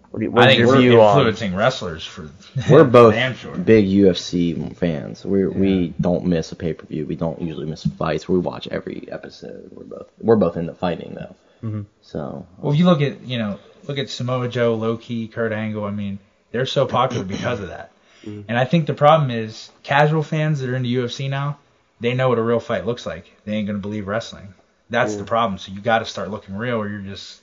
what 0.09 0.19
do 0.19 0.25
you, 0.25 0.33
I 0.35 0.47
think 0.47 0.59
your 0.59 0.67
we're 0.67 0.81
view 0.81 1.01
on? 1.01 1.17
influencing 1.17 1.55
wrestlers 1.55 2.05
for 2.05 2.29
We're 2.69 2.83
both 2.83 3.15
sure. 3.37 3.55
big 3.55 3.85
UFC 3.85 4.75
fans. 4.75 5.23
We 5.23 5.47
we 5.47 5.93
don't 6.01 6.25
miss 6.25 6.51
a 6.51 6.55
pay 6.55 6.73
per 6.73 6.85
view. 6.85 7.05
We 7.05 7.15
don't 7.15 7.41
usually 7.41 7.67
miss 7.67 7.85
fights. 7.85 8.27
We 8.27 8.39
watch 8.39 8.67
every 8.67 9.07
episode. 9.11 9.69
We're 9.71 9.83
both 9.85 10.07
we're 10.19 10.35
both 10.35 10.57
into 10.57 10.73
fighting 10.73 11.15
though. 11.15 11.85
So 12.01 12.45
Well, 12.57 12.73
if 12.73 12.79
you 12.79 12.85
look 12.85 13.01
at 13.01 13.21
you 13.21 13.37
know 13.37 13.59
look 13.87 13.97
at 13.97 14.09
Samoa 14.09 14.47
Joe, 14.49 14.75
Low 14.75 14.97
Ki, 14.97 15.27
Kurt 15.27 15.51
Angle. 15.51 15.85
I 15.85 15.91
mean, 15.91 16.19
they're 16.51 16.65
so 16.65 16.85
popular 16.85 17.23
because 17.23 17.59
of 17.59 17.69
that. 17.69 17.92
Mm-hmm. 18.25 18.41
And 18.47 18.57
I 18.57 18.65
think 18.65 18.87
the 18.87 18.93
problem 18.93 19.31
is 19.31 19.71
casual 19.83 20.23
fans 20.23 20.59
that 20.59 20.69
are 20.69 20.75
into 20.75 20.89
UFC 20.89 21.29
now, 21.29 21.57
they 21.99 22.13
know 22.13 22.29
what 22.29 22.37
a 22.37 22.43
real 22.43 22.59
fight 22.59 22.85
looks 22.85 23.05
like. 23.05 23.31
They 23.45 23.53
ain't 23.53 23.67
gonna 23.67 23.79
believe 23.79 24.07
wrestling. 24.07 24.53
That's 24.89 25.15
the 25.15 25.23
problem. 25.23 25.57
So 25.57 25.71
you 25.71 25.81
got 25.81 25.99
to 25.99 26.05
start 26.05 26.29
looking 26.29 26.55
real, 26.55 26.75
or 26.75 26.87
you're 26.87 27.01
just, 27.01 27.41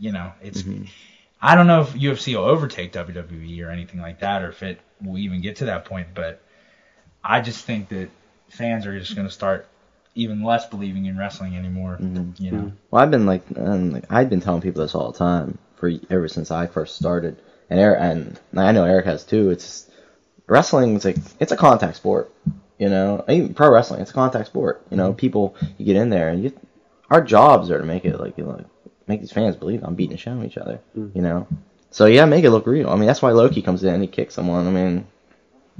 you 0.00 0.12
know, 0.12 0.32
it's. 0.42 0.62
Mm-hmm. 0.62 0.84
I 1.40 1.54
don't 1.54 1.68
know 1.68 1.82
if 1.82 1.92
UFC 1.92 2.34
will 2.34 2.44
overtake 2.44 2.92
WWE 2.92 3.64
or 3.64 3.70
anything 3.70 4.00
like 4.00 4.20
that, 4.20 4.42
or 4.42 4.48
if 4.48 4.62
it 4.64 4.80
will 5.00 5.18
even 5.18 5.40
get 5.40 5.56
to 5.56 5.66
that 5.66 5.84
point. 5.84 6.08
But 6.14 6.42
I 7.22 7.40
just 7.40 7.64
think 7.64 7.90
that 7.90 8.08
fans 8.48 8.86
are 8.86 8.98
just 8.98 9.14
gonna 9.14 9.30
start 9.30 9.68
even 10.14 10.42
less 10.42 10.66
believing 10.68 11.06
in 11.06 11.16
wrestling 11.16 11.56
anymore. 11.56 11.98
Mm-hmm. 12.00 12.42
You 12.42 12.50
know. 12.50 12.72
Well, 12.90 13.02
I've 13.02 13.10
been 13.10 13.26
like, 13.26 13.42
um, 13.56 13.92
like 13.92 14.10
I've 14.10 14.30
been 14.30 14.40
telling 14.40 14.62
people 14.62 14.82
this 14.82 14.94
all 14.94 15.12
the 15.12 15.18
time 15.18 15.58
for 15.76 15.92
ever 16.10 16.26
since 16.26 16.50
I 16.50 16.66
first 16.66 16.96
started, 16.96 17.40
and 17.70 17.78
Eric, 17.78 17.98
and 18.00 18.40
I 18.56 18.72
know 18.72 18.84
Eric 18.84 19.06
has 19.06 19.24
too. 19.24 19.50
It's 19.50 19.87
wrestling. 20.48 20.96
is 20.96 21.04
like 21.04 21.16
it's 21.38 21.52
a 21.52 21.56
contact 21.56 21.96
sport, 21.96 22.32
you 22.78 22.88
know. 22.88 23.24
Even 23.28 23.54
pro 23.54 23.70
wrestling, 23.70 24.00
it's 24.00 24.10
a 24.10 24.14
contact 24.14 24.46
sport. 24.46 24.84
You 24.90 24.96
know, 24.96 25.10
mm-hmm. 25.10 25.18
people 25.18 25.56
you 25.76 25.86
get 25.86 25.96
in 25.96 26.10
there 26.10 26.28
and 26.28 26.42
you, 26.42 26.52
our 27.10 27.22
jobs 27.22 27.70
are 27.70 27.78
to 27.78 27.86
make 27.86 28.04
it 28.04 28.18
like 28.18 28.36
you 28.38 28.44
know, 28.44 28.50
like 28.52 28.66
make 29.06 29.20
these 29.20 29.32
fans 29.32 29.56
believe 29.56 29.82
I'm 29.82 29.94
beating 29.94 30.12
the 30.12 30.18
shit 30.18 30.32
out 30.32 30.40
of 30.40 30.44
each 30.44 30.58
other. 30.58 30.80
Mm-hmm. 30.96 31.16
You 31.16 31.22
know, 31.22 31.46
so 31.90 32.06
yeah, 32.06 32.24
make 32.24 32.44
it 32.44 32.50
look 32.50 32.66
real. 32.66 32.90
I 32.90 32.96
mean, 32.96 33.06
that's 33.06 33.22
why 33.22 33.30
Low 33.30 33.48
Ki 33.48 33.62
comes 33.62 33.84
in 33.84 33.94
and 33.94 34.02
he 34.02 34.08
kicks 34.08 34.34
someone. 34.34 34.66
I 34.66 34.70
mean, 34.70 35.06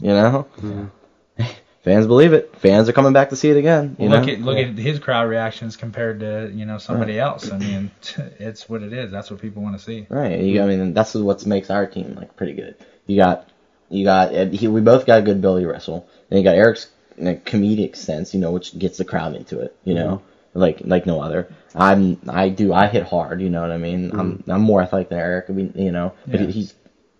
you 0.00 0.08
know. 0.08 0.46
Mm-hmm. 0.58 1.44
Fans 1.88 2.06
believe 2.06 2.32
it. 2.34 2.54
Fans 2.56 2.88
are 2.88 2.92
coming 2.92 3.12
back 3.12 3.30
to 3.30 3.36
see 3.36 3.50
it 3.50 3.56
again. 3.56 3.96
You 3.98 4.10
Well, 4.10 4.18
look 4.18 4.26
know? 4.26 4.32
at 4.34 4.40
look 4.40 4.58
at 4.58 4.76
his 4.76 4.98
crowd 4.98 5.28
reactions 5.28 5.76
compared 5.76 6.20
to 6.20 6.50
you 6.52 6.66
know 6.66 6.76
somebody 6.76 7.18
else. 7.18 7.50
I 7.50 7.58
mean, 7.58 7.90
it's 8.38 8.68
what 8.68 8.82
it 8.82 8.92
is. 8.92 9.10
That's 9.10 9.30
what 9.30 9.40
people 9.40 9.62
want 9.62 9.78
to 9.78 9.82
see. 9.82 10.06
Right. 10.10 10.40
You, 10.40 10.62
I 10.62 10.66
mean, 10.66 10.92
that's 10.92 11.14
what 11.14 11.46
makes 11.46 11.70
our 11.70 11.86
team 11.86 12.14
like 12.14 12.36
pretty 12.36 12.54
good. 12.54 12.74
You 13.06 13.16
got, 13.16 13.48
you 13.90 14.04
got, 14.04 14.32
he, 14.52 14.68
we 14.68 14.80
both 14.80 15.06
got 15.06 15.24
good 15.24 15.36
ability 15.36 15.64
to 15.64 15.70
wrestle. 15.72 16.06
Then 16.28 16.38
you 16.38 16.44
got 16.44 16.54
Eric's 16.56 16.88
comedic 17.18 17.96
sense, 17.96 18.34
you 18.34 18.40
know, 18.40 18.52
which 18.52 18.78
gets 18.78 18.98
the 18.98 19.04
crowd 19.04 19.34
into 19.34 19.60
it. 19.60 19.74
You 19.84 19.94
know, 19.94 20.22
like 20.54 20.80
like 20.84 21.06
no 21.06 21.20
other. 21.20 21.48
I'm, 21.74 22.18
I 22.28 22.48
do, 22.48 22.72
I 22.72 22.86
hit 22.88 23.04
hard. 23.04 23.40
You 23.40 23.50
know 23.50 23.60
what 23.60 23.70
I 23.70 23.78
mean? 23.78 24.10
I'm, 24.18 24.42
I'm 24.48 24.62
more 24.62 24.82
athletic 24.82 25.08
than 25.10 25.18
Eric. 25.18 25.46
I 25.48 25.52
mean, 25.52 25.72
you 25.76 25.92
know, 25.92 26.12
but 26.26 26.40
Yeah. 26.40 26.46
he's, 26.46 26.74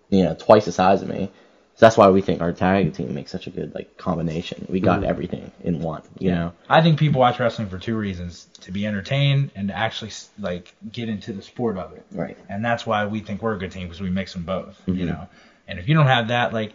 you 0.09 0.23
know, 0.23 0.35
twice 0.35 0.65
the 0.65 0.71
size 0.71 1.01
of 1.01 1.07
me. 1.09 1.31
So 1.75 1.85
that's 1.85 1.95
why 1.95 2.09
we 2.09 2.19
think 2.21 2.41
our 2.41 2.51
tag 2.51 2.93
team 2.93 3.13
makes 3.13 3.31
such 3.31 3.47
a 3.47 3.51
good 3.51 3.73
like 3.73 3.95
combination. 3.97 4.65
We 4.69 4.81
got 4.81 4.99
Mm-hmm. 4.99 5.09
everything 5.09 5.51
in 5.63 5.79
one. 5.81 6.01
You 6.19 6.31
know. 6.31 6.51
I 6.67 6.81
think 6.81 6.99
people 6.99 7.21
watch 7.21 7.39
wrestling 7.39 7.69
for 7.69 7.77
two 7.79 7.95
reasons: 7.95 8.47
to 8.61 8.71
be 8.73 8.85
entertained 8.85 9.51
and 9.55 9.69
to 9.69 9.77
actually 9.77 10.11
like 10.37 10.73
get 10.91 11.07
into 11.07 11.31
the 11.31 11.41
sport 11.41 11.77
of 11.77 11.93
it. 11.93 12.05
Right. 12.11 12.37
And 12.49 12.65
that's 12.65 12.85
why 12.85 13.05
we 13.05 13.21
think 13.21 13.41
we're 13.41 13.55
a 13.55 13.59
good 13.59 13.71
team 13.71 13.83
because 13.87 14.01
we 14.01 14.09
mix 14.09 14.33
them 14.33 14.43
both. 14.43 14.81
You 14.87 15.05
Mhm. 15.05 15.07
know. 15.07 15.27
And 15.69 15.79
if 15.79 15.87
you 15.87 15.93
don't 15.95 16.07
have 16.07 16.27
that, 16.29 16.51
like, 16.53 16.73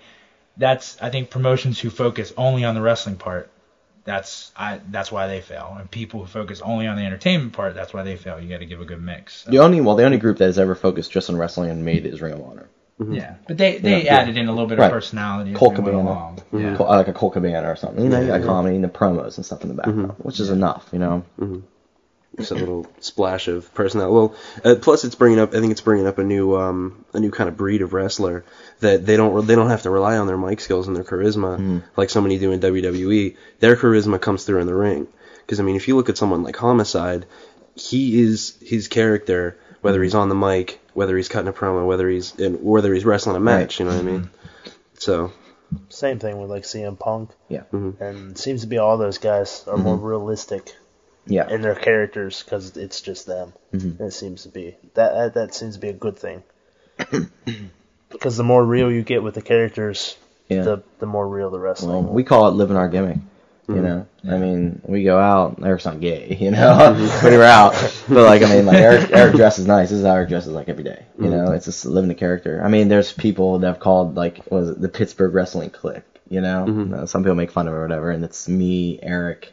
that's 0.57 0.97
I 1.03 1.11
think 1.11 1.31
promotions 1.31 1.81
who 1.81 1.91
focus 1.91 2.33
only 2.37 2.65
on 2.65 2.75
the 2.75 2.81
wrestling 2.81 3.17
part, 3.17 3.51
that's 4.05 4.53
I 4.57 4.81
that's 4.91 5.11
why 5.11 5.27
they 5.27 5.41
fail. 5.41 5.77
And 5.79 5.91
people 5.91 6.21
who 6.21 6.27
focus 6.27 6.61
only 6.61 6.87
on 6.87 6.97
the 6.97 7.03
entertainment 7.05 7.53
part, 7.55 7.75
that's 7.75 7.93
why 7.93 8.03
they 8.05 8.17
fail. 8.17 8.39
You 8.41 8.49
got 8.49 8.59
to 8.61 8.67
give 8.67 8.81
a 8.81 8.85
good 8.85 9.03
mix. 9.03 9.43
So, 9.45 9.51
The 9.51 9.59
only 9.59 9.81
well, 9.81 9.97
the 9.97 10.05
only 10.05 10.19
group 10.19 10.39
that 10.39 10.45
has 10.47 10.59
ever 10.59 10.75
focused 10.75 11.11
just 11.11 11.29
on 11.31 11.37
wrestling 11.37 11.71
and 11.71 11.85
made 11.85 12.07
it 12.07 12.15
is 12.15 12.23
Ring 12.23 12.35
of 12.35 12.41
Honor. 12.43 12.69
Mm-hmm. 13.01 13.15
yeah. 13.15 13.35
But 13.49 13.59
they 13.59 13.79
they 13.79 14.05
Yeah. 14.05 14.19
added 14.19 14.37
in 14.37 14.47
a 14.47 14.53
little 14.53 14.69
bit 14.69 14.79
Right. 14.79 14.87
of 14.87 14.93
personality. 14.93 15.51
as 15.53 15.57
Colt 15.57 15.75
they 15.75 15.81
went 15.83 15.95
Cabana. 15.97 16.09
along. 16.11 16.37
Mm-hmm. 16.37 16.59
Yeah. 16.61 16.77
Uh, 16.79 16.85
like 16.97 17.09
a 17.09 17.13
Colt 17.13 17.33
Cabana 17.33 17.69
or 17.69 17.75
something. 17.77 18.05
You 18.05 18.11
know, 18.11 18.21
you 18.21 18.29
got 18.29 18.41
Yeah. 18.43 18.47
comedy 18.47 18.77
and 18.77 18.85
the 18.85 18.89
promos 18.89 19.37
and 19.39 19.45
stuff 19.45 19.63
in 19.63 19.69
the 19.69 19.75
background, 19.75 20.13
mm-hmm. 20.13 20.23
which 20.23 20.39
is 20.39 20.51
enough. 20.51 20.89
You 20.93 21.01
know. 21.01 21.25
Just 22.37 22.51
a 22.51 22.55
little 22.55 22.87
splash 23.01 23.47
of 23.49 23.73
personality. 23.75 24.12
Well, 24.14 24.35
uh, 24.64 24.75
plus 24.81 25.05
it's 25.05 25.14
bringing 25.14 25.38
up. 25.38 25.55
I 25.55 25.61
think 25.61 25.70
it's 25.73 25.81
bringing 25.81 26.07
up 26.07 26.18
a 26.18 26.25
new, 26.25 26.57
um, 26.57 27.05
a 27.12 27.20
new 27.20 27.31
kind 27.31 27.49
of 27.49 27.57
breed 27.57 27.81
of 27.83 27.92
wrestler 27.92 28.44
that 28.81 29.07
they 29.07 29.16
don't 29.16 29.47
they 29.47 29.55
don't 29.55 29.68
have 29.70 29.83
to 29.83 29.90
rely 29.90 30.16
on 30.16 30.27
their 30.27 30.37
mic 30.38 30.61
skills 30.61 30.88
and 30.88 30.97
their 30.97 31.05
charisma 31.05 31.83
like 31.97 32.11
so 32.11 32.20
many 32.20 32.38
do 32.38 32.51
in 32.53 32.61
WWE. 32.61 33.37
Their 33.61 33.77
charisma 33.77 34.20
comes 34.20 34.44
through 34.44 34.61
in 34.61 34.66
the 34.66 34.75
ring. 34.75 35.07
Because 35.40 35.61
I 35.61 35.62
mean, 35.62 35.77
if 35.77 35.87
you 35.88 35.97
look 35.97 36.09
at 36.09 36.16
someone 36.18 36.42
like 36.42 36.57
Homicide, 36.57 37.27
he 37.77 38.20
is 38.23 38.57
his 38.61 38.88
character, 38.88 39.59
whether 39.83 40.03
he's 40.03 40.14
on 40.14 40.29
the 40.29 40.35
mic, 40.35 40.81
whether 40.94 41.16
he's 41.16 41.29
cutting 41.29 41.49
a 41.49 41.53
promo, 41.53 41.87
whether 41.87 42.09
he's 42.09 42.35
in, 42.37 42.55
whether 42.64 42.92
he's 42.94 43.05
wrestling 43.05 43.37
a 43.37 43.40
match. 43.40 43.79
You 43.79 43.85
know 43.87 43.92
what 43.92 44.01
I 44.01 44.03
mean? 44.03 44.31
So 44.94 45.33
Same 45.88 46.18
thing 46.18 46.40
with 46.40 46.51
like 46.51 46.62
CM 46.64 46.99
Punk. 46.99 47.31
Yeah. 47.49 47.62
Mhm. 47.73 48.01
And 48.01 48.31
it 48.33 48.38
seems 48.38 48.62
to 48.62 48.66
be 48.66 48.79
all 48.79 48.97
those 48.97 49.18
guys 49.18 49.64
are 49.66 49.77
more 49.77 49.97
realistic 49.97 50.75
Yeah. 51.27 51.49
in 51.49 51.63
their 51.63 51.75
characters 51.75 52.43
because 52.43 52.77
it's 52.77 53.01
just 53.01 53.27
them. 53.27 53.53
Mhm. 53.73 54.01
It 54.01 54.13
seems 54.13 54.43
to 54.43 54.49
be 54.51 54.77
that, 54.95 55.13
that 55.15 55.35
that 55.35 55.55
seems 55.55 55.75
to 55.75 55.81
be 55.81 55.89
a 55.89 55.93
good 55.95 56.19
thing. 56.19 56.43
Because 58.11 58.37
the 58.37 58.45
more 58.45 58.65
real 58.65 58.93
you 58.93 59.03
get 59.03 59.23
with 59.25 59.35
the 59.35 59.43
characters, 59.43 60.17
Yeah. 60.49 60.63
the 60.63 60.83
the 61.01 61.07
more 61.07 61.27
real 61.27 61.51
the 61.51 61.59
wrestling. 61.59 62.05
Well, 62.05 62.13
we 62.15 62.23
call 62.23 62.47
it 62.49 62.53
living 62.53 62.77
our 62.77 62.89
gimmick. 62.89 63.19
You 63.67 63.77
know, 63.77 64.07
I 64.29 64.37
mean, 64.37 64.83
we 64.85 65.05
go 65.05 65.19
out. 65.19 65.59
Eric's 65.65 65.87
not 65.87 65.99
gay, 65.99 66.37
you 66.39 66.51
know, 66.51 66.93
when 67.23 67.33
we're 67.33 67.43
out. 67.43 67.73
But 68.09 68.25
like, 68.25 68.43
I 68.43 68.55
mean, 68.55 68.67
like 68.67 68.77
Eric, 68.77 69.11
Eric 69.11 69.35
dresses 69.37 69.67
nice. 69.67 69.89
This 69.89 70.01
is 70.01 70.05
how 70.05 70.13
Eric 70.17 70.29
dresses 70.29 70.53
like 70.53 70.69
every 70.69 70.85
day. 70.85 71.07
You 71.19 71.31
know, 71.31 71.51
it's 71.53 71.65
just 71.65 71.87
living 71.87 72.09
the 72.09 72.15
character. 72.15 72.61
I 72.63 72.69
mean, 72.69 72.89
there's 72.89 73.11
people 73.13 73.59
that 73.61 73.67
have 73.67 73.81
called 73.81 74.17
like, 74.17 74.51
was 74.51 74.69
it 74.69 74.81
the 74.83 74.91
Pittsburgh 74.91 75.33
Wrestling 75.35 75.71
Clique? 75.71 76.03
You 76.29 76.43
know, 76.43 76.93
Uh, 76.95 77.07
some 77.07 77.23
people 77.23 77.37
make 77.37 77.51
fun 77.53 77.67
of 77.67 77.73
it 77.73 77.77
or 77.79 77.83
whatever, 77.83 78.11
and 78.11 78.23
it's 78.23 78.47
me, 78.49 78.99
Eric, 79.03 79.53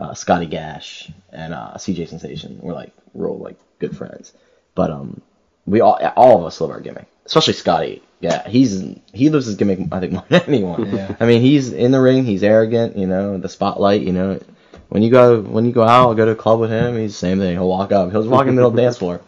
uh, 0.00 0.14
Scotty 0.14 0.46
Gash, 0.46 1.10
and 1.30 1.54
uh, 1.54 1.74
CJ 1.76 2.08
Sensation. 2.08 2.58
We're 2.60 2.74
like 2.74 2.92
real 3.14 3.38
like 3.38 3.56
good 3.78 3.96
friends. 3.96 4.32
But 4.74 4.90
um, 4.90 5.20
we 5.66 5.80
all 5.80 6.00
all 6.16 6.38
of 6.38 6.44
us 6.44 6.60
love 6.60 6.70
our 6.70 6.80
gimmick, 6.80 7.06
especially 7.26 7.52
Scotty. 7.52 8.02
Yeah, 8.20 8.46
he's 8.48 8.82
he 9.12 9.30
loves 9.30 9.46
his 9.46 9.56
gimmick 9.56 9.80
I 9.92 10.00
think 10.00 10.12
more 10.12 10.24
than 10.28 10.42
anyone. 10.42 10.94
Yeah. 10.94 11.14
I 11.20 11.26
mean, 11.26 11.42
he's 11.42 11.72
in 11.72 11.92
the 11.92 12.00
ring, 12.00 12.24
he's 12.24 12.42
arrogant, 12.42 12.96
you 12.96 13.06
know, 13.06 13.38
the 13.38 13.48
spotlight, 13.48 14.02
you 14.02 14.12
know. 14.12 14.40
When 14.88 15.02
you 15.04 15.10
go 15.10 15.40
when 15.40 15.66
you 15.66 15.72
go 15.72 15.84
out, 15.84 16.14
go 16.14 16.24
to 16.24 16.32
a 16.32 16.36
club 16.36 16.58
with 16.58 16.70
him, 16.70 16.98
he's 16.98 17.12
the 17.12 17.18
same 17.18 17.38
thing. 17.38 17.52
He'll 17.52 17.68
walk 17.68 17.92
up, 17.92 18.10
he'll 18.10 18.22
just 18.22 18.30
walk 18.30 18.42
in 18.42 18.48
the 18.48 18.52
middle 18.54 18.70
of 18.70 18.76
the 18.76 18.82
dance 18.82 18.98
floor. 18.98 19.20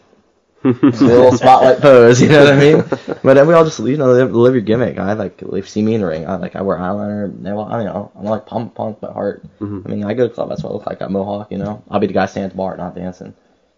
Just 0.63 1.01
little 1.01 1.31
spotlight 1.33 1.79
pose, 1.79 2.21
you 2.21 2.29
know 2.29 2.43
what 2.43 2.53
I 2.53 2.59
mean? 2.59 2.83
But 3.23 3.35
then 3.35 3.47
we 3.47 3.53
all 3.53 3.63
just 3.63 3.79
you 3.79 3.95
know 3.95 4.11
live, 4.11 4.35
live 4.35 4.53
your 4.53 4.61
gimmick. 4.61 4.97
I 4.97 5.13
like 5.13 5.41
if 5.41 5.53
you 5.53 5.61
see 5.63 5.81
me 5.81 5.95
in 5.95 6.01
the 6.01 6.07
ring, 6.07 6.27
I 6.27 6.35
like 6.35 6.55
I 6.55 6.61
wear 6.61 6.77
eyeliner. 6.77 7.33
Never, 7.39 7.61
I 7.61 7.77
mean, 7.83 7.87
I'm 7.87 8.25
like 8.25 8.45
pump 8.45 8.75
punk 8.75 8.99
but 8.99 9.13
heart. 9.13 9.43
Mm-hmm. 9.59 9.81
I 9.85 9.89
mean, 9.89 10.03
I 10.05 10.13
go 10.13 10.27
to 10.27 10.33
club, 10.33 10.49
that's 10.49 10.63
what 10.63 10.71
I 10.71 10.73
look 10.73 10.85
like. 10.85 10.97
I 10.97 10.99
got 10.99 11.11
mohawk, 11.11 11.51
you 11.51 11.57
know. 11.57 11.83
I'll 11.89 11.99
be 11.99 12.07
the 12.07 12.13
guy 12.13 12.25
standing 12.25 12.47
at 12.47 12.51
the 12.51 12.57
bar, 12.57 12.75
not 12.75 12.95
dancing. 12.95 13.33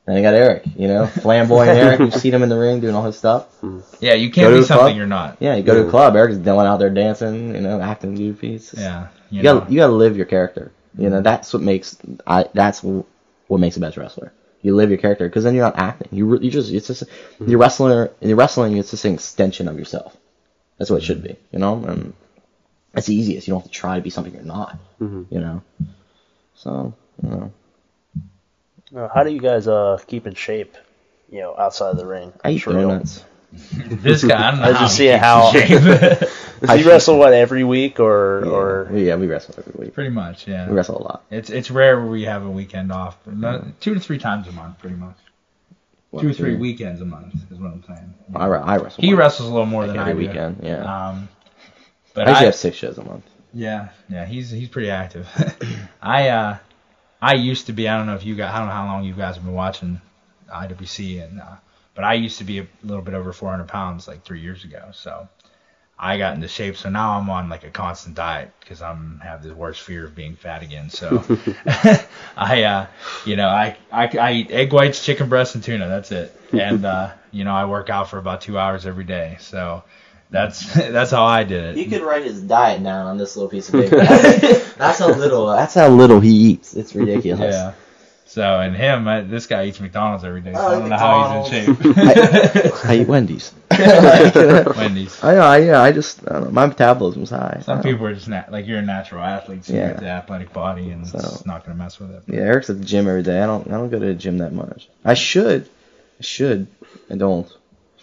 Then 0.06 0.17
I 0.17 0.21
got 0.21 0.34
Eric, 0.34 0.63
you 0.76 0.88
know, 0.88 1.08
flamboyant 1.21 1.78
Eric. 1.78 2.00
You've 2.00 2.15
seen 2.15 2.34
him 2.34 2.43
in 2.43 2.50
the 2.50 2.58
ring 2.58 2.80
doing 2.80 2.95
all 2.95 3.04
his 3.04 3.17
stuff. 3.17 3.50
Mm-hmm. 3.62 3.80
Yeah, 4.00 4.13
you 4.13 4.32
can't 4.32 4.50
to 4.50 4.60
be 4.60 4.63
something 4.63 4.86
club. 4.86 4.98
you're 4.98 5.08
not. 5.08 5.38
Yeah, 5.39 5.56
you 5.56 5.63
go 5.63 5.74
to 5.74 5.80
a 5.80 5.84
mm-hmm. 5.84 5.91
club, 5.91 6.15
Eric's 6.15 6.38
going 6.38 6.67
out 6.67 6.78
there 6.78 6.89
dancing, 6.89 7.54
you 7.56 7.62
know, 7.62 7.82
acting 7.82 8.15
goofy. 8.15 8.58
Just- 8.58 8.76
Yeah. 8.76 9.08
You, 9.30 9.38
you 9.38 9.43
gotta 9.43 9.71
you 9.71 9.78
gotta 9.78 9.93
live 9.93 10.15
your 10.17 10.28
character. 10.28 10.71
You 10.98 11.10
know 11.10 11.21
that's 11.21 11.52
what 11.52 11.62
makes 11.62 11.98
I 12.26 12.45
that's 12.54 12.84
what 12.84 13.60
makes 13.60 13.76
a 13.76 13.80
best 13.80 13.98
wrestler. 13.98 14.32
You 14.65 14.75
live 14.75 14.89
your 14.89 14.97
character 14.97 15.28
because 15.30 15.43
then 15.45 15.54
you're 15.56 15.65
not 15.69 15.78
acting. 15.78 16.10
You 16.17 16.25
re- 16.25 16.39
you 16.45 16.49
just 16.51 16.71
it's 16.71 16.88
just 16.88 17.04
you're 17.39 17.60
wrestling. 17.60 18.10
You're 18.21 18.36
wrestling. 18.38 18.78
It's 18.78 18.91
just 18.91 19.06
an 19.06 19.13
extension 19.13 19.67
of 19.67 19.78
yourself. 19.78 20.15
That's 20.78 20.89
what 20.89 21.01
it 21.01 21.06
should 21.06 21.23
be. 21.23 21.36
You 21.51 21.60
know, 21.60 21.73
and 21.86 22.13
it's 22.95 23.08
the 23.08 23.15
easiest. 23.15 23.47
You 23.47 23.54
don't 23.54 23.62
have 23.62 23.71
to 23.71 23.78
try 23.84 23.95
to 23.97 24.01
be 24.01 24.10
something 24.10 24.34
you're 24.34 24.43
not. 24.58 24.78
You 24.99 25.39
know. 25.45 25.62
So 26.56 26.93
you 27.23 27.30
know, 27.30 27.51
Uh, 28.95 29.08
how 29.13 29.23
do 29.23 29.32
you 29.32 29.39
guys 29.39 29.67
uh 29.67 29.97
keep 30.08 30.25
in 30.28 30.34
shape? 30.36 30.73
You 31.32 31.41
know, 31.41 31.56
outside 31.58 31.91
of 31.91 31.97
the 31.97 32.06
ring. 32.06 32.34
I 32.43 32.51
eat 32.51 32.60
For 32.60 32.73
donuts. 32.73 33.23
This 34.08 34.23
guy, 34.23 34.47
I 34.47 34.51
don't 34.51 34.60
know 34.62 34.65
I 34.65 34.69
was 34.71 34.80
just 34.80 34.97
he 34.97 35.04
seeing 35.04 35.19
keeps 35.19 35.25
how- 35.25 36.28
in 36.69 36.78
shape. 36.78 36.78
Does 36.78 36.86
he 36.86 36.91
wrestle 36.91 37.17
what 37.19 37.34
every 37.34 37.63
week 37.63 37.99
or 37.99 38.43
Yeah, 38.45 38.51
or 38.51 38.88
we, 38.91 39.08
yeah, 39.08 39.15
we 39.15 39.28
wrestle 39.28 39.56
every 39.58 39.86
week. 39.86 39.93
Pretty 39.93 40.10
much, 40.10 40.47
yeah. 40.47 40.67
We 40.69 40.75
wrestle 40.75 40.97
a 40.97 41.04
lot. 41.04 41.23
It's 41.32 41.49
it's 41.49 41.71
rare 41.71 41.99
where 41.99 42.10
we 42.10 42.23
have 42.23 42.45
a 42.45 42.49
weekend 42.49 42.91
off, 42.91 43.17
but 43.25 43.36
no, 43.36 43.65
two 43.80 43.93
to 43.93 43.99
three 43.99 44.17
times 44.17 44.47
a 44.47 44.51
month, 44.51 44.80
pretty 44.80 44.95
much. 44.95 45.17
What, 46.12 46.21
two 46.21 46.30
or 46.30 46.34
three 46.34 46.51
three? 46.51 46.58
weekends 46.58 47.01
a 47.01 47.06
month 47.06 47.34
is 47.51 47.58
what 47.60 47.71
I'm 47.71 47.84
saying. 47.84 48.13
I, 48.36 48.45
I 48.45 48.78
wrestle. 48.78 49.01
He 49.01 49.10
once, 49.10 49.19
wrestles 49.19 49.49
a 49.49 49.51
little 49.51 49.65
more 49.65 49.86
like 49.86 49.95
than 49.95 50.08
every 50.08 50.12
I 50.12 50.13
do. 50.13 50.28
weekend. 50.28 50.60
Yeah. 50.63 51.10
Um, 51.10 51.28
I 51.28 52.12
but 52.13 52.28
usually 52.28 52.43
I, 52.43 52.45
have 52.45 52.56
six 52.56 52.78
shows 52.78 52.97
a 52.97 53.04
month. 53.04 53.25
yeah, 53.54 53.89
yeah, 54.10 54.25
he's 54.25 54.49
he's 54.49 54.69
pretty 54.69 54.89
active. 54.89 55.28
I 56.01 56.30
uh, 56.30 56.58
I 57.21 57.34
used 57.34 57.65
to 57.67 57.73
be. 57.73 57.89
I 57.89 57.97
don't 57.97 58.06
know 58.06 58.15
if 58.15 58.25
you 58.25 58.36
guys. 58.36 58.54
I 58.54 58.60
don't 58.60 58.67
know 58.67 58.73
how 58.73 58.86
long 58.86 59.04
you 59.04 59.13
guys 59.13 59.36
have 59.36 59.43
been 59.43 59.54
watching 59.54 59.99
IWC, 60.49 61.23
and 61.28 61.41
uh, 61.41 61.56
but 61.95 62.04
I 62.06 62.13
used 62.13 62.38
to 62.38 62.43
be 62.43 62.60
a 62.60 62.67
little 62.84 63.01
bit 63.04 63.13
over 63.13 63.34
400 63.34 63.67
pounds 63.67 64.08
like 64.08 64.23
three 64.23 64.41
years 64.41 64.63
ago. 64.63 64.91
So 64.93 65.28
I 65.97 66.17
got 66.17 66.36
into 66.36 66.47
shape. 66.47 66.75
So 66.75 66.89
now 66.89 67.17
I'm 67.17 67.29
on 67.29 67.47
like 67.47 67.63
a 67.63 67.69
constant 67.69 68.15
diet 68.15 68.51
because 68.60 68.81
I'm 68.81 69.19
have 69.23 69.43
the 69.43 69.55
worst 69.55 69.81
fear 69.81 70.05
of 70.05 70.13
being 70.13 70.36
fat 70.36 70.62
again. 70.62 70.89
So 70.89 71.23
I, 72.38 72.63
uh, 72.63 72.88
you 73.25 73.38
know, 73.38 73.47
I, 73.47 73.77
I 73.91 74.08
I 74.17 74.31
eat 74.34 74.51
egg 74.51 74.73
whites, 74.73 75.03
chicken 75.03 75.29
breasts, 75.29 75.55
and 75.55 75.63
tuna. 75.63 75.88
That's 75.88 76.12
it. 76.12 76.38
And 76.51 76.86
uh, 76.86 77.12
you 77.31 77.45
know, 77.45 77.53
I 77.53 77.65
work 77.65 77.89
out 77.89 78.10
for 78.10 78.17
about 78.17 78.41
two 78.41 78.60
hours 78.60 78.86
every 78.86 79.05
day. 79.05 79.38
So 79.39 79.84
that's 80.31 80.73
that's 80.73 81.12
how 81.12 81.23
I 81.23 81.43
did 81.45 81.63
it. 81.63 81.77
You 81.77 81.89
could 81.89 82.01
write 82.01 82.23
his 82.23 82.41
diet 82.41 82.84
down 82.84 83.08
on 83.08 83.17
this 83.17 83.38
little 83.38 83.49
piece 83.49 83.69
of 83.69 83.75
paper. 83.81 83.97
that's 83.97 84.99
how 84.99 85.13
little. 85.13 85.47
That's 85.47 85.75
how 85.75 85.88
little 85.88 86.19
he 86.19 86.31
eats. 86.31 86.73
It's 86.75 86.93
ridiculous. 86.93 87.55
Yeah. 87.55 87.73
So 88.27 88.59
and 88.59 88.75
him, 88.75 89.07
I, 89.07 89.21
this 89.21 89.45
guy 89.45 89.65
eats 89.65 89.79
McDonald's 89.79 90.23
every 90.23 90.41
day. 90.41 90.53
So 90.53 90.59
Oh, 90.59 90.67
I 90.67 90.79
don't 90.79 90.89
know 90.89 90.97
how 90.97 91.43
he's 91.43 91.67
in 91.67 91.75
shape. 91.75 91.97
I 92.85 92.97
eat 93.01 93.07
Wendy's. 93.07 93.53
Wendy's. 93.71 95.23
I 95.23 95.35
know. 95.35 95.41
I, 95.41 95.57
yeah, 95.59 95.81
I 95.81 95.91
just 95.91 96.21
I 96.27 96.33
don't 96.33 96.43
know, 96.45 96.49
my 96.51 96.65
metabolism's 96.65 97.29
high. 97.29 97.61
Some 97.63 97.81
people 97.83 98.05
are 98.07 98.13
just 98.15 98.27
nat- 98.27 98.51
like 98.51 98.65
you're 98.67 98.79
a 98.79 98.81
natural 98.81 99.21
athlete, 99.23 99.65
so 99.65 99.73
you 99.73 99.79
Yeah. 99.79 99.88
get 99.89 99.99
the 99.99 100.07
athletic 100.09 100.51
body, 100.53 100.89
and 100.89 101.07
So- 101.07 101.19
it's 101.19 101.45
not 101.45 101.65
gonna 101.65 101.77
mess 101.77 101.99
with 101.99 102.11
it. 102.11 102.23
Yeah, 102.27 102.39
Eric's 102.41 102.69
at 102.69 102.79
the 102.79 102.85
gym 102.85 103.07
every 103.07 103.23
day. 103.23 103.41
I 103.41 103.45
don't. 103.45 103.67
I 103.67 103.71
don't 103.71 103.89
go 103.89 103.99
to 103.99 104.05
the 104.05 104.13
gym 104.15 104.39
that 104.39 104.53
much. 104.53 104.89
I 105.03 105.13
should. 105.13 105.69
I 106.19 106.23
should. 106.23 106.67
I 107.11 107.15
don't. 107.15 107.47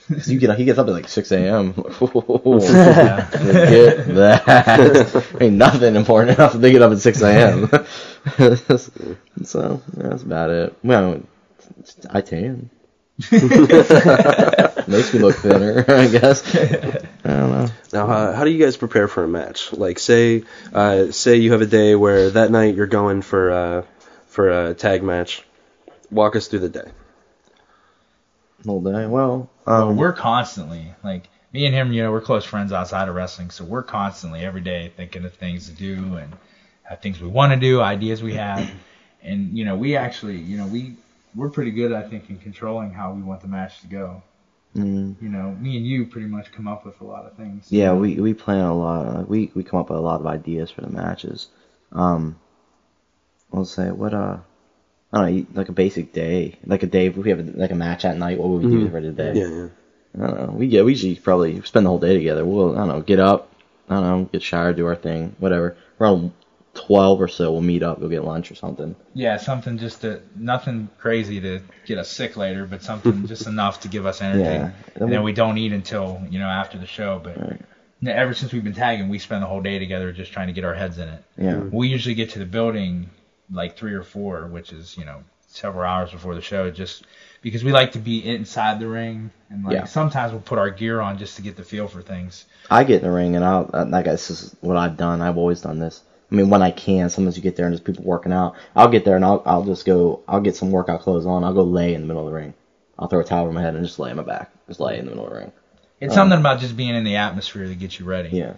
'Cause 0.08 0.28
you 0.32 0.38
get. 0.38 0.56
He 0.58 0.64
gets 0.64 0.78
up 0.78 0.86
at 0.88 0.92
like 0.92 1.08
6 1.08 1.32
a.m. 1.32 1.74
Yeah. 1.76 3.24
Forget 3.26 4.06
that. 4.14 5.24
Ain't 5.40 5.54
nothing 5.56 5.96
important 5.96 6.38
enough 6.38 6.52
to 6.52 6.70
get 6.70 6.82
up 6.82 6.92
at 6.92 6.98
6 6.98 7.22
a.m. 7.22 7.68
so 9.44 9.82
yeah, 9.96 10.02
that's 10.08 10.22
about 10.22 10.50
it. 10.50 10.74
Well, 10.82 11.22
I 12.10 12.20
tan. 12.20 12.70
Makes 13.30 15.14
me 15.14 15.20
look 15.20 15.36
thinner, 15.36 15.84
I 15.88 16.08
guess. 16.08 16.42
I 16.56 17.28
don't 17.28 17.50
know. 17.50 17.66
Now, 17.92 18.10
uh, 18.10 18.34
how 18.34 18.44
do 18.44 18.50
you 18.50 18.62
guys 18.64 18.76
prepare 18.76 19.06
for 19.06 19.22
a 19.24 19.28
match? 19.28 19.72
Like, 19.72 19.98
say, 19.98 20.42
uh, 20.72 21.12
say 21.12 21.36
you 21.36 21.52
have 21.52 21.60
a 21.62 21.66
day 21.66 21.94
where 21.94 22.30
that 22.30 22.50
night 22.50 22.74
you're 22.74 22.86
going 22.86 23.22
for 23.22 23.50
uh, 23.52 23.82
for 24.26 24.48
a 24.70 24.74
tag 24.74 25.02
match. 25.02 25.44
Walk 26.10 26.36
us 26.36 26.48
through 26.48 26.60
the 26.60 26.68
day. 26.68 26.90
Whole 28.64 28.80
day. 28.80 29.06
Well, 29.06 29.48
Well, 29.66 29.90
um, 29.90 29.96
we're 29.96 30.12
constantly 30.12 30.94
like 31.02 31.28
me 31.52 31.66
and 31.66 31.74
him. 31.74 31.92
You 31.92 32.02
know, 32.04 32.10
we're 32.12 32.20
close 32.20 32.44
friends 32.44 32.72
outside 32.72 33.08
of 33.08 33.14
wrestling, 33.14 33.50
so 33.50 33.64
we're 33.64 33.82
constantly 33.82 34.40
every 34.40 34.60
day 34.60 34.92
thinking 34.96 35.24
of 35.24 35.34
things 35.34 35.68
to 35.68 35.72
do 35.74 36.16
and 36.16 36.32
things 37.00 37.20
we 37.20 37.28
want 37.28 37.52
to 37.52 37.58
do, 37.58 37.80
ideas 37.80 38.22
we 38.22 38.34
have, 38.34 38.68
and 39.22 39.56
you 39.56 39.64
know, 39.64 39.76
we 39.76 39.96
actually, 39.96 40.36
you 40.38 40.56
know, 40.56 40.66
we 40.66 40.96
we're 41.34 41.48
pretty 41.48 41.70
good, 41.70 41.92
I 41.92 42.02
think, 42.02 42.28
in 42.30 42.38
controlling 42.38 42.92
how 42.92 43.12
we 43.12 43.22
want 43.22 43.40
the 43.40 43.48
match 43.48 43.80
to 43.80 43.86
go. 43.86 44.22
mm, 44.76 45.14
You 45.20 45.28
know, 45.28 45.52
me 45.60 45.76
and 45.76 45.86
you 45.86 46.04
pretty 46.06 46.26
much 46.26 46.52
come 46.52 46.68
up 46.68 46.84
with 46.84 47.00
a 47.00 47.04
lot 47.04 47.24
of 47.24 47.32
things. 47.34 47.66
Yeah, 47.70 47.94
we 47.94 48.16
we 48.20 48.34
plan 48.34 48.66
a 48.66 48.76
lot. 48.76 49.14
Like, 49.14 49.28
we 49.28 49.50
we 49.54 49.64
come 49.64 49.80
up 49.80 49.88
with 49.90 49.98
a 49.98 50.02
lot 50.02 50.20
of 50.20 50.26
ideas 50.26 50.70
for 50.70 50.82
the 50.82 50.90
matches. 50.90 51.48
Um, 51.92 52.36
I'll 53.52 53.64
say 53.64 53.90
what 53.90 54.12
uh, 54.14 54.38
I 55.12 55.20
don't 55.20 55.36
know, 55.36 55.46
like 55.54 55.68
a 55.68 55.72
basic 55.72 56.12
day, 56.12 56.58
like 56.64 56.82
a 56.82 56.86
day. 56.86 57.06
If 57.06 57.16
we 57.16 57.28
have 57.30 57.40
a, 57.40 57.42
like 57.58 57.70
a 57.70 57.74
match 57.74 58.04
at 58.04 58.16
night, 58.16 58.38
what 58.38 58.48
would 58.48 58.64
we 58.64 58.70
do 58.70 58.86
Mhm. 58.86 58.90
for 58.90 59.00
the 59.00 59.10
day? 59.10 59.32
Yeah, 59.34 59.46
yeah. 59.48 59.68
I 60.24 60.26
don't 60.26 60.46
know. 60.46 60.54
We 60.58 60.68
get 60.68 60.84
we 60.84 60.92
usually 60.92 61.16
probably 61.16 61.60
spend 61.62 61.84
the 61.86 61.90
whole 61.90 61.98
day 61.98 62.14
together. 62.14 62.44
We'll 62.44 62.72
I 62.72 62.78
don't 62.78 62.88
know, 62.88 63.00
get 63.02 63.18
up, 63.20 63.48
I 63.88 63.94
don't 63.94 64.02
know, 64.04 64.24
get 64.32 64.42
showered, 64.42 64.76
do 64.76 64.86
our 64.86 64.96
thing, 64.96 65.34
whatever. 65.38 65.76
Around 66.00 66.32
twelve 66.74 67.20
or 67.20 67.28
so, 67.28 67.52
we'll 67.52 67.60
meet 67.60 67.82
up, 67.82 68.00
go 68.00 68.08
get 68.08 68.24
lunch 68.24 68.50
or 68.50 68.54
something. 68.54 68.96
Yeah, 69.14 69.36
something 69.36 69.76
just 69.78 70.00
to 70.00 70.20
nothing 70.34 70.88
crazy 70.98 71.40
to 71.42 71.60
get 71.84 71.98
us 71.98 72.08
sick 72.10 72.36
later, 72.38 72.64
but 72.64 72.82
something 72.82 73.26
just 73.34 73.46
enough 73.46 73.80
to 73.80 73.88
give 73.88 74.06
us 74.06 74.22
energy. 74.22 74.42
Yeah. 74.44 74.70
And 74.94 75.12
then 75.12 75.22
we 75.22 75.32
don't 75.32 75.58
eat 75.58 75.72
until 75.72 76.22
you 76.30 76.38
know 76.38 76.46
after 76.48 76.78
the 76.78 76.86
show. 76.86 77.20
But 77.22 77.38
Right. 77.38 77.60
ever 78.06 78.32
since 78.34 78.52
we've 78.52 78.64
been 78.64 78.72
tagging, 78.72 79.08
we 79.10 79.18
spend 79.18 79.42
the 79.42 79.46
whole 79.46 79.60
day 79.60 79.78
together 79.78 80.10
just 80.12 80.32
trying 80.32 80.46
to 80.46 80.52
get 80.54 80.64
our 80.64 80.74
heads 80.74 80.96
in 80.98 81.08
it. 81.08 81.22
Yeah. 81.36 81.56
We 81.58 81.88
usually 81.88 82.14
get 82.14 82.30
to 82.30 82.38
the 82.38 82.46
building 82.46 83.10
like 83.52 83.76
three 83.76 83.94
or 83.94 84.02
four, 84.02 84.46
which 84.46 84.72
is 84.72 84.96
you 84.96 85.04
know 85.04 85.22
several 85.48 85.84
hours 85.84 86.10
before 86.10 86.34
the 86.34 86.40
show, 86.40 86.70
just 86.70 87.04
because 87.42 87.62
we 87.62 87.72
like 87.72 87.92
to 87.92 87.98
be 87.98 88.26
inside 88.26 88.80
the 88.80 88.88
ring. 88.88 89.30
And 89.50 89.64
like 89.64 89.74
Yeah. 89.74 89.84
sometimes 89.84 90.32
we'll 90.32 90.40
put 90.40 90.58
our 90.58 90.70
gear 90.70 91.00
on 91.00 91.18
just 91.18 91.36
to 91.36 91.42
get 91.42 91.56
the 91.56 91.62
feel 91.62 91.88
for 91.88 92.02
things. 92.02 92.46
I 92.70 92.84
get 92.84 93.02
in 93.02 93.08
the 93.08 93.14
ring 93.14 93.36
and 93.36 93.44
I'll 93.44 93.68
like 93.88 94.06
this 94.06 94.30
is 94.30 94.56
what 94.60 94.76
I've 94.76 94.96
done. 94.96 95.20
I've 95.20 95.36
always 95.36 95.60
done 95.60 95.78
this. 95.78 96.02
I 96.30 96.34
mean, 96.34 96.48
when 96.48 96.62
I 96.62 96.70
can, 96.70 97.10
sometimes 97.10 97.36
you 97.36 97.42
get 97.42 97.56
there 97.56 97.66
and 97.66 97.74
there's 97.74 97.82
people 97.82 98.04
working 98.04 98.32
out. 98.32 98.54
I'll 98.74 98.88
get 98.88 99.04
there 99.04 99.16
and 99.16 99.24
I'll 99.24 99.42
I'll 99.44 99.64
just 99.64 99.84
go. 99.84 100.22
I'll 100.26 100.40
get 100.40 100.56
some 100.56 100.70
workout 100.70 101.02
clothes 101.02 101.26
on. 101.26 101.44
I'll 101.44 101.52
go 101.52 101.64
lay 101.64 101.94
in 101.94 102.00
the 102.00 102.06
middle 102.06 102.26
of 102.26 102.32
the 102.32 102.34
ring. 102.38 102.54
I'll 102.98 103.08
throw 103.08 103.20
a 103.20 103.24
towel 103.24 103.44
over 103.44 103.52
my 103.52 103.60
head 103.60 103.74
and 103.74 103.84
just 103.84 103.98
lay 103.98 104.10
on 104.10 104.16
my 104.16 104.22
back. 104.22 104.50
Just 104.68 104.80
lay 104.80 104.98
in 104.98 105.04
the 105.04 105.10
middle 105.10 105.24
of 105.26 105.30
the 105.32 105.36
ring. 105.38 105.52
It's 106.00 106.12
Um, 106.12 106.30
something 106.30 106.38
about 106.40 106.60
just 106.60 106.76
being 106.76 106.94
in 106.94 107.04
the 107.04 107.16
atmosphere 107.16 107.68
that 107.68 107.78
gets 107.78 107.98
you 107.98 108.06
ready. 108.06 108.30
Yeah. 108.30 108.54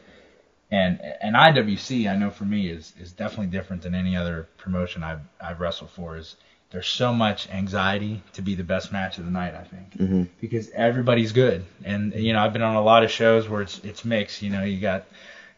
And 0.74 1.00
and 1.20 1.36
IWC 1.36 2.10
I 2.10 2.16
know 2.16 2.30
for 2.30 2.44
me 2.44 2.68
is 2.68 2.92
is 3.00 3.12
definitely 3.12 3.46
different 3.46 3.82
than 3.82 3.94
any 3.94 4.16
other 4.16 4.48
promotion 4.58 5.02
I've 5.02 5.20
I've 5.40 5.60
wrestled 5.60 5.90
for. 5.90 6.16
Is 6.16 6.36
there's 6.70 6.88
so 6.88 7.12
much 7.12 7.48
anxiety 7.50 8.22
to 8.32 8.42
be 8.42 8.54
the 8.56 8.64
best 8.64 8.90
match 8.92 9.18
of 9.18 9.24
the 9.24 9.30
night. 9.30 9.54
I 9.54 9.62
think 9.62 9.96
Mhm. 9.96 10.28
because 10.40 10.70
everybody's 10.70 11.32
good, 11.32 11.64
and 11.84 12.12
you 12.14 12.32
know 12.32 12.40
I've 12.44 12.52
been 12.52 12.62
on 12.62 12.74
a 12.76 12.82
lot 12.82 13.04
of 13.04 13.10
shows 13.10 13.48
where 13.48 13.62
it's 13.62 13.78
it's 13.84 14.04
mixed. 14.04 14.42
You 14.42 14.50
know 14.50 14.64
you 14.64 14.80
got 14.80 15.04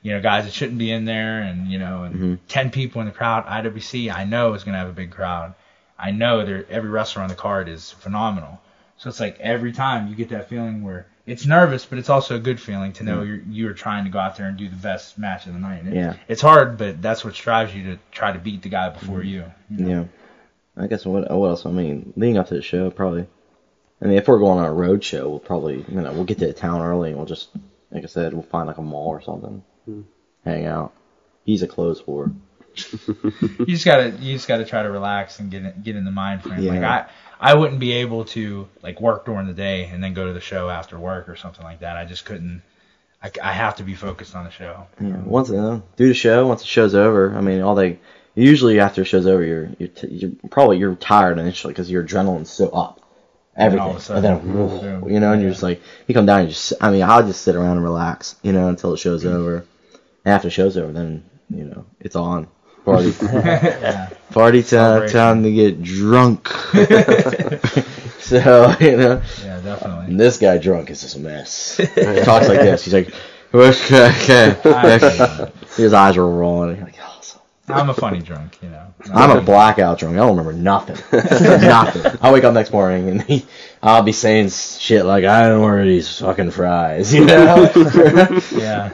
you 0.03 0.12
know 0.12 0.21
guys 0.21 0.45
that 0.45 0.53
shouldn't 0.53 0.79
be 0.79 0.91
in 0.93 1.05
there, 1.07 1.41
and 1.41 1.69
you 1.69 1.79
know 1.79 2.05
and 2.05 2.14
Mhm. 2.14 2.39
ten 2.49 2.71
people 2.71 3.01
in 3.01 3.07
the 3.07 3.12
crowd. 3.12 3.45
IWC 3.47 4.11
I 4.11 4.25
know 4.25 4.53
is 4.55 4.64
gonna 4.64 4.79
have 4.79 4.89
a 4.89 4.93
big 5.03 5.11
crowd. 5.11 5.55
I 5.99 6.11
know 6.11 6.41
every 6.41 6.91
wrestler 6.91 7.23
on 7.23 7.29
the 7.29 7.35
card 7.35 7.69
is 7.69 7.91
phenomenal. 7.91 8.61
So 8.99 9.09
it's 9.09 9.21
like 9.21 9.39
every 9.41 9.73
time 9.73 10.09
you 10.09 10.14
get 10.14 10.29
that 10.31 10.49
feeling 10.51 10.83
where 10.83 11.07
it's 11.27 11.45
nervous, 11.45 11.85
but 11.85 11.99
it's 11.99 12.09
also 12.09 12.37
a 12.37 12.39
good 12.39 12.61
feeling 12.61 12.93
to 12.95 13.05
know 13.05 13.22
you're 13.22 13.43
you're 13.49 13.72
trying 13.72 14.05
to 14.05 14.11
go 14.11 14.18
out 14.18 14.37
there 14.37 14.47
and 14.47 14.57
do 14.57 14.68
the 14.68 14.77
best 14.77 15.18
match 15.18 15.47
of 15.47 15.55
the 15.55 15.59
night. 15.59 15.87
It- 15.87 15.95
Yeah. 15.95 16.14
It's 16.29 16.41
hard, 16.41 16.79
but 16.79 17.03
that's 17.03 17.24
what 17.24 17.35
drives 17.35 17.74
you 17.74 17.83
to 17.85 17.99
try 18.12 18.33
to 18.33 18.39
beat 18.39 18.62
the 18.62 18.68
guy 18.68 18.91
before 18.91 19.18
mm-hmm. 19.18 19.29
you. 19.29 19.45
you 19.70 19.85
know? 19.85 20.09
Yeah. 20.77 20.83
I 20.83 20.87
guess 20.87 21.05
what 21.05 21.31
what 21.31 21.49
else? 21.49 21.66
I 21.66 21.70
mean, 21.70 22.12
leading 22.16 22.39
up 22.39 22.49
to 22.49 22.55
the 22.55 22.62
show, 22.62 22.91
probably. 22.91 23.27
I 24.01 24.05
mean, 24.05 24.18
if 24.18 24.29
we're 24.29 24.39
going 24.39 24.59
on 24.59 24.66
a 24.66 24.72
road 24.72 25.03
show, 25.03 25.29
we'll 25.29 25.39
probably 25.41 25.85
you 25.89 26.01
know 26.01 26.12
we'll 26.12 26.24
get 26.24 26.39
to 26.39 26.47
the 26.47 26.53
town 26.53 26.83
early 26.83 27.09
and 27.11 27.18
we'll 27.18 27.27
just 27.27 27.49
like 27.91 28.05
I 28.05 28.07
said, 28.07 28.33
we'll 28.33 28.43
find 28.43 28.68
like 28.68 28.79
a 28.79 28.83
mall 28.83 29.09
or 29.09 29.22
something, 29.22 29.64
hmm. 29.85 30.03
hang 30.45 30.66
out. 30.66 30.93
He's 31.45 31.62
a 31.62 31.68
clothes 31.68 32.01
for. 32.01 32.31
You 33.59 33.66
just 33.66 33.85
gotta 33.85 34.11
you 34.20 34.35
just 34.35 34.49
gotta 34.49 34.64
try 34.64 34.83
to 34.83 34.91
relax 34.91 35.41
and 35.41 35.51
get 35.51 35.64
in, 35.64 35.83
get 35.83 35.97
in 35.97 36.05
the 36.05 36.11
mind 36.11 36.43
frame. 36.43 36.64
Like 36.64 36.83
I 36.83 37.07
I 37.41 37.55
wouldn't 37.55 37.81
be 37.81 37.93
able 37.93 38.24
to 38.27 38.68
like 38.83 39.01
work 39.01 39.27
during 39.27 39.47
the 39.47 39.53
day 39.53 39.87
and 39.87 40.03
then 40.03 40.14
go 40.14 40.27
to 40.27 40.33
the 40.33 40.41
show 40.41 40.70
after 40.70 40.99
work 40.99 41.29
or 41.29 41.37
something 41.37 41.64
like 41.64 41.81
that. 41.81 41.97
I 41.97 42.05
just 42.05 42.24
couldn't. 42.24 42.62
I, 43.22 43.31
I 43.43 43.53
have 43.53 43.77
to 43.77 43.83
be 43.83 43.95
focused 43.95 44.35
on 44.35 44.45
the 44.45 44.51
show. 44.51 44.87
Yeah. 45.01 45.16
Once 45.18 45.51
uh, 45.51 45.81
do 45.97 46.09
the 46.09 46.14
show, 46.14 46.47
once 46.47 46.61
the 46.61 46.66
show's 46.66 46.95
over, 46.95 47.35
I 47.35 47.41
mean, 47.41 47.62
all 47.62 47.74
they 47.74 47.99
usually 48.35 48.81
after 48.81 49.03
the 49.03 49.05
show's 49.05 49.27
over, 49.27 49.45
you're 49.45 49.70
you're, 49.79 49.89
t- 49.89 50.09
you're 50.09 50.33
probably 50.51 50.79
you're 50.79 50.95
tired 50.95 51.39
initially 51.39 51.72
because 51.72 51.91
your 51.91 52.05
adrenaline's 52.05 52.51
so 52.51 52.68
up. 52.70 53.03
And 53.55 53.81
all 53.81 53.89
Everything, 53.89 53.89
of 53.89 53.89
and, 53.89 53.99
a 53.99 54.03
sudden, 54.03 54.22
then 54.22 55.03
whoa, 55.03 55.09
you 55.09 55.20
know, 55.20 55.33
and 55.33 55.41
you're 55.41 55.51
just 55.51 55.62
like 55.62 55.81
you 56.07 56.14
come 56.14 56.27
down 56.27 56.41
and 56.41 56.51
just. 56.51 56.74
I 56.81 56.91
mean, 56.91 57.03
I'll 57.03 57.27
just 57.27 57.41
sit 57.41 57.57
around 57.57 57.79
and 57.79 57.85
relax, 57.85 58.37
you 58.43 58.53
know, 58.53 58.68
until 58.68 58.91
the 58.91 58.99
show's 58.99 59.24
over. 59.24 59.64
And 60.24 60.35
after 60.35 60.49
the 60.49 60.53
show's 60.53 60.77
over, 60.77 60.93
then 60.93 61.24
you 61.49 61.64
know 61.64 61.87
it's 62.01 62.16
on 62.16 62.49
party. 62.87 63.12
yeah. 63.22 64.09
Party 64.30 64.62
time, 64.62 65.09
time 65.09 65.43
to 65.43 65.53
get 65.53 65.82
drunk. 65.82 66.49
so, 68.18 68.74
you 68.80 68.97
know, 68.97 69.22
Yeah, 69.43 69.61
definitely. 69.61 70.07
and 70.07 70.20
this 70.20 70.39
guy 70.39 70.59
drunk 70.59 70.91
is 70.91 71.03
just 71.03 71.16
a 71.16 71.18
mess. 71.20 71.76
He 71.76 71.84
talks 72.22 72.49
like 72.49 72.61
this. 72.61 72.84
He's 72.84 72.95
like, 72.95 73.12
okay, 73.53 74.57
okay. 74.64 75.51
His 75.76 75.93
eyes 75.93 76.16
are 76.16 76.26
rolling. 76.26 76.80
Like, 76.80 76.97
oh, 77.01 77.18
so- 77.20 77.41
I'm 77.68 77.91
a 77.91 77.95
funny 77.95 78.20
drunk, 78.20 78.59
you 78.62 78.68
know. 78.68 78.82
I'm 79.12 79.30
a 79.37 79.41
blackout 79.41 79.99
drunk. 79.99 80.14
I 80.16 80.18
don't 80.18 80.37
remember 80.37 80.53
nothing. 80.53 80.97
nothing. 81.12 82.18
I 82.20 82.32
wake 82.32 82.45
up 82.45 82.55
next 82.55 82.72
morning 82.72 83.09
and 83.09 83.22
he, 83.22 83.47
I'll 83.82 84.03
be 84.03 84.12
saying 84.12 84.51
shit 84.51 85.05
like, 85.05 85.24
I 85.24 85.49
don't 85.49 85.61
order 85.62 85.84
these 85.84 86.18
fucking 86.18 86.51
fries, 86.51 87.14
you 87.14 87.24
know? 87.24 87.70
Yeah. 88.53 88.93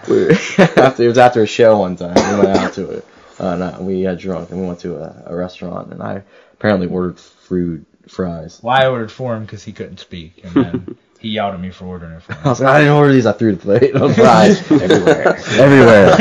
after, 0.76 1.02
it 1.02 1.08
was 1.08 1.18
after 1.18 1.42
a 1.42 1.46
show 1.46 1.78
one 1.78 1.96
time. 1.96 2.14
We 2.14 2.44
went 2.46 2.58
out 2.58 2.72
to 2.74 2.90
it. 2.90 3.06
Uh, 3.42 3.56
no, 3.56 3.76
we 3.80 4.04
got 4.04 4.18
drunk 4.18 4.50
and 4.50 4.60
we 4.60 4.66
went 4.66 4.78
to 4.80 4.96
a, 4.96 5.24
a 5.26 5.36
restaurant 5.36 5.92
and 5.92 6.00
I 6.00 6.22
apparently 6.52 6.86
ordered 6.86 7.18
fruit 7.18 7.84
fries. 8.06 8.60
Well, 8.62 8.74
I 8.74 8.86
ordered 8.86 9.10
for 9.10 9.34
him 9.34 9.42
because 9.42 9.64
he 9.64 9.72
couldn't 9.72 9.98
speak, 9.98 10.44
and 10.44 10.52
then 10.54 10.98
he 11.18 11.30
yelled 11.30 11.54
at 11.54 11.60
me 11.60 11.70
for 11.70 11.86
ordering 11.86 12.12
it 12.12 12.22
for 12.22 12.34
I 12.34 12.48
was 12.48 12.60
like, 12.60 12.68
I 12.68 12.78
didn't 12.78 12.94
order 12.94 13.12
these. 13.12 13.26
I 13.26 13.32
threw 13.32 13.56
the 13.56 13.60
plate 13.60 13.94
of 13.96 14.14
fries 14.14 14.58
everywhere, 14.70 15.36
everywhere. 15.58 16.16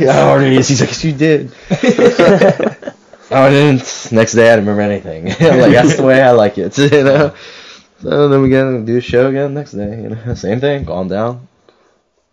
yeah, 0.00 0.18
I 0.18 0.30
ordered 0.30 0.50
these. 0.50 0.68
He's 0.68 0.80
like, 0.80 0.90
yes, 0.90 1.04
you 1.04 1.12
did. 1.12 1.52
oh, 1.70 3.42
I 3.42 3.50
didn't. 3.50 4.12
Next 4.12 4.32
day, 4.32 4.50
I 4.50 4.56
didn't 4.56 4.66
remember 4.66 4.80
anything. 4.80 5.30
I'm 5.46 5.60
like, 5.60 5.72
that's 5.72 5.96
the 5.96 6.04
way 6.04 6.22
I 6.22 6.30
like 6.30 6.56
it. 6.56 6.76
You 6.78 7.04
know. 7.04 7.34
So 8.00 8.28
then 8.28 8.42
we 8.42 8.48
get 8.48 8.64
to 8.64 8.82
do 8.84 8.96
a 8.98 9.00
show 9.00 9.28
again 9.28 9.54
next 9.54 9.72
day. 9.72 10.02
You 10.02 10.08
know, 10.10 10.34
same 10.34 10.60
thing. 10.60 10.84
Calm 10.86 11.08
down. 11.08 11.48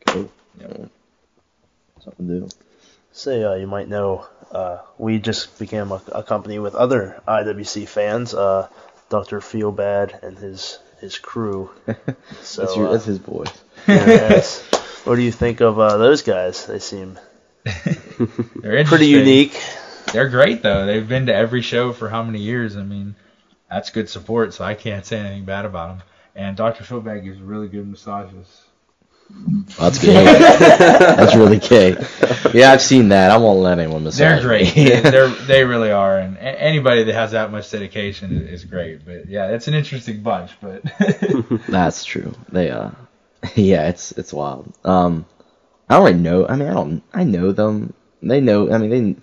Go. 0.06 0.30
Yeah. 0.60 0.86
Something 2.04 2.28
to 2.28 2.40
do. 2.42 2.50
Say, 3.14 3.44
uh, 3.44 3.56
you 3.56 3.68
might 3.68 3.90
know, 3.90 4.26
uh, 4.52 4.80
we 4.98 5.20
just 5.20 5.60
became 5.60 5.92
a, 5.92 6.02
a 6.12 6.24
company 6.24 6.60
with 6.60 6.76
other 6.76 7.22
IWC 7.28 7.88
fans, 7.88 8.34
uh, 8.34 8.68
Dr. 9.10 9.40
Feelbad 9.40 10.24
and 10.24 10.38
his 10.38 10.80
his 11.00 11.18
crew. 11.18 11.72
So, 12.42 12.62
That's, 12.62 12.76
your, 12.76 12.88
uh, 12.88 12.92
that's 12.94 13.06
his 13.06 13.20
yeah, 13.88 14.06
yes. 14.06 14.62
what 15.04 15.16
do 15.16 15.22
you 15.22 15.32
think 15.32 15.62
of 15.62 15.80
uh, 15.80 15.98
those 15.98 16.22
guys? 16.22 16.66
They 16.66 16.80
seem 16.80 17.20
They're 18.56 18.84
pretty 18.86 19.08
unique. 19.08 19.60
They're 20.12 20.30
great 20.30 20.62
though. 20.64 20.86
They've 20.86 21.08
been 21.08 21.28
to 21.28 21.34
every 21.36 21.62
show 21.62 21.94
for 21.94 22.10
how 22.10 22.24
many 22.24 22.40
years? 22.40 22.76
I 22.76 22.84
mean, 22.84 23.16
that's 23.70 23.90
good 23.92 24.10
support, 24.10 24.54
so 24.54 24.64
I 24.66 24.74
can't 24.74 25.06
say 25.06 25.20
anything 25.20 25.46
bad 25.46 25.66
about 25.66 25.98
them. 25.98 26.08
And 26.36 26.58
Dr. 26.58 26.84
Philbag 26.84 27.24
gives 27.24 27.40
really 27.40 27.68
good 27.68 27.88
massages. 27.88 28.64
That's 29.80 29.98
gay. 30.00 30.24
that's 30.24 31.36
really 31.36 31.58
gay. 31.58 31.96
Yeah, 32.54 32.72
I've 32.72 32.82
seen 32.82 33.10
that. 33.10 33.32
I 33.32 33.38
won't 33.38 33.60
let 33.60 33.80
anyone 33.80 34.04
massage 34.04 34.20
They're 34.20 34.36
me. 34.38 34.74
great. 34.74 34.74
They're 35.04 35.30
they 35.30 35.64
really 35.64 35.92
are, 35.92 36.18
and 36.20 36.38
anybody 36.38 37.04
that 37.04 37.14
has 37.14 37.32
that 37.32 37.52
much 37.52 37.70
dedication 37.72 38.32
is, 38.38 38.62
is 38.62 38.66
great. 38.66 39.04
But 39.06 39.28
yeah, 39.28 39.48
it's 39.48 39.68
an 39.68 39.74
interesting 39.74 40.22
bunch. 40.22 40.52
But 40.62 40.84
That's 41.70 42.04
true. 42.06 42.34
They 42.52 42.70
uh 42.70 42.92
yeah, 43.56 43.88
it's 43.90 44.12
it's 44.14 44.34
wild. 44.34 44.74
Um 44.84 45.26
I 45.90 45.96
don't 45.96 46.06
really 46.06 46.20
know 46.20 46.48
I 46.48 46.56
mean 46.56 46.70
I 46.70 46.74
don't 46.74 47.04
I 47.14 47.24
know 47.24 47.52
them. 47.52 47.94
They 48.22 48.42
know 48.42 48.72
I 48.72 48.78
mean 48.78 48.90
they 48.90 49.22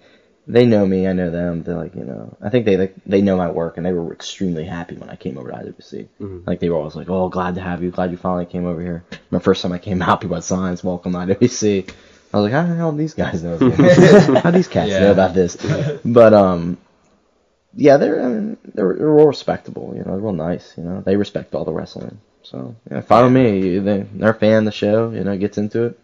they 0.48 0.64
know 0.64 0.86
me, 0.86 1.06
I 1.06 1.12
know 1.12 1.30
them. 1.30 1.62
They're 1.62 1.76
like, 1.76 1.94
you 1.94 2.04
know, 2.04 2.34
I 2.40 2.48
think 2.48 2.64
they 2.64 2.76
like 2.78 2.94
they 3.04 3.20
know 3.20 3.36
my 3.36 3.50
work 3.50 3.76
and 3.76 3.84
they 3.84 3.92
were 3.92 4.12
extremely 4.12 4.64
happy 4.64 4.96
when 4.96 5.10
I 5.10 5.16
came 5.16 5.36
over 5.38 5.50
to 5.50 5.56
IWC. 5.56 6.08
Like 6.46 6.58
they 6.60 6.70
were 6.70 6.76
always 6.76 6.94
like, 6.96 7.10
"Oh, 7.10 7.28
glad 7.28 7.54
to 7.56 7.60
have 7.60 7.82
you. 7.82 7.90
Glad 7.90 8.10
you 8.10 8.16
finally 8.16 8.46
came 8.46 8.66
over 8.66 8.80
here." 8.80 9.04
My 9.30 9.38
first 9.40 9.62
time 9.62 9.72
I 9.72 9.78
came 9.78 10.00
out, 10.02 10.20
people 10.22 10.36
had 10.36 10.44
signs, 10.44 10.82
"Welcome 10.82 11.12
to 11.12 11.18
IWC." 11.18 11.90
I 12.32 12.36
was 12.40 12.44
like, 12.44 12.52
"How 12.52 12.66
the 12.66 12.74
hell 12.74 12.92
do 12.92 12.98
these 12.98 13.14
guys 13.14 13.42
know? 13.42 13.58
How 14.42 14.50
these 14.50 14.68
cats 14.68 14.90
Yeah. 14.90 15.00
know 15.00 15.12
about 15.12 15.34
this?" 15.34 15.56
But 16.04 16.32
um 16.32 16.78
yeah, 17.74 17.98
they're 17.98 18.22
I 18.22 18.28
mean, 18.28 18.56
they're 18.74 18.94
they're 18.94 19.10
real 19.10 19.26
respectable. 19.26 19.92
You 19.94 20.00
know, 20.00 20.12
they're 20.12 20.20
real 20.20 20.32
nice. 20.32 20.72
You 20.78 20.84
know, 20.84 21.02
they 21.02 21.16
respect 21.16 21.54
all 21.54 21.64
the 21.64 21.72
wrestling. 21.72 22.18
So 22.42 22.74
yeah, 22.90 23.02
follow 23.02 23.28
me. 23.28 23.78
They 23.78 24.06
they're 24.14 24.30
a 24.30 24.34
fan 24.34 24.60
of 24.60 24.64
the 24.64 24.72
show. 24.72 25.10
You 25.10 25.24
know, 25.24 25.36
gets 25.36 25.58
into 25.58 25.84
it. 25.84 25.98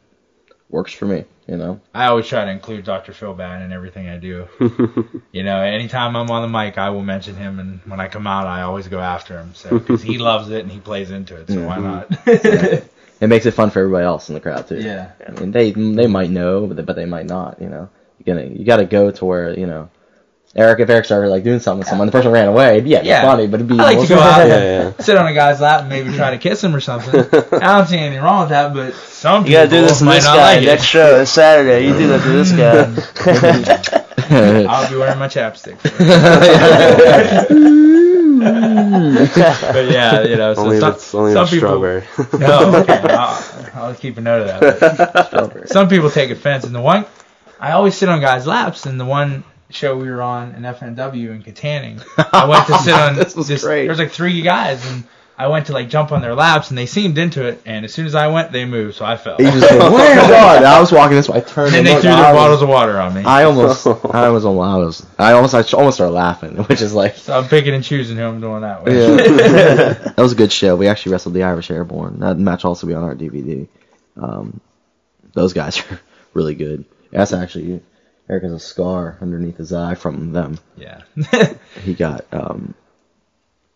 Works 0.71 0.93
for 0.93 1.07
me. 1.07 1.25
You 1.47 1.57
know. 1.57 1.81
I 1.93 2.07
always 2.07 2.27
try 2.27 2.45
to 2.45 2.51
include 2.51 2.85
Dr. 2.85 3.13
Philbad 3.13 3.65
in 3.65 3.73
everything 3.73 4.09
I 4.09 4.17
do. 4.17 4.49
you 5.33 5.43
know, 5.43 5.61
anytime 5.61 6.17
I'm 6.17 6.31
on 6.31 6.41
the 6.41 6.49
mic, 6.49 6.79
I 6.79 6.89
will 6.91 7.03
mention 7.03 7.37
him, 7.37 7.61
and 7.61 7.81
when 7.85 8.01
I 8.01 8.09
come 8.09 8.27
out, 8.27 8.47
I 8.47 8.63
always 8.63 8.89
go 8.89 8.99
after 8.99 9.39
him. 9.39 9.55
So 9.55 9.79
because 9.79 10.03
he 10.03 10.19
loves 10.31 10.49
it 10.51 10.63
and 10.63 10.73
he 10.73 10.81
plays 10.81 11.11
into 11.11 11.37
it, 11.37 11.49
so 11.49 11.67
why 11.67 11.77
mm-hmm. 11.77 12.73
not? 12.73 12.85
It 13.21 13.29
makes 13.29 13.47
it 13.47 13.53
fun 13.53 13.71
for 13.71 13.79
everybody 13.79 14.05
else 14.05 14.29
in 14.29 14.35
the 14.35 14.41
crowd 14.41 14.69
too. 14.69 14.81
Yeah. 14.81 15.13
I 15.27 15.31
mean, 15.31 15.53
they 15.53 15.71
they 15.71 16.07
might 16.07 16.31
know, 16.31 16.67
but 16.67 16.77
they, 16.77 16.83
but 16.83 16.97
they 16.97 17.07
might 17.07 17.27
not. 17.27 17.61
You 17.61 17.69
know, 17.69 17.89
you 18.19 18.25
gotta 18.27 18.47
you 18.49 18.65
gotta 18.65 18.85
go 18.85 19.11
to 19.11 19.25
where 19.25 19.59
you 19.59 19.67
know. 19.67 19.89
Eric, 20.57 20.79
if 20.79 20.89
Eric 20.89 21.05
started 21.05 21.31
like 21.31 21.43
doing 21.43 21.59
something 21.59 21.81
with 21.81 21.89
someone, 21.89 22.07
the 22.07 22.13
person 22.13 22.31
ran 22.31 22.47
away. 22.47 22.75
Yeah, 22.79 22.99
it'd 22.99 23.03
be 23.03 23.09
Yeah. 23.09 23.23
funny, 23.23 23.47
but 23.49 23.57
it'd 23.57 23.67
be. 23.69 23.75
I 23.79 23.83
like 23.95 24.01
to 24.01 24.07
go 24.07 24.21
out 24.21 24.39
Yeah, 24.49 24.55
and 24.95 25.05
sit 25.05 25.17
on 25.19 25.27
a 25.27 25.35
guy's 25.35 25.61
lap 25.61 25.81
and 25.81 25.89
maybe 25.89 26.15
try 26.15 26.31
to 26.31 26.39
kiss 26.39 26.63
him 26.63 26.75
or 26.77 26.81
something. 26.81 27.13
I 27.61 27.77
don't 27.77 27.87
see 27.89 27.99
anything 27.99 28.23
wrong 28.23 28.41
with 28.43 28.51
that, 28.51 28.73
but 28.73 28.95
some 28.95 29.45
You 29.47 29.53
gotta 29.53 29.67
people 29.69 29.81
do 29.83 29.87
this 29.89 29.99
to 29.99 30.05
might 30.05 30.15
this 30.17 30.25
not 30.27 30.37
guy 30.37 30.55
like 30.57 30.65
next 30.65 30.83
it. 30.85 30.87
show, 30.87 31.19
this 31.19 31.31
Saturday. 31.33 31.87
You 31.89 31.93
do 31.99 32.07
that 32.07 32.23
to 32.23 32.29
this 32.29 32.53
guy. 32.53 34.05
I'll 34.69 34.89
be 34.89 34.97
wearing 34.97 35.19
my 35.19 35.27
chapstick. 35.29 35.77
but 38.45 39.91
yeah, 39.91 40.23
you 40.23 40.37
know, 40.37 40.55
so 40.55 40.63
only 40.63 40.79
some, 40.81 40.91
if 40.91 40.95
it's 40.97 41.15
only 41.15 41.33
if 41.33 41.35
some 41.35 41.43
it's 41.45 41.53
people. 41.53 41.69
strawberry. 41.69 42.05
No, 42.39 42.77
okay, 42.81 43.01
I'll, 43.15 43.45
I'll 43.75 43.95
keep 43.95 44.17
a 44.19 44.21
note 44.21 44.49
of 44.49 44.71
that. 44.71 45.69
Some 45.69 45.89
people 45.89 46.11
take 46.11 46.31
offense, 46.31 46.65
and 46.65 46.75
the 46.75 46.81
one 46.81 47.05
I 47.61 47.73
always 47.73 47.95
sit 47.97 48.09
on 48.09 48.21
guys' 48.21 48.47
laps, 48.47 48.87
and 48.87 48.99
the 49.01 49.05
one 49.05 49.45
show 49.75 49.97
we 49.97 50.11
were 50.11 50.23
on 50.23 50.55
in 50.55 50.63
FNW 50.63 51.31
in 51.31 51.43
Kittanning, 51.43 52.03
I 52.33 52.47
went 52.47 52.67
to 52.69 52.79
sit 52.79 52.95
on 52.95 53.17
This 53.17 53.35
was 53.35 53.49
great. 53.63 53.83
There 53.83 53.91
was 53.91 53.99
like 53.99 54.11
three 54.13 54.41
guys, 54.43 54.85
and 54.91 55.05
I 55.37 55.49
went 55.49 55.67
to 55.67 55.73
like 55.73 55.89
jump 55.89 56.13
on 56.13 56.23
their 56.23 56.35
laps, 56.35 56.71
and 56.71 56.79
they 56.79 56.87
seemed 56.87 57.19
into 57.19 57.45
it, 57.47 57.61
and 57.67 57.85
as 57.85 57.93
soon 57.93 58.07
as 58.07 58.15
I 58.15 58.29
went, 58.29 58.53
they 58.53 58.65
moved, 58.65 58.95
so 58.97 59.05
I 59.05 59.17
fell. 59.17 59.37
He 59.37 59.45
just 59.45 59.69
went, 59.71 59.93
where 59.93 60.15
God? 60.17 60.63
I 60.63 60.79
was 60.81 60.93
walking 60.93 61.17
this 61.17 61.29
way. 61.29 61.39
I 61.39 61.41
turned 61.41 61.75
and 61.75 61.79
and 61.79 61.87
they 61.87 62.01
threw 62.01 62.11
their 62.11 62.33
was- 62.33 62.37
bottles 62.37 62.63
of 62.63 62.69
water 62.69 63.01
on 63.01 63.15
me. 63.15 63.25
I 63.25 63.43
almost, 63.51 63.87
I 63.87 64.31
was, 64.31 64.45
almost, 64.45 64.67
I 64.69 64.77
was, 64.77 65.07
I 65.19 65.33
almost, 65.33 65.55
I 65.55 65.77
almost 65.77 65.97
started 65.97 66.13
laughing, 66.13 66.57
which 66.69 66.81
is 66.81 66.95
like, 66.95 67.17
so 67.17 67.37
I'm 67.37 67.49
picking 67.49 67.75
and 67.75 67.83
choosing 67.83 68.17
who 68.17 68.25
I'm 68.25 68.41
doing 68.41 68.63
that 68.63 68.85
with. 68.85 68.95
yeah. 68.95 69.93
that 70.13 70.19
was 70.19 70.33
a 70.33 70.37
good 70.37 70.53
show. 70.53 70.77
We 70.77 70.87
actually 70.87 71.13
wrestled 71.13 71.35
the 71.35 71.43
Irish 71.43 71.71
Airborne. 71.71 72.21
That 72.21 72.39
match 72.39 72.63
will 72.63 72.71
also 72.71 72.87
be 72.87 72.95
on 72.95 73.03
our 73.03 73.17
DVD. 73.17 73.67
Um, 74.17 74.61
those 75.33 75.53
guys 75.53 75.81
are 75.91 76.01
really 76.33 76.55
good. 76.55 76.85
That's 77.11 77.33
actually 77.33 77.83
Eric 78.29 78.45
has 78.45 78.53
a 78.53 78.59
scar 78.59 79.19
underneath 79.21 79.57
his 79.59 79.73
eye 79.73 79.95
from 79.95 80.33
them. 80.33 80.59
Yeah. 80.77 81.03
He 81.83 81.93
got 81.95 82.25
um, 82.33 82.75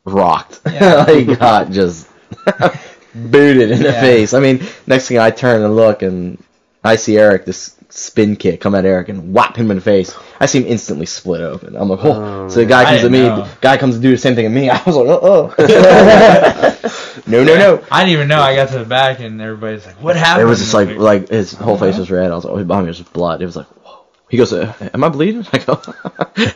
rocked. 0.04 0.60
Yeah. 0.66 1.04
he 1.14 1.24
got 1.34 1.70
just 1.70 2.08
booted 3.14 3.70
in 3.70 3.82
the 3.82 3.90
Yeah. 3.92 4.00
face. 4.00 4.32
I 4.34 4.40
mean, 4.40 4.62
next 4.86 5.08
thing 5.08 5.18
I 5.18 5.30
turn 5.30 5.62
and 5.62 5.76
look, 5.76 6.02
and 6.02 6.42
I 6.82 6.96
see 6.96 7.18
Eric 7.18 7.44
this 7.44 7.74
spin 7.90 8.36
kick 8.36 8.60
come 8.60 8.74
at 8.74 8.84
Eric 8.84 9.08
and 9.08 9.32
whap 9.34 9.56
him 9.56 9.70
in 9.70 9.78
the 9.78 9.82
face. 9.82 10.14
I 10.40 10.46
see 10.46 10.60
him 10.60 10.66
instantly 10.66 11.06
split 11.06 11.40
open. 11.40 11.74
I'm 11.76 11.88
like, 11.88 12.04
oh. 12.04 12.12
Oh, 12.44 12.48
so 12.48 12.60
the 12.60 12.66
guy 12.66 12.84
comes 12.84 13.00
to 13.02 13.10
me. 13.10 13.20
know. 13.22 13.42
The 13.42 13.50
guy 13.60 13.76
comes 13.76 13.96
to 13.96 14.00
do 14.00 14.10
the 14.12 14.18
same 14.18 14.34
thing 14.34 14.44
to 14.44 14.50
me. 14.50 14.70
I 14.70 14.82
was 14.84 14.94
like, 14.96 15.06
oh, 15.08 15.54
oh. 15.58 17.22
no, 17.26 17.44
no, 17.44 17.56
no. 17.58 17.84
I 17.90 18.00
didn't 18.04 18.12
even 18.14 18.28
know. 18.28 18.40
I 18.40 18.54
got 18.54 18.68
to 18.70 18.78
the 18.78 18.84
back, 18.84 19.20
and 19.20 19.40
everybody's 19.40 19.84
like, 19.86 19.96
"What 20.02 20.16
happened?" 20.16 20.42
It 20.46 20.50
was 20.50 20.58
just 20.60 20.74
like 20.74 20.96
like 20.96 21.28
his 21.28 21.52
whole 21.52 21.76
face 21.76 21.94
Uh-huh. 21.94 22.00
was 22.00 22.10
red. 22.10 22.30
I 22.30 22.34
was 22.34 22.44
like, 22.44 22.54
oh, 22.54 22.64
behind 22.64 22.86
me 22.86 22.88
was 22.90 22.98
just 22.98 23.12
blood. 23.12 23.42
It 23.42 23.46
was 23.46 23.56
like, 23.56 23.66
whoa. 23.66 23.77
He 24.28 24.36
goes, 24.36 24.52
uh, 24.52 24.74
am 24.92 25.04
I 25.04 25.08
bleeding? 25.08 25.46
I 25.52 25.58
go, 25.58 25.80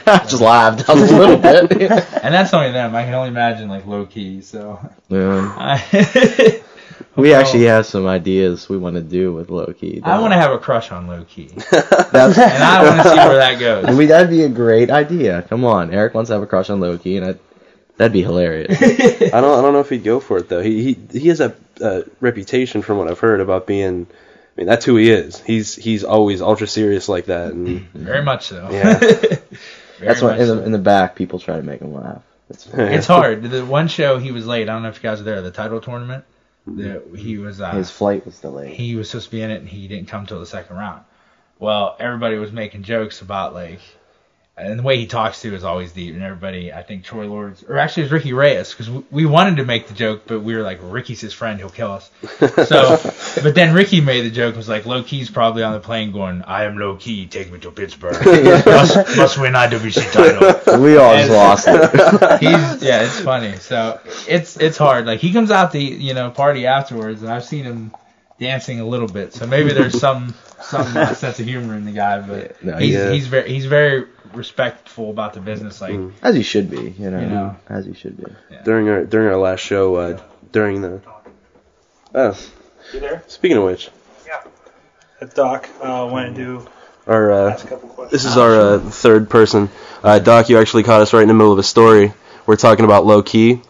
I 0.06 0.18
just 0.28 0.40
laughed. 0.42 0.88
I 0.88 0.94
was 0.94 1.10
a 1.10 1.18
little 1.18 1.38
bit. 1.38 1.80
and 2.22 2.34
that's 2.34 2.52
only 2.52 2.70
them. 2.72 2.94
I 2.94 3.04
can 3.04 3.14
only 3.14 3.30
imagine 3.30 3.68
like 3.68 3.86
Low 3.86 4.04
Ki. 4.06 4.42
So 4.42 4.78
yeah. 5.08 5.54
I, 5.56 6.62
We 7.16 7.34
actually 7.34 7.64
have 7.64 7.84
some 7.84 8.06
ideas 8.06 8.68
we 8.68 8.78
want 8.78 8.96
to 8.96 9.02
do 9.02 9.34
with 9.34 9.50
Low 9.50 9.66
Ki. 9.66 10.00
I 10.02 10.18
want 10.18 10.32
to 10.32 10.38
have 10.38 10.52
a 10.52 10.58
crush 10.58 10.90
on 10.92 11.08
Low 11.08 11.24
Ki, 11.24 11.50
That's, 11.70 12.38
and 12.38 12.62
I 12.62 12.84
want 12.84 13.02
to 13.02 13.08
see 13.08 13.16
where 13.16 13.36
that 13.36 13.58
goes. 13.60 13.96
we, 13.96 14.06
that'd 14.06 14.30
be 14.30 14.44
a 14.44 14.48
great 14.48 14.90
idea. 14.90 15.42
Come 15.42 15.64
on, 15.64 15.92
Eric 15.92 16.14
wants 16.14 16.28
to 16.28 16.34
have 16.34 16.42
a 16.42 16.46
crush 16.46 16.70
on 16.70 16.80
Low 16.80 16.96
Ki, 16.96 17.18
and 17.18 17.26
I, 17.26 17.34
that'd 17.98 18.14
be 18.14 18.22
hilarious. 18.22 18.80
I 18.80 19.40
don't. 19.40 19.58
I 19.58 19.62
don't 19.62 19.74
know 19.74 19.80
if 19.80 19.90
he'd 19.90 20.04
go 20.04 20.20
for 20.20 20.38
it 20.38 20.48
though. 20.48 20.62
He 20.62 20.94
he 20.94 21.18
he 21.18 21.28
has 21.28 21.40
a 21.40 21.54
uh, 21.82 22.02
reputation 22.20 22.80
from 22.80 22.96
what 22.96 23.08
I've 23.08 23.18
heard 23.18 23.40
about 23.40 23.66
being. 23.66 24.06
I 24.56 24.60
mean, 24.60 24.66
that's 24.66 24.84
who 24.84 24.96
he 24.96 25.10
is. 25.10 25.40
He's 25.40 25.74
he's 25.74 26.04
always 26.04 26.42
ultra 26.42 26.66
serious 26.66 27.08
like 27.08 27.26
that, 27.26 27.52
and 27.52 27.80
Very 27.94 28.22
much 28.22 28.46
so. 28.46 28.68
Yeah. 28.70 28.98
Very 28.98 29.40
That's 30.00 30.20
why 30.20 30.32
in 30.32 30.40
the 30.40 30.46
so. 30.46 30.62
in 30.62 30.72
the 30.72 30.78
back 30.78 31.16
people 31.16 31.38
try 31.38 31.56
to 31.56 31.62
make 31.62 31.80
him 31.80 31.94
laugh. 31.94 32.22
It's, 32.50 32.66
It's 32.74 33.06
hard. 33.06 33.42
The 33.42 33.64
one 33.64 33.88
show 33.88 34.18
he 34.18 34.30
was 34.32 34.46
late. 34.46 34.68
I 34.68 34.72
don't 34.74 34.82
know 34.82 34.88
if 34.88 34.96
you 34.96 35.02
guys 35.02 35.18
were 35.18 35.24
there. 35.24 35.40
The 35.40 35.50
title 35.50 35.80
tournament. 35.80 36.24
The, 36.66 37.02
he 37.16 37.38
was. 37.38 37.60
Uh, 37.60 37.72
his 37.72 37.90
flight 37.90 38.24
was 38.26 38.38
delayed. 38.38 38.74
he 38.74 38.94
was 38.94 39.10
supposed 39.10 39.26
to 39.26 39.30
be 39.32 39.42
in 39.42 39.50
it 39.50 39.60
and 39.60 39.68
he 39.68 39.88
didn't 39.88 40.08
come 40.08 40.26
till 40.26 40.38
the 40.38 40.46
second 40.46 40.76
round. 40.76 41.02
Well, 41.58 41.96
everybody 41.98 42.36
was 42.38 42.52
making 42.52 42.82
jokes 42.82 43.20
about 43.20 43.54
like, 43.54 43.80
and 44.54 44.78
the 44.78 44.82
way 44.82 44.98
he 44.98 45.06
talks 45.06 45.40
to 45.40 45.54
is 45.54 45.64
always 45.64 45.92
deep, 45.92 46.14
and 46.14 46.22
everybody, 46.22 46.72
I 46.72 46.82
think 46.82 47.04
Troy 47.04 47.26
Lords, 47.26 47.64
or 47.66 47.78
actually 47.78 48.02
it 48.02 48.04
was 48.06 48.12
Ricky 48.12 48.32
Reyes, 48.34 48.70
because 48.70 48.90
we, 48.90 49.04
we 49.10 49.26
wanted 49.26 49.56
to 49.56 49.64
make 49.64 49.88
the 49.88 49.94
joke, 49.94 50.22
but 50.26 50.40
we 50.40 50.54
were 50.54 50.62
like, 50.62 50.78
Ricky's 50.82 51.22
his 51.22 51.32
friend, 51.32 51.58
he'll 51.58 51.70
kill 51.70 51.92
us. 51.92 52.10
So, 52.72 53.00
but 53.42 53.54
then 53.54 53.74
Ricky 53.74 54.00
made 54.00 54.22
the 54.22 54.30
joke, 54.30 54.56
was 54.56 54.68
like, 54.68 54.84
Low 54.84 55.02
Ki's 55.02 55.30
probably 55.30 55.62
on 55.62 55.72
the 55.72 55.80
plane 55.80 56.12
going, 56.12 56.42
I 56.42 56.64
am 56.64 56.76
Low 56.76 56.96
Ki, 56.96 57.26
take 57.26 57.50
me 57.50 57.58
to 57.60 57.70
Pittsburgh, 57.70 58.14
must, 58.66 59.16
must 59.16 59.38
win 59.38 59.54
IWC 59.54 60.12
title. 60.12 60.80
we 60.80 60.96
all 60.96 61.16
just 61.16 61.30
lost 61.30 61.66
it. 61.68 62.40
He's 62.40 62.82
yeah, 62.82 63.04
it's 63.04 63.20
funny. 63.20 63.56
So 63.56 64.00
it's 64.28 64.56
it's 64.56 64.76
hard. 64.76 65.06
Like 65.06 65.20
he 65.20 65.32
comes 65.32 65.50
out 65.50 65.72
the 65.72 65.82
you 65.82 66.14
know 66.14 66.30
party 66.30 66.66
afterwards, 66.66 67.22
and 67.22 67.30
I've 67.30 67.44
seen 67.44 67.64
him 67.64 67.92
dancing 68.42 68.80
a 68.80 68.86
little 68.86 69.08
bit. 69.08 69.32
So 69.32 69.46
maybe 69.46 69.72
there's 69.72 69.98
some 69.98 70.34
some 70.60 70.86
sense 71.14 71.38
of 71.40 71.46
humor 71.46 71.74
in 71.74 71.84
the 71.84 71.92
guy, 71.92 72.20
but 72.20 72.62
No, 72.62 72.76
he's 72.76 72.94
yeah. 72.94 73.10
he's 73.10 73.26
very 73.28 73.48
he's 73.48 73.66
very 73.66 74.06
respectful 74.34 75.10
about 75.10 75.32
the 75.34 75.40
business. 75.40 75.80
Like 75.80 75.94
Mm. 75.94 76.12
As 76.22 76.34
he 76.34 76.42
should 76.42 76.70
be, 76.70 76.94
you 76.98 77.10
know, 77.10 77.20
You 77.20 77.26
know. 77.26 77.56
as 77.68 77.86
he 77.86 77.94
should 77.94 78.16
be. 78.16 78.24
during 78.64 78.88
our 78.88 79.04
during 79.04 79.28
our 79.28 79.36
last 79.38 79.60
show, 79.60 79.94
uh, 79.96 80.20
during 80.52 80.82
the. 80.82 81.00
Oh, 82.14 82.36
You 82.92 83.00
there? 83.00 83.22
speaking 83.26 83.56
of 83.56 83.64
which, 83.64 83.88
If 85.20 85.34
Doc 85.34 85.68
uh, 85.80 86.08
went 86.12 86.34
to 86.36 86.42
do 86.44 86.66
our 87.06 87.32
uh, 87.32 87.50
ask 87.52 87.64
a 87.64 87.68
couple 87.68 87.88
questions. 87.88 88.10
This 88.22 88.30
is 88.30 88.36
our 88.36 88.54
uh, 88.54 88.78
third 88.78 89.30
person. 89.30 89.70
Uh, 90.02 90.18
Doc, 90.18 90.48
you 90.48 90.58
actually 90.58 90.82
caught 90.82 91.00
us 91.00 91.12
right 91.12 91.22
in 91.22 91.28
the 91.28 91.34
middle 91.34 91.52
of 91.52 91.58
a 91.58 91.62
story. 91.62 92.12
We're 92.46 92.56
talking 92.56 92.84
about 92.84 93.06
Low 93.06 93.22
Ki, 93.22 93.62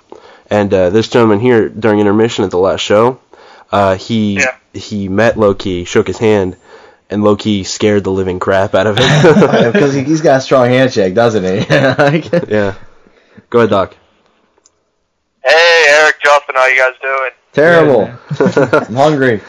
and 0.51 0.73
uh, 0.73 0.91
this 0.91 1.09
gentleman 1.09 1.41
here 1.41 1.69
during 1.69 2.01
intermission 2.01 2.45
at 2.45 2.51
the 2.51 2.59
last 2.59 2.81
show, 2.81 3.21
uh, 3.73 3.97
he 3.97 4.37
Yeah. 4.37 4.57
he 4.75 5.09
met 5.09 5.37
Low 5.39 5.55
Ki, 5.55 5.85
shook 5.85 6.07
his 6.07 6.19
hand, 6.19 6.57
and 7.11 7.25
Low 7.25 7.37
Ki 7.37 7.65
scared 7.65 8.05
the 8.05 8.11
living 8.13 8.39
crap 8.39 8.75
out 8.75 8.87
of 8.87 8.99
him. 8.99 9.73
Because 9.73 9.95
he, 9.95 10.03
he's 10.11 10.21
got 10.21 10.39
a 10.39 10.41
strong 10.41 10.69
handshake, 10.69 11.15
doesn't 11.15 11.43
he? 11.45 11.67
Yeah. 12.49 12.75
Go 13.51 13.61
ahead, 13.61 13.71
Doc. 13.71 13.97
Hey, 15.45 15.85
Eric, 15.89 16.17
Justin, 16.23 16.55
how 16.55 16.67
you 16.67 16.79
guys 16.79 16.95
doing? 17.03 17.31
Terrible. 17.53 18.11
I'm 18.89 18.95
hungry. 18.95 19.41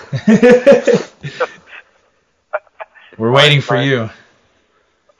we're 3.17 3.31
waiting 3.31 3.61
for 3.61 3.77
you. 3.81 4.09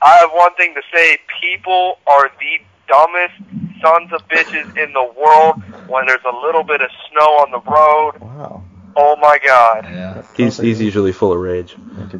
I 0.02 0.16
have 0.18 0.30
one 0.34 0.54
thing 0.56 0.74
to 0.74 0.82
say. 0.92 1.18
People 1.40 1.98
are 2.06 2.30
the 2.38 2.58
dumbest 2.88 3.34
sons 3.80 4.12
of 4.12 4.26
bitches 4.28 4.76
in 4.76 4.92
the 4.92 5.12
world 5.18 5.62
when 5.88 6.06
there's 6.06 6.24
a 6.30 6.36
little 6.46 6.62
bit 6.62 6.80
of 6.82 6.90
snow 7.10 7.24
on 7.24 7.50
the 7.50 7.60
road. 7.60 8.18
Wow. 8.20 8.64
Oh 8.96 9.16
my 9.16 9.38
god. 9.44 9.84
Yeah. 9.90 10.22
He's 10.36 10.56
he's 10.58 10.80
usually 10.80 11.12
full 11.12 11.32
of 11.32 11.38
rage. 11.40 11.74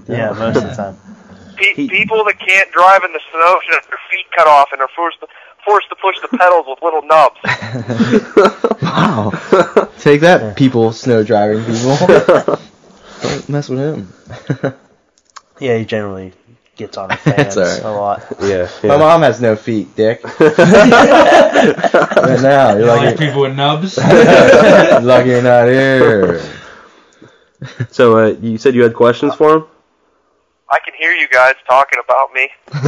Yeah, 0.08 0.30
most 0.32 0.56
of 0.56 0.62
the 0.64 0.74
time. 0.74 0.96
Pe- 1.56 1.74
He- 1.74 1.88
people 1.88 2.24
that 2.24 2.38
can't 2.40 2.70
drive 2.72 3.04
in 3.04 3.12
the 3.12 3.20
snow 3.30 3.58
should 3.64 3.74
have 3.74 3.86
their 3.88 3.98
feet 4.10 4.26
cut 4.36 4.46
off 4.48 4.68
and 4.72 4.80
are 4.80 4.88
forced 4.96 5.20
to, 5.20 5.28
forced 5.64 5.88
to 5.88 5.94
push 5.96 6.16
the 6.20 6.28
pedals 6.36 6.66
with 6.68 6.82
little 6.82 7.02
nubs. 7.02 7.38
Wow. 8.82 9.30
Take 9.98 10.20
that, 10.20 10.56
people, 10.56 10.92
snow 10.92 11.22
driving 11.24 11.64
people. 11.64 11.96
Don't 13.22 13.48
mess 13.48 13.68
with 13.68 13.78
him. 13.80 14.12
Yeah, 15.60 15.78
he 15.78 15.84
generally 15.84 16.32
gets 16.76 16.96
on 16.96 17.08
the 17.08 17.16
fans 17.16 17.54
That's 17.54 17.80
alright. 17.80 17.82
a 17.84 17.90
lot. 17.90 18.36
Yeah. 18.42 18.68
My 18.84 18.96
mom 18.96 19.22
has 19.22 19.40
no 19.40 19.56
feet, 19.56 19.94
Dick. 19.96 20.22
right 20.24 20.58
now, 22.42 22.70
you're 22.72 22.80
You 22.80 22.86
like 22.86 23.02
lucky, 23.04 23.16
people 23.26 23.40
with 23.42 23.56
nubs? 23.56 23.96
lucky 23.96 25.30
you're 25.30 25.42
not 25.42 25.66
here. 25.66 26.40
So 27.90 28.18
uh, 28.18 28.36
you 28.40 28.58
said 28.58 28.74
you 28.74 28.82
had 28.82 28.94
questions 28.94 29.34
for 29.34 29.56
him? 29.56 29.64
I 30.70 30.78
can 30.80 30.94
hear 30.98 31.12
you 31.12 31.28
guys 31.28 31.54
talking 31.68 31.98
about 32.02 32.32
me. 32.32 32.48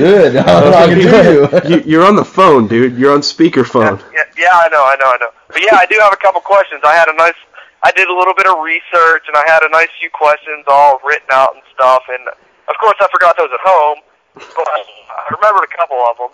Good. 0.00 0.36
I'm 0.36 0.72
talking 0.72 0.98
to 1.02 1.68
you. 1.68 1.76
you. 1.76 1.82
You're 1.84 2.06
on 2.06 2.16
the 2.16 2.24
phone, 2.24 2.68
dude. 2.68 2.96
You're 2.96 3.12
on 3.12 3.20
speakerphone. 3.20 4.00
Yeah, 4.14 4.24
yeah, 4.38 4.54
I 4.54 4.68
know, 4.70 4.84
I 4.84 4.96
know, 4.96 5.10
I 5.12 5.18
know. 5.20 5.30
But 5.48 5.62
yeah, 5.62 5.76
I 5.76 5.86
do 5.86 5.98
have 6.00 6.12
a 6.12 6.16
couple 6.16 6.40
questions. 6.40 6.80
I 6.84 6.94
had 6.94 7.08
a 7.08 7.16
nice, 7.16 7.36
I 7.84 7.92
did 7.92 8.08
a 8.08 8.14
little 8.14 8.34
bit 8.34 8.46
of 8.46 8.62
research, 8.62 9.28
and 9.28 9.36
I 9.36 9.44
had 9.46 9.62
a 9.62 9.70
nice 9.70 9.90
few 10.00 10.10
questions 10.10 10.64
all 10.68 10.98
written 11.04 11.28
out 11.30 11.54
and 11.54 11.62
stuff. 11.74 12.02
And 12.08 12.26
of 12.26 12.76
course, 12.80 12.96
I 13.00 13.08
forgot 13.12 13.36
those 13.36 13.50
at 13.52 13.60
home, 13.62 13.98
but 14.34 14.66
I 14.66 15.34
remembered 15.36 15.68
a 15.68 15.72
couple 15.76 15.98
of 16.06 16.16
them. 16.16 16.32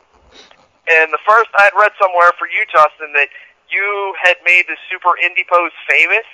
And 0.89 1.13
the 1.13 1.23
first, 1.27 1.51
I 1.59 1.71
had 1.71 1.75
read 1.79 1.93
somewhere 2.01 2.31
for 2.39 2.47
you, 2.47 2.63
Justin, 2.71 3.13
that 3.15 3.29
you 3.71 4.15
had 4.21 4.37
made 4.45 4.69
the 4.69 4.77
super 4.91 5.17
indie 5.25 5.47
pose 5.49 5.73
famous. 5.89 6.27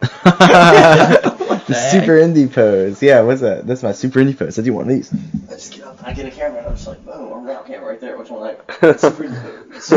the 0.00 1.88
super 1.90 2.12
indie 2.12 2.52
pose. 2.52 3.02
Yeah, 3.02 3.20
what's 3.20 3.40
that? 3.42 3.66
That's 3.66 3.82
my 3.82 3.92
super 3.92 4.20
indie 4.20 4.38
pose. 4.38 4.58
I 4.58 4.62
do 4.62 4.72
one 4.72 4.82
of 4.82 4.88
these. 4.88 5.12
I 5.12 5.52
just 5.52 5.72
get 5.74 5.84
up 5.84 5.98
and 5.98 6.06
I 6.06 6.12
get 6.14 6.26
a 6.26 6.30
camera 6.30 6.58
and 6.58 6.68
I'm 6.68 6.74
just 6.74 6.86
like, 6.86 7.04
boom, 7.04 7.32
I'm 7.32 7.46
around 7.46 7.66
camera 7.66 7.90
right 7.90 8.00
there. 8.00 8.16
Which 8.16 8.30
one 8.30 8.40
like? 8.40 8.72
Super 8.98 9.24
indie 9.24 9.42
pose. 9.72 9.90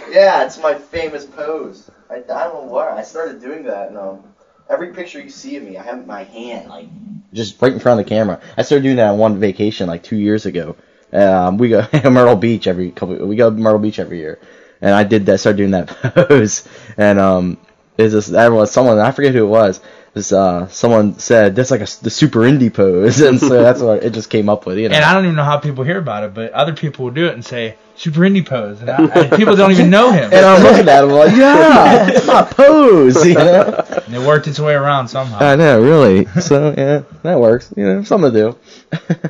yeah, 0.12 0.44
it's 0.44 0.58
my 0.58 0.74
famous 0.74 1.26
pose. 1.26 1.90
I, 2.08 2.16
I 2.16 2.18
don't 2.20 2.54
know 2.54 2.72
why. 2.72 2.96
I 2.96 3.02
started 3.02 3.40
doing 3.40 3.64
that 3.64 3.88
and 3.88 3.98
um, 3.98 4.22
every 4.70 4.94
picture 4.94 5.20
you 5.20 5.30
see 5.30 5.56
of 5.56 5.64
me, 5.64 5.76
I 5.76 5.82
have 5.82 6.06
my 6.06 6.24
hand 6.24 6.68
like 6.68 6.88
just 7.32 7.60
right 7.60 7.72
in 7.72 7.78
front 7.78 8.00
of 8.00 8.06
the 8.06 8.08
camera. 8.08 8.40
I 8.56 8.62
started 8.62 8.82
doing 8.82 8.96
that 8.96 9.08
on 9.08 9.18
one 9.18 9.38
vacation 9.38 9.88
like 9.88 10.02
two 10.02 10.16
years 10.16 10.46
ago. 10.46 10.76
Um, 11.12 11.58
we 11.58 11.68
go 11.68 11.86
Myrtle 12.04 12.36
Beach 12.36 12.66
every 12.66 12.90
couple. 12.92 13.16
We 13.26 13.36
go 13.36 13.50
to 13.50 13.56
Myrtle 13.56 13.80
Beach 13.80 13.98
every 13.98 14.18
year, 14.18 14.38
and 14.80 14.94
I 14.94 15.04
did 15.04 15.26
that. 15.26 15.40
Started 15.40 15.58
doing 15.58 15.70
that 15.72 15.88
pose, 16.28 16.68
and 16.96 17.18
um, 17.18 17.58
is 17.98 18.12
this 18.12 18.32
everyone? 18.32 18.66
Someone 18.66 18.98
I 18.98 19.10
forget 19.12 19.34
who 19.34 19.44
it 19.44 19.48
was. 19.48 19.80
this, 20.14 20.32
uh, 20.32 20.66
someone 20.68 21.18
said 21.18 21.54
that's 21.54 21.70
like 21.70 21.80
a, 21.80 21.88
the 22.02 22.10
super 22.10 22.40
indie 22.40 22.72
pose, 22.72 23.20
and 23.28 23.38
so 23.38 23.62
that's 23.62 23.80
what 23.80 24.02
it 24.02 24.12
just 24.12 24.30
came 24.30 24.48
up 24.48 24.66
with. 24.66 24.78
You 24.78 24.88
know. 24.88 24.96
And 24.96 25.04
I 25.04 25.12
don't 25.14 25.24
even 25.24 25.36
know 25.36 25.44
how 25.44 25.58
people 25.58 25.84
hear 25.84 25.98
about 25.98 26.24
it, 26.24 26.34
but 26.34 26.52
other 26.52 26.74
people 26.74 27.04
will 27.06 27.12
do 27.12 27.26
it 27.26 27.34
and 27.34 27.44
say 27.44 27.76
super 27.94 28.20
indie 28.20 28.44
pose, 28.44 28.80
and, 28.80 28.90
I, 28.90 28.96
and 28.96 29.32
people 29.32 29.54
don't 29.56 29.72
even 29.72 29.90
know 29.90 30.10
him. 30.10 30.30
And 30.32 30.46
I'm 30.46 30.62
looking 30.62 30.88
at 30.88 31.04
him 31.04 31.10
like, 31.10 31.36
yeah, 31.36 32.08
it's 32.10 32.26
my 32.26 32.42
pose. 32.42 33.26
You 33.26 33.34
know? 33.34 33.84
And 34.06 34.14
it 34.14 34.26
worked 34.26 34.46
its 34.46 34.58
way 34.58 34.74
around 34.74 35.08
somehow. 35.08 35.38
I 35.38 35.56
know, 35.56 35.82
really. 35.82 36.24
So 36.40 36.74
yeah, 36.76 37.02
that 37.22 37.38
works. 37.38 37.72
You 37.76 37.84
know, 37.84 38.02
something 38.02 38.32
to 38.32 38.56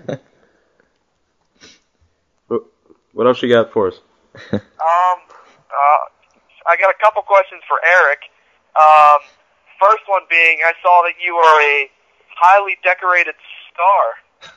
do. 0.09 0.19
What 3.13 3.27
else 3.27 3.43
you 3.43 3.51
got 3.51 3.73
for 3.73 3.89
us? 3.89 4.01
Um, 4.53 5.20
uh, 5.71 6.03
I 6.67 6.77
got 6.77 6.91
a 6.91 6.99
couple 7.03 7.23
questions 7.23 7.63
for 7.67 7.81
Eric. 7.81 8.29
Um, 8.77 9.21
first 9.81 10.05
one 10.07 10.23
being, 10.29 10.61
I 10.63 10.75
saw 10.83 11.03
that 11.09 11.17
you 11.19 11.35
are 11.35 11.59
a 11.63 11.91
highly 12.37 12.77
decorated 12.83 13.35
star, 13.73 14.53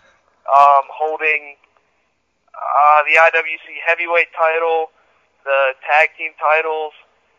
um, 0.47 0.86
holding 0.91 1.55
uh, 2.53 2.99
the 3.07 3.16
IWC 3.18 3.68
heavyweight 3.88 4.28
title, 4.36 4.91
the 5.43 5.74
tag 5.88 6.09
team 6.18 6.32
titles, 6.39 6.93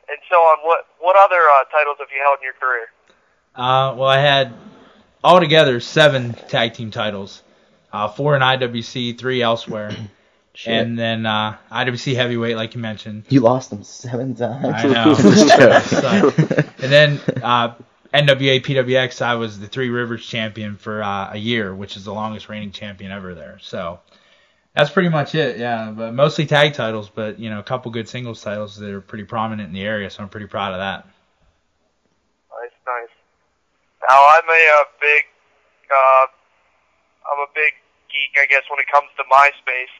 and 0.09 0.19
so 0.29 0.37
on. 0.37 0.59
What 0.65 0.87
what 1.01 1.17
other 1.17 1.41
uh, 1.41 1.65
titles 1.71 1.97
have 2.01 2.09
you 2.11 2.21
held 2.23 2.39
in 2.39 2.45
your 2.45 2.59
career? 2.59 2.89
Uh, 3.55 3.95
well, 3.97 4.09
I 4.09 4.19
had 4.19 4.53
altogether 5.23 5.81
seven 5.81 6.35
tag 6.49 6.75
team 6.75 6.91
titles, 6.91 7.43
uh, 7.93 8.09
four 8.09 8.35
in 8.37 8.43
IWC, 8.43 9.17
three 9.19 9.43
elsewhere, 9.43 9.97
and 10.67 10.99
then 10.99 11.27
uh, 11.27 11.57
IWC 11.71 12.15
heavyweight, 12.15 12.57
like 12.57 12.75
you 12.75 12.81
mentioned. 12.81 13.25
You 13.29 13.41
lost 13.41 13.71
them 13.71 13.83
seven 13.83 14.35
times. 14.35 14.65
I 14.65 14.87
know. 14.87 15.15
Just 15.15 15.93
and 16.83 16.93
then 16.93 17.21
uh, 17.43 17.75
NWA 18.13 18.63
PWX, 18.63 19.23
I 19.23 19.35
was 19.35 19.59
the 19.59 19.67
Three 19.67 19.89
Rivers 19.89 20.25
champion 20.25 20.77
for 20.77 21.03
uh, 21.03 21.33
a 21.33 21.37
year, 21.37 21.75
which 21.75 21.97
is 21.97 22.05
the 22.05 22.15
longest 22.15 22.49
reigning 22.49 22.71
champion 22.71 23.11
ever 23.11 23.35
there. 23.35 23.59
So 23.61 23.99
that's 24.75 24.91
pretty 24.91 25.09
much 25.09 25.35
it. 25.35 25.59
Yeah, 25.59 25.91
but 25.91 26.15
mostly 26.15 26.47
tag 26.47 26.75
titles, 26.75 27.11
but 27.13 27.41
you 27.41 27.51
know, 27.51 27.59
a 27.59 27.65
couple 27.65 27.91
good 27.91 28.09
singles 28.09 28.41
titles 28.41 28.77
that 28.77 28.91
are 28.91 29.01
pretty 29.01 29.25
prominent 29.25 29.69
in 29.69 29.75
the 29.75 29.83
area. 29.83 30.09
So 30.11 30.23
I'm 30.23 30.29
pretty 30.29 30.47
proud 30.47 30.73
of 30.73 30.79
that. 30.79 31.07
Nice, 32.51 32.71
nice. 32.87 33.15
Now 34.09 34.23
I'm 34.23 34.49
a, 34.49 34.63
uh 34.81 34.85
big, 35.01 35.25
uh, 35.91 36.27
I'm 37.33 37.41
a 37.41 37.51
big 37.55 37.73
geek, 38.11 38.39
I 38.41 38.47
guess, 38.47 38.63
when 38.71 38.79
it 38.79 38.87
comes 38.87 39.11
to 39.17 39.25
MySpace, 39.25 39.91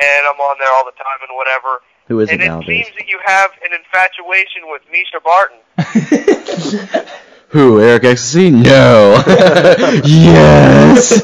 and 0.00 0.22
I'm 0.30 0.40
on 0.40 0.56
there 0.58 0.72
all 0.76 0.84
the 0.84 0.92
time 0.92 1.20
and 1.28 1.36
whatever. 1.36 1.82
Who 2.08 2.20
is 2.20 2.28
it 2.28 2.34
and 2.34 2.42
it 2.42 2.46
nowadays? 2.46 2.86
seems 2.86 2.96
that 2.96 3.08
you 3.08 3.18
have 3.24 3.50
an 3.64 3.72
infatuation 3.72 4.66
with 4.66 4.82
Mischa 4.90 5.22
Barton. 5.22 5.58
Who? 7.48 7.80
Eric 7.80 8.04
Xtasy? 8.04 8.50
No. 8.50 9.22
yes. 10.04 11.22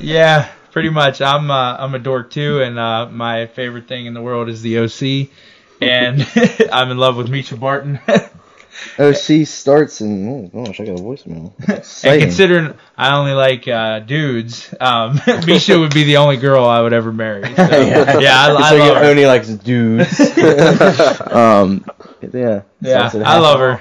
yeah, 0.00 0.48
pretty 0.70 0.90
much. 0.90 1.20
I'm 1.20 1.50
uh, 1.50 1.76
I'm 1.76 1.94
a 1.94 1.98
dork 1.98 2.30
too, 2.30 2.62
and 2.62 2.78
uh, 2.78 3.06
my 3.10 3.46
favorite 3.46 3.88
thing 3.88 4.06
in 4.06 4.14
the 4.14 4.22
world 4.22 4.48
is 4.48 4.62
the 4.62 4.78
OC, 4.78 5.30
and 5.82 6.26
I'm 6.72 6.90
in 6.90 6.98
love 6.98 7.16
with 7.16 7.28
Mischa 7.28 7.58
Barton. 7.58 7.98
OC 8.98 9.46
starts 9.46 10.00
in. 10.00 10.50
Oh 10.52 10.64
gosh, 10.64 10.80
I 10.80 10.84
got 10.86 10.98
a 10.98 11.02
voicemail. 11.02 11.52
And 12.04 12.20
considering 12.20 12.74
I 12.96 13.16
only 13.16 13.32
like 13.32 13.66
uh, 13.68 14.00
dudes, 14.00 14.74
um, 14.80 15.18
Mischa 15.46 15.78
would 15.78 15.94
be 15.94 16.04
the 16.04 16.18
only 16.18 16.36
girl 16.36 16.64
I 16.64 16.80
would 16.80 16.92
ever 16.92 17.12
marry. 17.12 17.42
So, 17.42 17.62
yeah, 17.62 18.18
yeah, 18.18 18.40
I, 18.40 18.54
I 18.54 18.70
so 18.70 18.76
love 18.76 18.96
her. 18.98 19.04
only 19.04 19.26
likes 19.26 19.48
dudes. 19.48 20.20
um, 21.32 21.84
yeah. 22.32 22.62
Yeah, 22.80 23.10
I 23.24 23.38
love 23.38 23.60
her. 23.60 23.80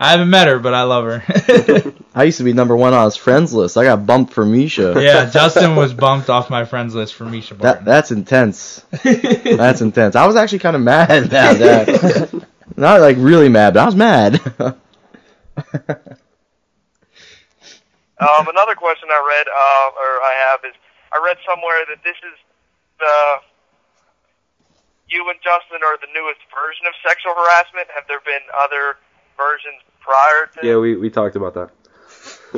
I 0.00 0.12
haven't 0.12 0.30
met 0.30 0.46
her, 0.46 0.60
but 0.60 0.74
I 0.74 0.82
love 0.84 1.04
her. 1.06 1.92
I 2.14 2.22
used 2.24 2.38
to 2.38 2.44
be 2.44 2.52
number 2.52 2.76
one 2.76 2.94
on 2.94 3.04
his 3.04 3.16
friends 3.16 3.52
list. 3.52 3.76
I 3.76 3.82
got 3.82 4.06
bumped 4.06 4.32
for 4.32 4.44
Mischa. 4.44 5.02
yeah, 5.02 5.28
Justin 5.28 5.74
was 5.74 5.92
bumped 5.92 6.30
off 6.30 6.50
my 6.50 6.64
friends 6.64 6.94
list 6.94 7.14
for 7.14 7.24
Mischa 7.24 7.58
That 7.58 7.84
that's 7.84 8.12
intense. 8.12 8.84
That's 9.02 9.80
intense. 9.80 10.14
I 10.14 10.26
was 10.26 10.36
actually 10.36 10.60
kind 10.60 10.76
of 10.76 10.82
mad 10.82 11.24
about 11.24 11.58
that. 11.58 12.44
Not 12.78 13.00
like 13.00 13.16
really 13.18 13.48
mad, 13.48 13.74
but 13.74 13.82
I 13.82 13.86
was 13.86 13.96
mad. 13.96 14.40
Um, 18.20 18.48
another 18.48 18.74
question 18.74 19.08
I 19.12 19.22
read, 19.22 19.46
uh, 19.46 19.88
or 19.94 20.12
I 20.26 20.34
have, 20.50 20.60
is 20.68 20.74
I 21.14 21.22
read 21.24 21.36
somewhere 21.46 21.86
that 21.88 22.02
this 22.02 22.16
is 22.16 22.34
the 22.98 23.14
you 25.08 25.22
and 25.30 25.38
Justin 25.38 25.78
are 25.86 25.96
the 25.98 26.10
newest 26.12 26.40
version 26.50 26.86
of 26.86 26.94
sexual 27.06 27.32
harassment. 27.34 27.86
Have 27.94 28.08
there 28.08 28.18
been 28.26 28.42
other 28.58 28.98
versions 29.36 29.78
prior 30.00 30.50
to? 30.50 30.66
Yeah, 30.66 30.78
we, 30.78 30.96
we 30.96 31.10
talked 31.10 31.36
about 31.36 31.54
that. 31.54 31.70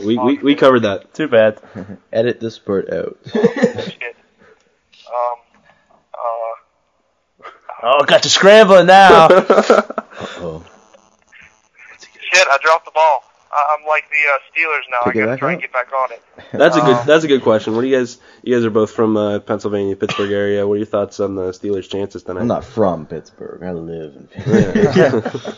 We, 0.03 0.17
we 0.17 0.39
we 0.39 0.55
covered 0.55 0.81
that. 0.81 1.13
Too 1.13 1.29
bad. 1.29 1.61
Edit 2.13 2.41
this 2.41 2.59
part 2.59 2.91
out. 2.91 3.19
Shit. 3.31 4.17
Um, 5.13 5.37
uh, 6.15 7.49
Oh, 7.83 8.05
got 8.05 8.25
you 8.25 8.31
scrambling 8.31 8.87
now. 8.87 9.29
Oh. 10.21 10.65
shit, 12.33 12.47
I 12.49 12.59
dropped 12.63 12.85
the 12.85 12.91
ball. 12.93 13.25
I- 13.53 13.77
I'm 13.79 13.87
like 13.87 14.05
the 14.11 14.17
uh, 14.17 14.39
Steelers 14.53 14.83
now. 14.91 14.99
Pick 15.05 15.17
I 15.17 15.19
it 15.19 15.23
gotta 15.23 15.27
back 15.33 15.39
try 15.41 15.53
and 15.53 15.61
get 15.61 15.73
back 15.73 15.93
on 15.93 16.13
it. 16.13 16.23
That's 16.53 16.77
a 16.77 16.81
good 16.81 17.07
that's 17.07 17.25
a 17.25 17.29
good 17.29 17.43
question. 17.43 17.75
What 17.75 17.83
do 17.83 17.89
you 17.89 17.97
guys 17.99 18.19
you 18.43 18.55
guys 18.55 18.65
are 18.65 18.71
both 18.71 18.93
from 18.93 19.17
uh, 19.17 19.39
Pennsylvania, 19.41 19.95
Pittsburgh 19.97 20.31
area. 20.33 20.67
What 20.67 20.75
are 20.75 20.79
your 20.79 20.87
thoughts 20.87 21.21
on 21.21 21.35
the 21.37 21.51
Steelers' 21.51 21.89
chances 21.89 22.23
tonight? 22.25 22.41
I'm 22.43 22.47
not 22.49 22.65
from 22.65 23.07
Pittsburgh. 23.07 23.63
I 23.63 23.73
live 23.73 24.17
in 24.17 24.27
Pittsburgh. 24.27 25.55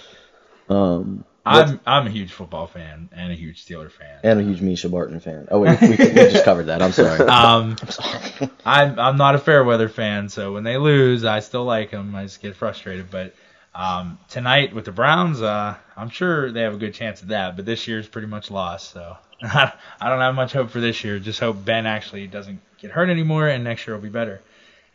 um, 0.68 1.24
I'm 1.44 1.80
I'm 1.86 2.06
a 2.06 2.10
huge 2.10 2.32
football 2.32 2.66
fan 2.66 3.08
and 3.12 3.32
a 3.32 3.34
huge 3.34 3.64
Steeler 3.66 3.90
fan. 3.90 4.20
and 4.22 4.40
a 4.40 4.42
huge 4.42 4.60
Mischa 4.60 4.90
Barton 4.90 5.18
fan. 5.20 5.48
Oh 5.50 5.60
wait, 5.60 5.80
we, 5.80 5.90
we 5.90 5.96
just 5.96 6.44
covered 6.44 6.66
that. 6.66 6.82
I'm 6.82 6.92
sorry. 6.92 7.18
Um, 7.28 7.76
I'm 7.80 7.88
sorry. 7.90 8.50
I'm 8.64 8.98
I'm 8.98 9.16
not 9.16 9.34
a 9.34 9.38
fair 9.38 9.64
weather 9.64 9.88
fan, 9.88 10.28
so 10.28 10.52
when 10.52 10.62
they 10.64 10.76
lose, 10.76 11.24
I 11.24 11.40
still 11.40 11.64
like 11.64 11.90
them. 11.90 12.14
I 12.14 12.22
just 12.24 12.40
get 12.40 12.54
frustrated. 12.56 13.10
But 13.10 13.34
um, 13.74 14.18
tonight 14.28 14.74
with 14.74 14.84
the 14.84 14.92
Browns, 14.92 15.40
uh, 15.40 15.76
I'm 15.96 16.10
sure 16.10 16.52
they 16.52 16.62
have 16.62 16.74
a 16.74 16.78
good 16.78 16.94
chance 16.94 17.22
at 17.22 17.28
that. 17.28 17.56
But 17.56 17.64
this 17.64 17.88
year's 17.88 18.08
pretty 18.08 18.28
much 18.28 18.50
lost, 18.50 18.92
so 18.92 19.16
I 19.42 19.72
don't 20.00 20.20
have 20.20 20.34
much 20.34 20.52
hope 20.52 20.70
for 20.70 20.80
this 20.80 21.02
year. 21.04 21.18
Just 21.18 21.40
hope 21.40 21.64
Ben 21.64 21.86
actually 21.86 22.26
doesn't 22.26 22.60
get 22.78 22.90
hurt 22.90 23.08
anymore, 23.08 23.48
and 23.48 23.64
next 23.64 23.86
year 23.86 23.96
will 23.96 24.02
be 24.02 24.08
better. 24.08 24.40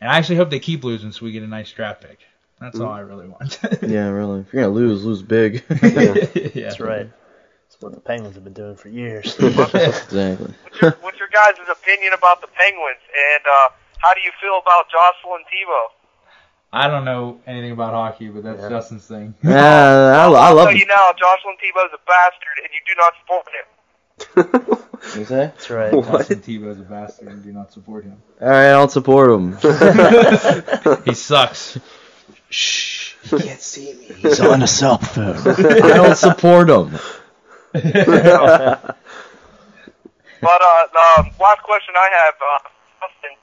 And 0.00 0.10
I 0.10 0.18
actually 0.18 0.36
hope 0.36 0.50
they 0.50 0.60
keep 0.60 0.84
losing, 0.84 1.10
so 1.12 1.24
we 1.24 1.32
get 1.32 1.42
a 1.42 1.48
nice 1.48 1.72
draft 1.72 2.02
pick. 2.02 2.20
That's 2.60 2.78
all 2.80 2.90
I 2.90 3.00
really 3.00 3.28
want. 3.28 3.58
Yeah, 3.82 4.08
really. 4.08 4.40
If 4.40 4.52
you're 4.52 4.62
gonna 4.62 4.74
lose, 4.74 5.04
lose 5.04 5.22
big. 5.22 5.64
yeah. 5.70 6.14
That's 6.66 6.80
right. 6.80 7.08
That's 7.68 7.80
what 7.80 7.94
the 7.94 8.00
Penguins 8.00 8.34
have 8.34 8.44
been 8.44 8.52
doing 8.52 8.74
for 8.74 8.88
years. 8.88 9.36
exactly. 9.38 10.54
What's 10.62 10.80
your, 10.80 10.90
what's 11.00 11.18
your 11.18 11.28
guys' 11.28 11.58
opinion 11.70 12.12
about 12.14 12.40
the 12.40 12.48
Penguins, 12.48 13.02
and 13.14 13.44
uh, 13.46 13.68
how 13.98 14.14
do 14.14 14.20
you 14.20 14.32
feel 14.40 14.58
about 14.58 14.90
Jocelyn 14.90 15.44
Thibault? 15.50 15.97
I 16.72 16.88
don't 16.88 17.04
know 17.04 17.40
anything 17.46 17.72
about 17.72 17.94
hockey, 17.94 18.28
but 18.28 18.42
that's 18.42 18.60
Justin's 18.68 19.06
thing. 19.06 19.34
Yeah, 19.42 19.54
I, 19.56 20.24
I 20.26 20.48
I'll 20.48 20.54
love 20.54 20.68
tell 20.68 20.76
you 20.76 20.86
now, 20.86 21.12
Jocelyn 21.18 21.56
Thibault's 21.60 21.94
a 21.94 21.98
bastard, 22.06 22.58
and 22.62 22.72
you 22.74 22.80
do 22.86 22.94
not 22.98 23.14
support 23.20 23.48
him. 23.56 23.64
You 25.16 25.24
say? 25.24 25.36
That's 25.46 25.70
right. 25.70 25.92
Justin 25.92 26.40
Tebow's 26.40 26.80
a 26.80 26.82
bastard, 26.82 27.28
and 27.28 27.42
do 27.42 27.52
not 27.52 27.72
support 27.72 28.02
him. 28.04 28.20
All 28.40 28.48
right, 28.48 28.66
I 28.66 28.72
don't 28.72 28.90
support 28.90 29.30
him. 29.30 29.56
He 31.04 31.14
sucks. 31.14 31.78
Shh. 32.50 33.14
He 33.22 33.38
can't 33.38 33.60
see 33.60 33.94
me. 33.94 34.14
He's 34.16 34.40
on 34.40 34.60
a 34.62 34.66
cell 34.66 34.98
phone. 34.98 35.36
I 35.36 35.94
don't 35.94 36.16
support 36.16 36.68
him. 36.68 36.98
But 40.40 40.60
uh, 40.62 40.86
the 40.92 41.30
last 41.40 41.62
question 41.62 41.94
I 41.96 42.08
have, 42.24 42.34
uh, 42.42 42.58
Justin, 43.00 43.36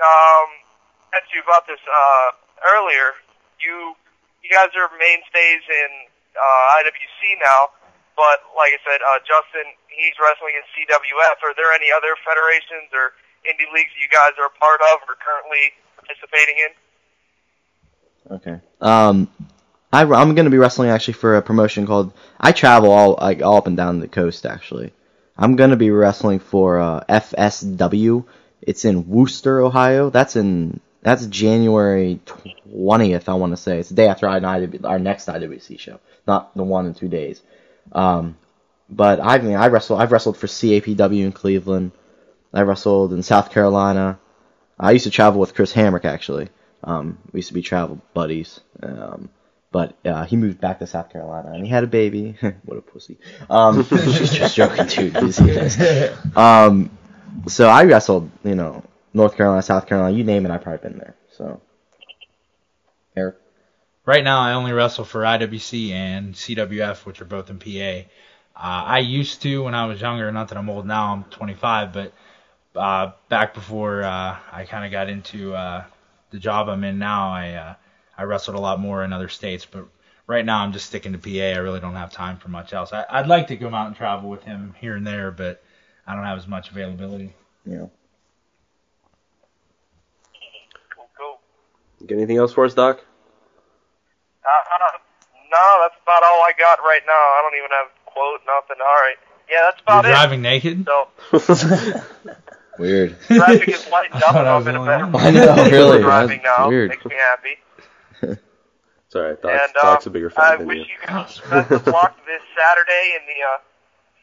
um, 0.00 0.48
asked 1.16 1.32
you 1.32 1.40
about 1.40 1.64
this 1.64 1.80
uh, 1.80 2.28
earlier. 2.76 3.16
You 3.58 3.96
you 4.44 4.52
guys 4.52 4.70
are 4.76 4.92
mainstays 5.00 5.64
in 5.64 5.90
uh, 6.36 6.78
IWC 6.84 7.40
now, 7.40 7.72
but 8.14 8.44
like 8.54 8.76
I 8.76 8.80
said, 8.84 9.00
uh, 9.00 9.18
Justin 9.24 9.72
he's 9.96 10.16
wrestling 10.20 10.54
in 10.54 10.64
CWF. 10.76 11.36
Are 11.42 11.54
there 11.56 11.72
any 11.72 11.88
other 11.88 12.12
federations 12.20 12.92
or 12.92 13.16
indie 13.48 13.68
leagues 13.72 13.90
you 13.96 14.08
guys 14.12 14.36
are 14.38 14.52
a 14.52 14.56
part 14.60 14.80
of 14.92 15.00
or 15.08 15.16
currently 15.16 15.72
participating 15.96 16.56
in? 16.60 16.72
Okay. 18.36 18.56
Um, 18.80 19.28
I, 19.92 20.02
I'm 20.02 20.34
going 20.34 20.44
to 20.44 20.50
be 20.50 20.58
wrestling 20.58 20.90
actually 20.90 21.14
for 21.14 21.36
a 21.36 21.42
promotion 21.42 21.86
called. 21.86 22.12
I 22.38 22.52
travel 22.52 22.90
all 22.90 23.16
like 23.20 23.42
all 23.42 23.56
up 23.56 23.66
and 23.66 23.76
down 23.76 24.00
the 24.00 24.08
coast 24.08 24.44
actually. 24.44 24.92
I'm 25.38 25.56
going 25.56 25.70
to 25.70 25.76
be 25.76 25.90
wrestling 25.90 26.38
for 26.38 26.78
uh, 26.78 27.04
FSW. 27.08 28.24
It's 28.62 28.84
in 28.84 29.08
Wooster, 29.08 29.60
Ohio. 29.60 30.10
That's 30.10 30.34
in 30.34 30.80
that's 31.06 31.24
January 31.26 32.18
20th. 32.68 33.28
I 33.28 33.34
want 33.34 33.52
to 33.52 33.56
say 33.56 33.78
it's 33.78 33.90
the 33.90 33.94
day 33.94 34.08
after 34.08 34.28
our, 34.28 34.40
IW, 34.40 34.84
our 34.84 34.98
next 34.98 35.26
IWC 35.26 35.78
show, 35.78 36.00
not 36.26 36.52
the 36.56 36.64
one 36.64 36.86
in 36.86 36.94
two 36.94 37.06
days. 37.06 37.40
Um, 37.92 38.36
but 38.90 39.20
I 39.20 39.38
mean, 39.38 39.54
I 39.54 39.68
wrestle. 39.68 39.98
I've 39.98 40.10
wrestled 40.10 40.36
for 40.36 40.48
CAPW 40.48 41.22
in 41.24 41.30
Cleveland. 41.30 41.92
I 42.52 42.62
wrestled 42.62 43.12
in 43.12 43.22
South 43.22 43.52
Carolina. 43.52 44.18
I 44.80 44.90
used 44.90 45.04
to 45.04 45.12
travel 45.12 45.38
with 45.40 45.54
Chris 45.54 45.72
Hamrick 45.72 46.04
actually. 46.04 46.48
Um, 46.82 47.18
we 47.30 47.38
used 47.38 47.48
to 47.48 47.54
be 47.54 47.62
travel 47.62 48.00
buddies. 48.12 48.58
Um, 48.82 49.28
but 49.70 49.94
uh, 50.04 50.24
he 50.24 50.36
moved 50.36 50.60
back 50.60 50.80
to 50.80 50.88
South 50.88 51.12
Carolina 51.12 51.52
and 51.52 51.64
he 51.64 51.70
had 51.70 51.84
a 51.84 51.86
baby. 51.86 52.36
what 52.64 52.78
a 52.78 52.82
pussy. 52.82 53.16
Um, 53.48 53.84
just, 53.84 54.34
just 54.34 54.56
joking, 54.56 54.86
dude. 54.86 55.16
He's- 55.18 55.38
he 55.38 55.50
is. 55.50 55.78
Um, 56.36 56.90
so 57.46 57.68
I 57.68 57.84
wrestled, 57.84 58.28
you 58.42 58.56
know, 58.56 58.82
North 59.16 59.34
Carolina, 59.34 59.62
South 59.62 59.86
Carolina, 59.86 60.14
you 60.14 60.24
name 60.24 60.44
it, 60.44 60.52
I've 60.52 60.62
probably 60.62 60.90
been 60.90 60.98
there. 60.98 61.16
So, 61.32 61.62
Eric. 63.16 63.36
Right 64.04 64.22
now, 64.22 64.40
I 64.40 64.52
only 64.52 64.72
wrestle 64.72 65.06
for 65.06 65.22
IWC 65.22 65.90
and 65.90 66.34
CWF, 66.34 67.06
which 67.06 67.22
are 67.22 67.24
both 67.24 67.48
in 67.48 67.58
PA. 67.58 68.08
Uh, 68.54 68.84
I 68.84 68.98
used 68.98 69.40
to 69.40 69.64
when 69.64 69.74
I 69.74 69.86
was 69.86 70.02
younger. 70.02 70.30
Not 70.30 70.48
that 70.48 70.58
I'm 70.58 70.68
old 70.68 70.86
now. 70.86 71.14
I'm 71.14 71.24
25, 71.24 71.94
but 71.94 72.12
uh, 72.74 73.12
back 73.30 73.54
before 73.54 74.02
uh, 74.02 74.36
I 74.52 74.66
kind 74.66 74.84
of 74.84 74.92
got 74.92 75.08
into 75.08 75.54
uh, 75.54 75.84
the 76.30 76.38
job 76.38 76.68
I'm 76.68 76.84
in 76.84 76.98
now, 76.98 77.30
I 77.30 77.52
uh, 77.52 77.74
I 78.18 78.24
wrestled 78.24 78.56
a 78.56 78.60
lot 78.60 78.80
more 78.80 79.02
in 79.02 79.14
other 79.14 79.28
states. 79.30 79.64
But 79.64 79.86
right 80.26 80.44
now, 80.44 80.58
I'm 80.58 80.72
just 80.72 80.86
sticking 80.86 81.12
to 81.12 81.18
PA. 81.18 81.56
I 81.56 81.62
really 81.62 81.80
don't 81.80 81.94
have 81.94 82.12
time 82.12 82.36
for 82.36 82.48
much 82.50 82.74
else. 82.74 82.92
I, 82.92 83.06
I'd 83.08 83.28
like 83.28 83.46
to 83.46 83.56
go 83.56 83.74
out 83.74 83.86
and 83.86 83.96
travel 83.96 84.28
with 84.28 84.44
him 84.44 84.74
here 84.78 84.94
and 84.94 85.06
there, 85.06 85.30
but 85.30 85.62
I 86.06 86.14
don't 86.14 86.24
have 86.24 86.38
as 86.38 86.46
much 86.46 86.70
availability. 86.70 87.34
You 87.64 87.76
know. 87.76 87.90
Cool, 90.94 91.08
cool. 91.18 91.40
Got 92.00 92.12
anything 92.16 92.36
else 92.36 92.52
for 92.52 92.64
us, 92.64 92.74
Doc? 92.74 93.00
Uh, 94.44 94.98
no, 95.50 95.66
that's 95.82 95.94
about 96.02 96.22
all 96.22 96.42
I 96.42 96.52
got 96.58 96.78
right 96.80 97.00
now. 97.06 97.12
I 97.12 97.40
don't 97.42 97.58
even 97.58 97.70
have 97.70 97.86
a 97.86 98.10
quote, 98.10 98.40
nothing. 98.46 98.76
All 98.80 98.86
right. 98.86 99.16
Yeah, 99.50 99.70
that's 99.70 99.78
You're 99.78 99.98
about 100.00 100.04
it. 100.04 100.08
driving 100.08 100.42
naked? 100.42 100.86
So 100.86 101.08
Weird. 102.78 103.18
traffic 103.26 103.68
is 103.68 103.88
lightened 103.90 104.22
up, 104.22 104.34
I 104.34 104.38
and 104.38 104.46
thought 104.46 104.46
I 104.46 104.56
I'm 104.56 104.68
in 104.68 104.76
a 104.76 104.84
better 104.84 105.04
only 105.04 105.18
I 105.20 105.30
know, 105.30 105.70
really, 105.70 105.98
driving 106.02 106.40
that's 106.44 106.58
now. 106.58 106.68
weird. 106.68 106.90
Makes 106.90 107.04
me 107.06 107.14
happy. 107.16 107.56
It's 109.06 109.14
alright. 109.14 109.40
Doc, 109.40 109.50
and 109.52 109.76
uh, 109.76 109.82
Doc's 109.82 110.06
a 110.06 110.10
bigger 110.10 110.30
fan 110.30 110.44
I 110.44 110.56
than 110.56 110.66
wish 110.66 110.78
you. 110.78 110.84
you 110.84 111.06
guys 111.06 111.40
best 111.48 111.70
of 111.70 111.86
luck 111.86 112.16
this 112.26 112.42
Saturday 112.58 113.14
in 113.16 113.22
the 113.26 113.40
uh, 113.42 113.58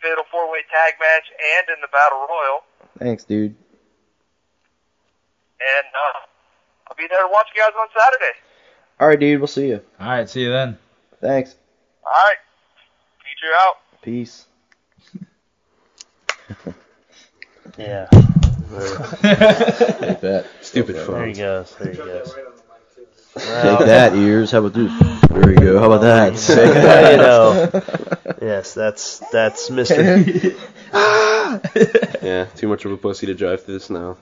Fatal 0.02 0.24
Four 0.30 0.52
Way 0.52 0.60
Tag 0.70 0.94
Match 1.00 1.32
and 1.58 1.70
in 1.76 1.82
the 1.82 1.88
Battle 1.88 2.28
Royal. 2.30 2.60
Thanks, 3.00 3.24
dude. 3.24 3.56
And 5.60 5.88
uh, 5.96 6.20
I'll 6.94 6.98
be 6.98 7.08
there 7.10 7.24
to 7.24 7.30
watch 7.32 7.48
you 7.56 7.62
guys 7.62 7.72
on 7.80 7.88
Saturday. 7.90 8.38
All 9.00 9.08
right, 9.08 9.20
dude. 9.20 9.40
We'll 9.40 9.48
see 9.48 9.70
you. 9.70 9.82
All 10.00 10.08
right, 10.08 10.30
see 10.30 10.42
you 10.44 10.52
then. 10.52 10.78
Thanks. 11.22 11.56
All 12.06 12.12
right. 12.12 12.38
Feature 13.24 13.54
out. 13.56 13.76
Peace. 14.02 14.46
Yeah. 17.78 18.08
Take 18.12 18.22
that. 20.22 20.46
Stupid 20.62 20.96
phone. 20.98 21.06
There 21.06 21.16
phone. 21.16 21.28
he 21.30 21.34
goes. 21.34 21.76
There 21.76 21.92
he 21.92 21.98
goes. 21.98 22.36
Take 23.34 23.80
that, 23.80 24.16
ears. 24.16 24.52
How 24.52 24.60
about 24.60 24.74
this? 24.74 24.92
There 25.30 25.50
you 25.50 25.56
go. 25.56 25.80
How 25.80 25.92
about 25.92 26.02
that? 26.02 26.34
Well, 26.50 27.12
you 27.12 27.18
know. 27.18 27.72
Yes, 28.48 28.74
that's 28.76 29.20
that's 29.32 29.70
Mr. 29.72 30.56
Yeah, 32.22 32.46
too 32.56 32.68
much 32.68 32.86
of 32.86 32.92
a 32.92 32.98
pussy 32.98 33.26
to 33.28 33.34
drive 33.34 33.64
through 33.64 33.76
the 33.76 33.80
snow. 33.80 34.18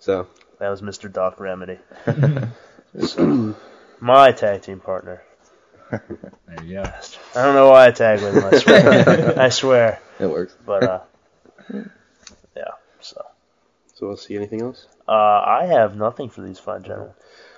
So, 0.00 0.26
That 0.60 0.68
was 0.68 0.82
Mr. 0.82 1.12
Doc 1.12 1.40
Remedy. 1.40 1.78
So, 2.98 3.54
my 4.00 4.32
tag 4.32 4.62
team 4.62 4.80
partner. 4.80 5.22
There 5.92 6.02
you 6.64 6.72
go. 6.74 6.82
I 7.36 7.44
don't 7.44 7.54
know 7.54 7.70
why 7.70 7.86
I 7.86 7.90
tag 7.92 8.20
with 8.20 8.34
him. 8.34 8.44
I 8.44 8.58
swear. 8.58 9.38
I 9.38 9.48
swear. 9.48 10.00
It 10.18 10.26
works. 10.26 10.56
But 10.66 10.82
uh, 10.82 11.00
yeah. 12.56 12.64
So 12.98 13.24
so 13.94 14.08
we'll 14.08 14.16
see. 14.16 14.34
Anything 14.34 14.62
else? 14.62 14.88
uh, 15.06 15.12
I 15.12 15.66
have 15.66 15.94
nothing 15.94 16.30
for 16.30 16.40
these 16.42 16.58
fine 16.58 16.82
gentlemen. 16.82 17.14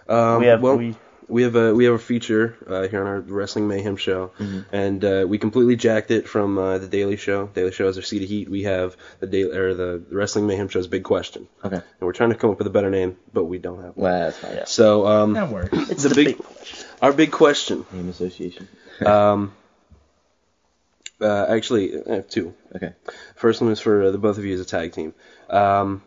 Um, 0.07 0.39
we 0.41 0.49
have 0.49 0.61
well, 0.61 0.77
we 0.77 0.97
we 1.33 1.43
have 1.45 1.57
a 1.57 1.75
we 1.75 1.85
have 1.87 1.95
a 1.95 1.99
feature 1.99 2.57
uh, 2.69 2.87
here 2.89 3.01
on 3.01 3.07
our 3.07 3.21
Wrestling 3.21 3.67
Mayhem 3.67 3.97
show, 3.97 4.31
and 4.71 5.03
uh, 5.05 5.25
we 5.27 5.39
completely 5.39 5.77
jacked 5.77 6.11
it 6.11 6.29
from 6.29 6.59
uh, 6.59 6.79
the 6.79 6.87
Daily 6.89 7.17
Show. 7.17 7.47
Daily 7.47 7.73
Show 7.73 7.87
has 7.87 7.97
their 7.97 8.03
seat 8.05 8.23
of 8.23 8.29
heat. 8.29 8.49
We 8.51 8.65
have 8.65 8.97
the 9.21 9.27
daily 9.27 9.57
or 9.57 9.73
the 9.75 10.03
Wrestling 10.11 10.47
Mayhem 10.47 10.69
show's 10.69 10.87
big 10.89 11.05
question, 11.05 11.49
Okay. 11.65 11.77
and 11.77 11.85
we're 12.01 12.13
trying 12.13 12.31
to 12.31 12.37
come 12.37 12.51
up 12.51 12.59
with 12.59 12.67
a 12.67 12.71
better 12.71 12.91
name, 12.91 13.17
but 13.33 13.45
we 13.45 13.59
don't 13.59 13.79
have 13.83 13.97
one. 13.97 14.05
Well, 14.11 14.21
that's 14.27 14.37
fine. 14.39 14.55
Yeah. 14.57 14.65
So, 14.67 15.07
um, 15.07 15.33
That 15.33 15.49
works. 15.49 15.71
it's 15.91 16.03
the 16.03 16.11
the, 16.11 16.15
big- 16.15 16.37
big, 16.39 16.47
our 17.01 17.13
big 17.15 17.33
question. 17.33 17.87
Name 17.93 18.11
association. 18.11 18.69
Um, 19.05 19.53
uh, 21.21 21.47
actually, 21.49 21.95
I 22.11 22.17
have 22.17 22.29
two. 22.29 22.55
Okay. 22.77 22.93
First 23.37 23.61
one 23.63 23.71
is 23.73 23.81
for 23.81 24.03
uh, 24.05 24.11
the 24.11 24.19
both 24.19 24.39
of 24.39 24.45
you 24.45 24.55
as 24.55 24.61
a 24.61 24.65
tag 24.65 24.93
team. 24.93 25.15
Um, 25.49 26.03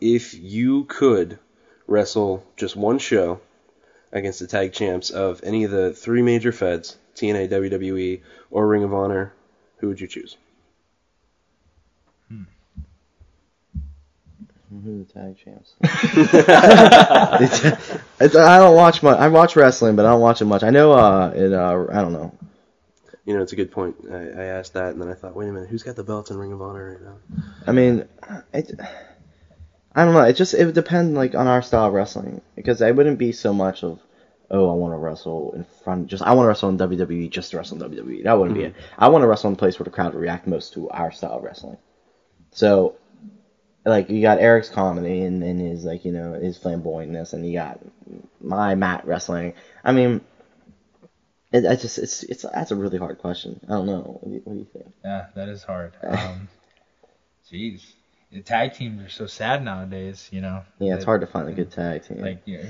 if 0.00 0.34
you 0.34 0.84
could 0.84 1.38
wrestle 1.86 2.44
just 2.56 2.76
one 2.76 2.98
show 2.98 3.40
against 4.12 4.40
the 4.40 4.46
tag 4.46 4.72
champs 4.72 5.10
of 5.10 5.40
any 5.42 5.64
of 5.64 5.70
the 5.70 5.92
three 5.92 6.22
major 6.22 6.52
feds, 6.52 6.96
TNA, 7.14 7.50
WWE, 7.50 8.20
or 8.50 8.66
Ring 8.66 8.84
of 8.84 8.94
Honor, 8.94 9.32
who 9.78 9.88
would 9.88 10.00
you 10.00 10.06
choose? 10.06 10.36
Who 14.84 14.94
are 14.94 14.98
the 14.98 15.04
tag 15.04 15.36
champs? 15.38 15.74
it's, 17.40 17.64
it's, 18.20 18.36
I 18.36 18.58
don't 18.58 18.74
watch 18.74 19.02
much. 19.02 19.18
I 19.18 19.28
watch 19.28 19.54
wrestling, 19.54 19.96
but 19.96 20.06
I 20.06 20.10
don't 20.10 20.20
watch 20.20 20.42
it 20.42 20.46
much. 20.46 20.62
I 20.64 20.70
know. 20.70 20.92
Uh, 20.92 21.32
it. 21.34 21.52
Uh, 21.52 21.86
I 21.90 22.02
don't 22.02 22.12
know. 22.12 22.36
You 23.24 23.34
know, 23.34 23.42
it's 23.42 23.52
a 23.52 23.56
good 23.56 23.70
point. 23.70 23.96
I, 24.10 24.16
I 24.16 24.44
asked 24.44 24.74
that, 24.74 24.92
and 24.92 25.00
then 25.00 25.08
I 25.08 25.14
thought, 25.14 25.34
wait 25.34 25.48
a 25.48 25.52
minute, 25.52 25.68
who's 25.68 25.82
got 25.82 25.96
the 25.96 26.04
belts 26.04 26.30
in 26.30 26.36
Ring 26.36 26.52
of 26.52 26.62
Honor 26.62 26.92
right 26.92 27.02
now? 27.02 27.16
I 27.66 27.72
mean, 27.72 28.08
it, 28.52 28.72
I 29.96 30.04
don't 30.04 30.12
know. 30.12 30.20
It 30.20 30.34
just 30.36 30.52
it 30.52 30.66
would 30.66 30.74
depend 30.74 31.14
like 31.14 31.34
on 31.34 31.46
our 31.46 31.62
style 31.62 31.86
of 31.86 31.94
wrestling 31.94 32.42
because 32.54 32.82
I 32.82 32.90
wouldn't 32.90 33.18
be 33.18 33.32
so 33.32 33.54
much 33.54 33.82
of 33.82 33.98
oh 34.50 34.70
I 34.70 34.74
want 34.74 34.92
to 34.92 34.98
wrestle 34.98 35.54
in 35.56 35.64
front 35.82 36.08
just 36.08 36.22
I 36.22 36.34
want 36.34 36.44
to 36.44 36.48
wrestle 36.48 36.68
in 36.68 36.76
WWE 36.76 37.30
just 37.30 37.50
to 37.50 37.56
wrestle 37.56 37.82
in 37.82 37.90
WWE. 37.90 38.24
That 38.24 38.38
wouldn't 38.38 38.58
be 38.58 38.64
it. 38.64 38.74
I 38.98 39.08
want 39.08 39.22
to 39.22 39.26
wrestle 39.26 39.48
in 39.48 39.54
a 39.54 39.58
place 39.58 39.78
where 39.78 39.84
the 39.84 39.90
crowd 39.90 40.12
would 40.12 40.20
react 40.20 40.46
most 40.46 40.74
to 40.74 40.90
our 40.90 41.10
style 41.10 41.38
of 41.38 41.42
wrestling. 41.42 41.78
So 42.50 42.96
like 43.86 44.10
you 44.10 44.20
got 44.20 44.38
Eric's 44.38 44.68
comedy 44.68 45.22
and, 45.22 45.42
and 45.42 45.58
his 45.58 45.86
like 45.86 46.04
you 46.04 46.12
know 46.12 46.34
his 46.34 46.58
flamboyantness 46.58 47.32
and 47.32 47.46
you 47.46 47.54
got 47.54 47.80
my 48.38 48.74
mat 48.74 49.06
wrestling. 49.06 49.54
I 49.82 49.92
mean. 49.92 50.20
It, 51.52 51.64
I 51.64 51.76
just 51.76 51.96
it's 51.96 52.24
it's 52.24 52.42
that's 52.42 52.72
a 52.72 52.76
really 52.76 52.98
hard 52.98 53.18
question. 53.18 53.60
I 53.66 53.68
don't 53.68 53.86
know. 53.86 54.18
What 54.20 54.24
do 54.24 54.34
you, 54.34 54.40
what 54.42 54.52
do 54.54 54.58
you 54.58 54.66
think? 54.72 54.92
Yeah, 55.04 55.26
that 55.36 55.48
is 55.48 55.62
hard. 55.62 55.92
Um, 56.02 56.48
jeez, 57.50 57.84
the 58.32 58.40
tag 58.40 58.74
teams 58.74 59.02
are 59.02 59.08
so 59.08 59.26
sad 59.26 59.62
nowadays. 59.64 60.28
You 60.32 60.40
know. 60.40 60.62
Yeah, 60.78 60.94
it's 60.94 61.00
That- 61.00 61.06
hard 61.06 61.20
to 61.22 61.26
find 61.26 61.48
a 61.48 61.52
good 61.52 61.70
tag 61.70 62.04
team. 62.04 62.20
Like 62.20 62.42
you 62.46 62.58
know, 62.58 62.64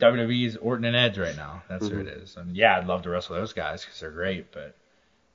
WWE 0.00 0.46
is 0.46 0.56
Orton 0.56 0.84
and 0.84 0.96
Edge 0.96 1.18
right 1.18 1.36
now. 1.36 1.62
That's 1.68 1.88
who 1.88 2.00
it 2.00 2.06
Mm-hmm. 2.06 2.22
is. 2.22 2.36
And 2.36 2.56
yeah, 2.56 2.78
I'd 2.78 2.86
love 2.86 3.02
to 3.02 3.10
wrestle 3.10 3.36
those 3.36 3.52
guys 3.52 3.84
because 3.84 4.00
they're 4.00 4.10
great. 4.10 4.52
But 4.52 4.76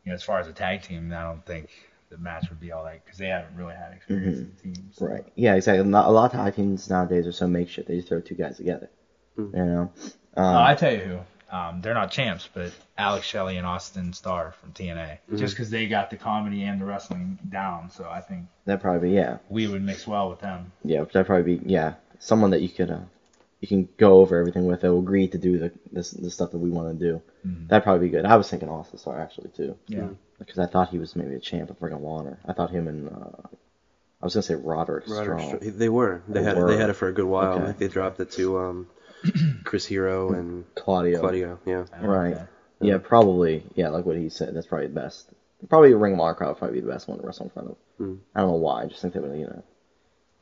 you 0.03 0.11
know, 0.11 0.15
as 0.15 0.23
far 0.23 0.39
as 0.39 0.47
a 0.47 0.53
tag 0.53 0.81
team, 0.83 1.11
I 1.13 1.23
don't 1.23 1.45
think 1.45 1.69
the 2.09 2.17
match 2.17 2.49
would 2.49 2.59
be 2.59 2.71
all 2.71 2.83
that 2.85 3.03
because 3.03 3.17
they 3.17 3.27
haven't 3.27 3.55
really 3.55 3.73
had 3.73 3.91
experience 3.93 4.39
in 4.39 4.51
teams. 4.61 4.95
Mm-hmm. 4.95 5.05
Right. 5.05 5.25
Yeah, 5.35 5.55
exactly. 5.55 5.83
Not, 5.89 6.07
a 6.07 6.11
lot 6.11 6.25
of 6.25 6.39
tag 6.39 6.55
teams 6.55 6.89
nowadays 6.89 7.25
are 7.27 7.31
so 7.31 7.47
makeshift. 7.47 7.87
They 7.87 7.95
just 7.95 8.07
throw 8.07 8.21
two 8.21 8.35
guys 8.35 8.57
together. 8.57 8.89
You 9.37 9.49
know. 9.53 9.91
Um, 10.37 10.45
Oh, 10.45 10.63
I 10.63 10.75
tell 10.75 10.91
you 10.93 10.99
who. 10.99 11.19
Um, 11.51 11.81
they're 11.81 11.93
not 11.93 12.11
champs, 12.11 12.49
but 12.53 12.71
Alex 12.97 13.25
Shelley 13.27 13.57
and 13.57 13.67
Austin 13.67 14.13
Starr 14.13 14.53
from 14.59 14.71
TNA. 14.73 14.95
Mm-hmm. 14.95 15.37
Just 15.37 15.53
because 15.55 15.69
they 15.69 15.87
got 15.87 16.09
the 16.09 16.17
comedy 16.17 16.63
and 16.63 16.81
the 16.81 16.85
wrestling 16.85 17.37
down, 17.49 17.91
so 17.91 18.07
I 18.09 18.21
think 18.21 18.45
that'd 18.65 18.81
probably 18.81 19.09
be 19.09 19.15
yeah, 19.15 19.37
we 19.49 19.67
would 19.67 19.83
mix 19.83 20.07
well 20.07 20.29
with 20.29 20.39
them. 20.39 20.71
yeah. 20.83 21.03
That'd 21.03 21.27
probably 21.27 21.57
be 21.57 21.69
yeah. 21.71 21.93
Someone 22.19 22.51
that 22.51 22.61
you 22.61 22.69
could 22.69 22.89
uh, 22.89 22.99
you 23.61 23.67
can 23.67 23.87
go 23.97 24.19
over 24.21 24.37
everything 24.39 24.65
with. 24.65 24.81
That 24.81 24.91
will 24.91 24.99
agree 24.99 25.27
to 25.27 25.37
do 25.37 25.59
the 25.59 25.71
this 25.91 26.11
the 26.11 26.31
stuff 26.31 26.51
that 26.51 26.57
we 26.57 26.69
want 26.71 26.97
to 26.99 27.05
do. 27.11 27.21
Mhm. 27.47 27.67
That'd 27.67 27.83
probably 27.83 28.07
be 28.07 28.11
good. 28.11 28.25
I 28.25 28.35
was 28.37 28.49
thinking 28.49 28.69
Austin 28.69 28.97
Starr 28.97 29.19
actually 29.21 29.49
too, 29.49 29.77
Yeah. 29.87 30.07
because 30.39 30.57
I 30.57 30.65
thought 30.65 30.89
he 30.89 30.97
was 30.97 31.15
maybe 31.15 31.35
a 31.35 31.39
champ 31.39 31.69
of 31.69 31.79
Ring 31.81 31.93
of 31.93 32.03
Honor. 32.03 32.39
I 32.47 32.53
thought 32.53 32.71
him 32.71 32.87
and 32.87 33.07
uh, 33.09 33.47
I 34.21 34.25
was 34.25 34.33
gonna 34.33 34.43
say 34.43 34.55
Roderick, 34.55 35.03
Roderick 35.07 35.39
Strong. 35.41 35.59
Str- 35.61 35.69
They 35.69 35.89
were. 35.89 36.23
They 36.27 36.39
They 36.39 36.43
had 36.43 36.57
it, 36.57 36.61
were. 36.61 36.67
they 36.71 36.77
had 36.77 36.89
it 36.89 36.93
for 36.93 37.07
a 37.07 37.13
good 37.13 37.25
while. 37.25 37.53
Okay. 37.53 37.61
I 37.61 37.65
think 37.67 37.77
they 37.77 37.87
dropped 37.89 38.19
it 38.19 38.31
to 38.31 38.57
um, 38.59 38.87
Chris 39.63 39.85
Hero 39.85 40.33
and 40.33 40.65
Claudio. 40.75 41.19
Claudio. 41.19 41.59
Yeah. 41.65 41.85
Right. 42.01 42.33
Okay. 42.33 42.45
Yeah, 42.81 42.97
probably. 42.97 43.63
Yeah, 43.75 43.89
like 43.89 44.05
what 44.05 44.17
he 44.17 44.29
said. 44.29 44.55
That's 44.55 44.67
probably 44.67 44.87
the 44.87 44.93
best. 44.93 45.29
Probably 45.69 45.93
Ring 45.93 46.13
of 46.13 46.19
Honor 46.19 46.35
crowd 46.35 46.49
would 46.49 46.57
probably 46.57 46.81
be 46.81 46.85
the 46.85 46.91
best 46.91 47.07
one 47.07 47.19
to 47.19 47.25
wrestle 47.25 47.45
in 47.45 47.51
front 47.51 47.69
of. 47.69 47.77
Hmm. 47.97 48.15
I 48.35 48.41
don't 48.41 48.51
know 48.51 48.55
why. 48.57 48.83
I 48.83 48.85
just 48.87 49.01
think 49.01 49.13
they 49.13 49.19
would, 49.19 49.37
you 49.37 49.45
know. 49.45 49.63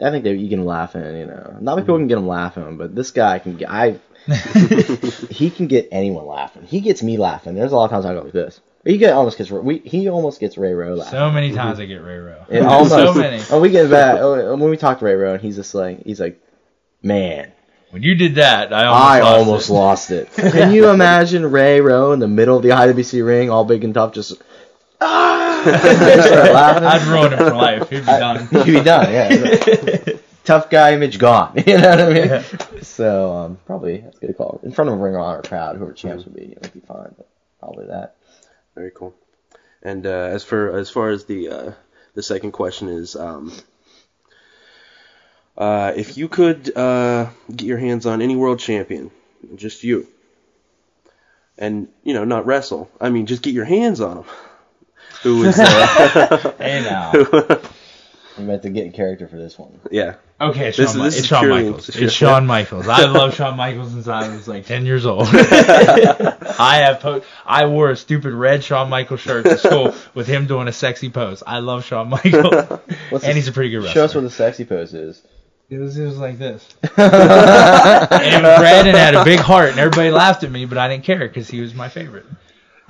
I 0.01 0.09
think 0.09 0.23
they 0.23 0.34
you 0.34 0.49
can 0.49 0.65
laugh 0.65 0.95
in, 0.95 1.15
you 1.15 1.25
know. 1.25 1.57
Not 1.61 1.75
many 1.75 1.86
people 1.86 1.97
can 1.97 2.07
get 2.07 2.17
him 2.17 2.27
laughing, 2.27 2.77
but 2.77 2.95
this 2.95 3.11
guy 3.11 3.39
can 3.39 3.57
get. 3.57 3.69
I 3.69 3.99
he 5.29 5.49
can 5.49 5.67
get 5.67 5.89
anyone 5.91 6.25
laughing. 6.25 6.63
He 6.63 6.81
gets 6.81 7.03
me 7.03 7.17
laughing. 7.17 7.55
There's 7.55 7.71
a 7.71 7.75
lot 7.75 7.86
of 7.86 7.91
times 7.91 8.05
I 8.05 8.13
go 8.13 8.21
like 8.21 8.34
this. 8.34 8.59
He 8.84 8.97
get 8.97 9.13
almost 9.13 9.38
gets 9.38 9.49
we 9.49 9.77
he 9.79 10.09
almost 10.09 10.39
gets 10.39 10.57
Ray 10.57 10.73
Rowe 10.73 10.95
laughing. 10.95 11.11
So 11.11 11.31
many 11.31 11.53
times 11.53 11.79
I 11.79 11.86
get 11.86 12.03
Ray 12.03 12.17
Rowe. 12.17 12.45
It 12.49 12.63
almost, 12.63 12.89
so 12.91 13.13
many. 13.13 13.41
Oh, 13.49 13.61
we 13.61 13.69
get 13.69 13.89
back 13.89 14.17
oh, 14.19 14.55
when 14.55 14.69
we 14.69 14.77
talk 14.77 14.99
to 14.99 15.05
Ray 15.05 15.15
Rowe, 15.15 15.34
and 15.34 15.41
he's 15.41 15.55
just 15.55 15.73
like 15.73 16.03
he's 16.03 16.19
like, 16.19 16.41
man, 17.01 17.53
When 17.93 18.01
you 18.01 18.15
did 18.15 18.35
that, 18.35 18.73
I 18.73 18.87
almost 18.87 19.05
I 19.05 19.19
lost 19.19 19.37
almost 19.37 19.69
it. 19.69 19.73
lost 19.73 20.11
it. 20.11 20.51
Can 20.51 20.73
you 20.73 20.89
imagine 20.89 21.51
Ray 21.51 21.79
Rowe 21.79 22.11
in 22.11 22.17
the 22.17 22.27
middle 22.27 22.57
of 22.57 22.63
the 22.63 22.69
IWC 22.69 23.23
ring, 23.23 23.51
all 23.51 23.65
big 23.65 23.83
and 23.83 23.93
tough, 23.93 24.13
just 24.13 24.41
ah. 24.99 25.63
I'd 26.95 27.03
ruin 27.03 27.33
him 27.33 27.37
for 27.37 27.53
life. 27.53 27.91
He'd 27.91 27.99
be 27.99 28.05
done. 28.07 28.47
He'd 28.47 28.65
be 28.65 28.81
done. 28.81 29.13
Yeah. 29.13 30.13
tough 30.43 30.71
guy 30.71 30.95
image 30.95 31.19
gone. 31.19 31.53
You 31.67 31.77
know 31.77 31.89
what 31.91 32.01
I 32.01 32.13
mean? 32.13 32.81
so 32.81 33.31
um, 33.31 33.59
probably 33.67 33.99
that's 33.99 34.17
a 34.17 34.25
good 34.25 34.37
call. 34.37 34.59
In 34.63 34.71
front 34.71 34.89
of 34.89 34.95
a 34.95 34.97
Ring 34.97 35.13
of 35.13 35.21
Honor 35.21 35.43
crowd, 35.43 35.75
whoever 35.75 35.93
champs 35.93 36.25
would 36.25 36.33
be, 36.33 36.45
it 36.45 36.61
would 36.63 36.73
be 36.73 36.79
fine. 36.79 37.13
But 37.15 37.29
probably 37.59 37.85
that. 37.85 38.15
Very 38.73 38.89
cool. 38.89 39.13
And 39.83 40.07
uh, 40.07 40.09
as 40.09 40.43
for 40.43 40.75
as 40.75 40.89
far 40.89 41.11
as 41.11 41.25
the 41.25 41.49
uh, 41.49 41.71
the 42.15 42.23
second 42.23 42.53
question 42.53 42.89
is, 42.89 43.15
um, 43.15 43.53
uh, 45.58 45.93
if 45.95 46.18
you 46.18 46.28
could 46.28 46.76
uh, 46.76 47.30
get 47.56 47.66
your 47.68 47.78
hands 47.78 48.06
on 48.06 48.22
any 48.22 48.36
world 48.36 48.60
champion, 48.60 49.12
just 49.56 49.84
you, 49.84 50.08
and 51.58 51.88
you 52.04 52.14
know 52.14 52.24
not 52.26 52.45
wrestle, 52.45 52.89
I 52.99 53.10
mean 53.10 53.26
just 53.26 53.41
get 53.43 53.54
your 53.54 53.66
hands 53.66 54.01
on 54.01 54.18
him. 54.18 54.26
Who 55.24 55.43
is? 55.43 55.58
Uh, 55.60 56.54
Hey 56.58 56.82
now. 56.84 57.60
You 58.36 58.45
meant 58.45 58.64
to 58.64 58.72
get 58.72 58.88
in 58.88 58.91
character 58.93 59.28
for 59.28 59.36
this 59.38 59.60
one. 59.60 59.80
yeah. 59.91 60.16
Okay, 60.41 60.70
it's 60.70 60.78
This 60.78 60.93
Shawn, 60.93 60.95
is- 60.95 60.97
Mi- 60.97 61.04
this 61.04 61.18
it's 61.20 61.28
Shawn 61.28 61.41
purely- 61.43 61.64
Michaels. 61.66 61.89
It's 61.89 62.14
Shawn 62.14 62.47
Michaels. 62.47 62.88
I 62.88 63.06
love 63.06 63.36
Shawn 63.36 63.56
Michaels 63.56 63.91
since 63.91 64.08
I 64.08 64.28
was 64.36 64.47
like 64.47 64.66
10 64.66 64.88
years 64.88 65.06
old. 65.06 65.28
I 65.28 66.82
have 66.88 66.99
po- 66.99 67.22
I 67.45 67.68
wore 67.68 67.91
a 67.91 67.95
stupid 67.95 68.34
red 68.34 68.64
Shawn 68.64 68.89
Michaels 68.89 69.20
shirt 69.22 69.45
to 69.45 69.60
school 69.60 69.93
with 70.16 70.26
him 70.26 70.47
doing 70.47 70.68
a 70.68 70.72
sexy 70.72 71.12
pose. 71.12 71.43
I 71.45 71.60
love 71.60 71.86
Shawn 71.86 72.10
Michaels. 72.10 72.80
What's 73.12 73.24
and 73.24 73.34
the- 73.34 73.34
he's 73.34 73.47
a 73.47 73.51
pretty 73.51 73.70
good 73.70 73.84
wrestler. 73.84 73.93
Show 73.93 74.06
us 74.06 74.16
what 74.16 74.22
the 74.22 74.32
sexy 74.32 74.66
pose 74.66 74.95
is. 74.95 75.22
It 75.74 75.80
was, 75.80 75.97
it 75.97 76.05
was 76.05 76.17
like 76.17 76.38
this. 76.38 76.67
and 76.84 76.91
it 76.91 78.43
was 78.43 78.61
red 78.61 78.88
and 78.88 78.97
had 78.97 79.15
a 79.15 79.24
big 79.26 79.39
heart, 79.39 79.69
and 79.71 79.80
everybody 79.80 80.11
laughed 80.11 80.43
at 80.43 80.51
me, 80.51 80.65
but 80.65 80.78
I 80.78 80.88
didn't 80.88 81.03
care 81.03 81.28
because 81.28 81.49
he 81.49 81.61
was 81.61 81.74
my 81.74 81.89
favorite. 81.89 82.26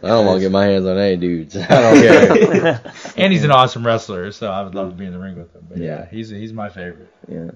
I 0.00 0.08
don't 0.10 0.26
want 0.26 0.36
to 0.36 0.40
get 0.40 0.52
my 0.52 0.64
hands 0.66 0.86
on 0.86 0.96
any 0.96 1.16
dudes. 1.16 1.56
I 1.56 1.66
don't 1.66 2.00
care. 2.00 2.92
And 3.16 3.32
he's 3.32 3.42
an 3.42 3.50
awesome 3.50 3.84
wrestler, 3.84 4.30
so 4.30 4.48
I 4.50 4.62
would 4.62 4.74
love 4.76 4.90
to 4.90 4.94
be 4.96 5.04
in 5.06 5.12
the 5.12 5.18
ring 5.18 5.36
with 5.36 5.52
him. 5.54 5.66
But 5.68 5.78
yeah, 5.78 5.84
Yeah. 5.84 6.06
he's 6.10 6.28
he's 6.30 6.52
my 6.52 6.68
favorite. 6.68 7.12
yeah. 7.28 7.50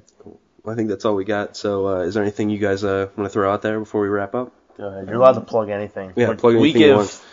Well, 0.64 0.72
I 0.72 0.76
think 0.76 0.88
that's 0.88 1.04
all 1.04 1.14
we 1.14 1.24
got. 1.24 1.56
So, 1.56 1.86
uh, 1.88 2.00
is 2.00 2.14
there 2.14 2.22
anything 2.22 2.48
you 2.50 2.58
guys 2.58 2.82
uh, 2.84 3.08
want 3.16 3.28
to 3.28 3.32
throw 3.32 3.52
out 3.52 3.62
there 3.62 3.78
before 3.80 4.00
we 4.02 4.08
wrap 4.08 4.34
up? 4.34 4.52
Go 4.76 4.88
ahead. 4.88 5.06
You're 5.08 5.16
allowed 5.16 5.32
to 5.34 5.40
plug 5.40 5.70
anything. 5.70 6.12
Yeah, 6.16 6.28
Like, 6.28 6.38
plug 6.38 6.54
we 6.54 6.60
anything 6.70 6.82
you 6.82 6.86
give 6.88 6.96
want. 6.98 7.24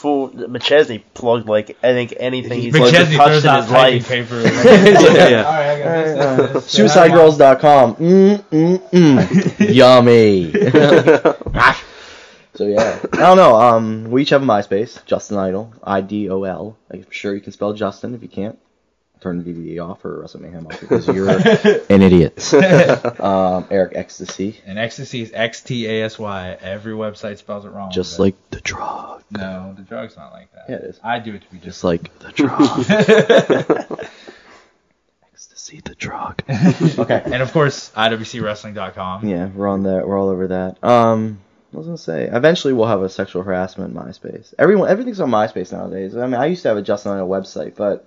Full. 0.00 0.30
McChesney 0.30 1.02
plugged 1.14 1.48
like 1.48 1.76
I 1.82 1.92
think 1.92 2.14
anything 2.18 2.60
he's 2.60 2.74
McChesney 2.74 3.16
touched 3.16 3.44
in 3.44 3.54
his 3.62 3.70
life. 3.70 4.08
paper. 4.08 4.40
Yeah, 4.40 5.28
yeah. 5.28 5.42
All 5.44 5.52
right, 5.52 5.70
I 5.70 5.78
got 5.78 6.52
this, 6.52 6.72
this, 6.72 6.74
this, 6.74 6.74
this. 6.74 6.94
SuicideGirls.com. 6.94 7.96
Mm, 7.96 8.42
mm, 8.50 8.90
mm. 8.90 9.74
Yummy. 9.74 10.52
so 12.54 12.66
yeah, 12.66 12.98
I 13.12 13.16
don't 13.16 13.36
know. 13.36 13.54
Um, 13.60 14.04
we 14.10 14.22
each 14.22 14.30
have 14.30 14.42
a 14.42 14.46
MySpace. 14.46 15.04
Justin 15.06 15.36
Idol. 15.38 15.72
I 15.84 16.00
D 16.00 16.28
O 16.30 16.42
L. 16.44 16.76
I'm 16.90 17.06
sure 17.10 17.34
you 17.34 17.40
can 17.40 17.52
spell 17.52 17.72
Justin. 17.72 18.14
If 18.14 18.22
you 18.22 18.28
can't, 18.28 18.58
turn 19.20 19.42
the 19.42 19.52
DVD 19.52 19.82
off 19.86 20.04
or 20.04 20.20
Wrestle 20.20 20.40
Mayhem 20.42 20.66
off 20.66 20.80
because 20.80 21.06
you're 21.06 21.28
an 21.90 22.02
idiot. 22.02 22.52
um, 23.20 23.66
Eric 23.70 23.94
Xtasy. 23.94 24.56
And 24.66 24.78
ecstasy 24.78 25.22
is 25.22 25.30
X 25.34 25.62
T 25.62 25.86
A 25.86 26.04
S 26.04 26.18
Y. 26.18 26.56
Every 26.60 26.94
website 26.94 27.38
spells 27.38 27.64
it 27.64 27.70
wrong. 27.70 27.90
Just 27.92 28.16
but- 28.16 28.22
like 28.24 28.50
the 28.50 28.60
drug. 28.60 29.22
no, 29.30 29.74
the 29.76 29.82
drug's 29.82 30.16
not 30.16 30.32
like 30.32 30.52
that. 30.54 30.64
Yeah, 30.68 30.76
it 30.76 30.82
is. 30.84 31.00
I 31.04 31.18
do 31.18 31.34
it 31.34 31.42
to 31.42 31.48
be 31.50 31.58
Just 31.58 31.66
just. 31.66 31.84
like 31.84 32.18
the 32.18 32.32
drug. 32.32 34.08
Ecstasy, 35.32 35.80
the 35.84 35.94
drug. 35.94 36.42
okay. 36.98 37.22
And 37.24 37.42
of 37.42 37.52
course, 37.52 37.90
IWCWrestling.com. 37.96 39.26
Yeah, 39.28 39.46
we're 39.46 39.68
on 39.68 39.84
that. 39.84 40.06
We're 40.06 40.18
all 40.18 40.28
over 40.28 40.48
that. 40.48 40.82
Um, 40.82 41.38
I 41.72 41.76
was 41.76 41.86
gonna 41.86 41.98
say, 41.98 42.28
eventually 42.30 42.72
we'll 42.74 42.88
have 42.88 43.02
a 43.02 43.08
sexual 43.08 43.42
harassment 43.42 43.94
in 43.94 44.00
MySpace. 44.02 44.52
Everyone, 44.58 44.88
everything's 44.88 45.20
on 45.20 45.30
MySpace 45.30 45.72
nowadays. 45.72 46.16
I 46.16 46.26
mean, 46.26 46.34
I 46.34 46.46
used 46.46 46.62
to 46.62 46.68
have 46.68 46.76
a 46.78 46.82
Justin 46.82 47.12
on 47.12 47.18
a 47.20 47.26
website, 47.26 47.76
but 47.76 48.06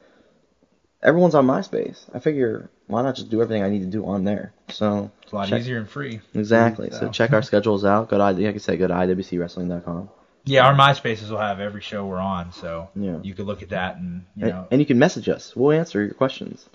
everyone's 1.03 1.35
on 1.35 1.45
MySpace. 1.45 2.05
I 2.13 2.19
figure, 2.19 2.69
why 2.87 3.01
not 3.03 3.15
just 3.15 3.29
do 3.29 3.41
everything 3.41 3.63
I 3.63 3.69
need 3.69 3.81
to 3.81 3.85
do 3.85 4.05
on 4.05 4.23
there? 4.23 4.53
So 4.69 5.11
It's 5.23 5.31
a 5.31 5.35
lot 5.35 5.47
check- 5.49 5.59
easier 5.61 5.77
and 5.77 5.87
free. 5.89 6.21
exactly. 6.33 6.89
So- 6.91 6.99
So 7.01 7.09
check 7.09 7.31
our 7.33 7.41
schedules 7.43 7.85
out. 7.85 8.09
Go 8.09 8.17
to, 8.17 8.23
I- 8.23 8.31
like 8.31 8.55
I 8.55 8.57
said, 8.57 8.79
go 8.79 8.87
to 8.87 8.93
iwcwrestling.com. 8.93 10.09
Yeah, 10.45 10.65
our 10.67 10.73
MySpaces 10.75 11.29
will 11.29 11.37
have 11.37 11.59
every 11.61 11.79
show 11.81 12.05
we're 12.05 12.19
on, 12.19 12.51
so 12.51 12.89
Yeah. 12.95 13.17
you 13.21 13.33
could 13.33 13.45
look 13.45 13.61
at 13.61 13.69
that 13.69 13.95
and 13.97 14.25
you 14.35 14.45
And, 14.47 14.53
know 14.55 14.67
and 14.71 14.81
you 14.81 14.85
can 14.85 14.99
message 14.99 15.29
us. 15.29 15.55
We'll 15.55 15.71
answer 15.77 16.03
your 16.03 16.13
questions. 16.15 16.67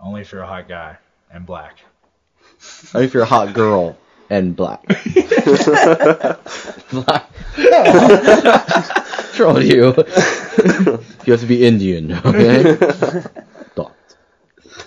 only 0.00 0.22
if 0.22 0.32
you're 0.32 0.42
a 0.42 0.46
hot 0.46 0.68
guy 0.68 0.96
and 1.32 1.46
black. 1.46 1.78
Only 2.94 3.06
if 3.06 3.14
you're 3.14 3.22
a 3.22 3.26
hot 3.26 3.54
girl 3.54 3.96
and 4.30 4.56
black. 4.56 4.84
black. 6.90 7.30
Troll 9.34 9.62
you. 9.62 9.94
you 11.24 11.32
have 11.32 11.40
to 11.40 11.46
be 11.46 11.64
Indian, 11.64 12.12
okay? 12.12 13.22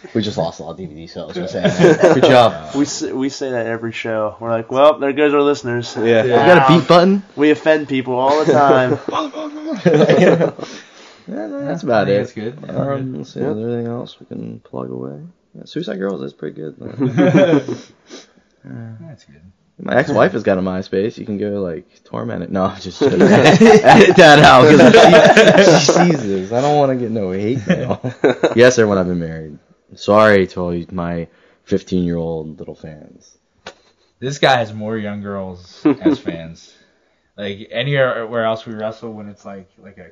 Don't. 0.06 0.16
We 0.16 0.22
just 0.22 0.38
lost 0.38 0.60
a 0.60 0.64
lot 0.64 0.72
of 0.72 0.78
DVD 0.78 1.10
sales. 1.10 1.34
Just 1.34 1.54
saying. 1.54 1.98
Good 2.16 2.24
job. 2.24 2.76
We 2.76 2.86
say, 2.86 3.12
we 3.12 3.30
say 3.30 3.52
that 3.52 3.66
every 3.66 3.92
show. 3.92 4.36
We're 4.40 4.50
like, 4.52 4.72
well, 4.72 5.00
there 5.00 5.14
goes 5.14 5.34
our 5.34 5.42
listeners. 5.42 5.96
Yeah. 5.98 6.24
You 6.24 6.30
got 6.30 6.70
a 6.72 6.80
beat 6.80 6.88
button? 6.88 7.24
We 7.36 7.52
offend 7.52 7.88
people 7.90 8.14
all 8.16 8.44
the 8.44 8.52
time. 8.52 9.00
Yeah, 11.28 11.48
that's 11.48 11.82
about 11.82 12.08
I 12.08 12.12
think 12.12 12.16
it. 12.16 12.18
that's 12.20 12.34
good. 12.34 12.60
Yeah, 12.68 12.94
Um, 12.94 13.14
let's 13.16 13.34
see, 13.34 13.40
is 13.40 13.56
there 13.58 13.68
anything 13.68 13.88
else 13.88 14.20
we 14.20 14.28
can 14.28 14.60
plug 14.60 14.92
away? 14.92 15.22
Yeah, 15.56 15.64
Suicide 15.66 15.98
Girls 15.98 16.22
is 16.22 16.34
pretty 16.34 16.56
good. 16.56 16.76
though. 16.78 16.92
That's 18.64 19.26
good. 19.26 19.42
My 19.80 19.96
ex-wife 19.98 20.34
has 20.34 20.44
got 20.44 20.58
a 20.58 20.62
MySpace. 20.62 21.18
You 21.18 21.26
can 21.26 21.38
go 21.40 21.62
like 21.62 22.04
torment 22.04 22.44
it. 22.44 22.52
No, 22.52 22.66
I'm 22.66 22.80
just 22.80 23.00
joking. 23.02 23.22
edit 23.24 24.16
that 24.18 24.40
out 24.40 24.70
because 24.72 25.82
she, 25.82 25.86
she 25.86 25.92
sees 26.12 26.24
this. 26.24 26.52
I 26.52 26.62
don't 26.62 26.78
want 26.78 26.92
to 26.92 26.96
get 26.98 27.10
no 27.12 27.32
hate 27.32 27.66
mail. 27.68 28.00
yes, 28.56 28.78
everyone, 28.78 28.98
I've 29.00 29.08
been 29.08 29.20
married. 29.20 29.58
Sorry 29.96 30.48
to 30.48 30.60
all 30.62 30.84
my 30.92 31.28
15-year-old 31.68 32.60
little 32.60 32.76
fans. 32.76 33.38
This 34.20 34.40
guy 34.40 34.58
has 34.58 34.74
more 34.74 34.98
young 34.98 35.22
girls 35.22 35.86
as 36.02 36.20
fans. 36.20 36.74
Like 37.38 37.68
anywhere 37.70 38.46
else 38.46 38.66
we 38.66 38.74
wrestle, 38.74 39.12
when 39.12 39.28
it's 39.28 39.44
like 39.46 39.70
like 39.78 39.98
a 39.98 40.12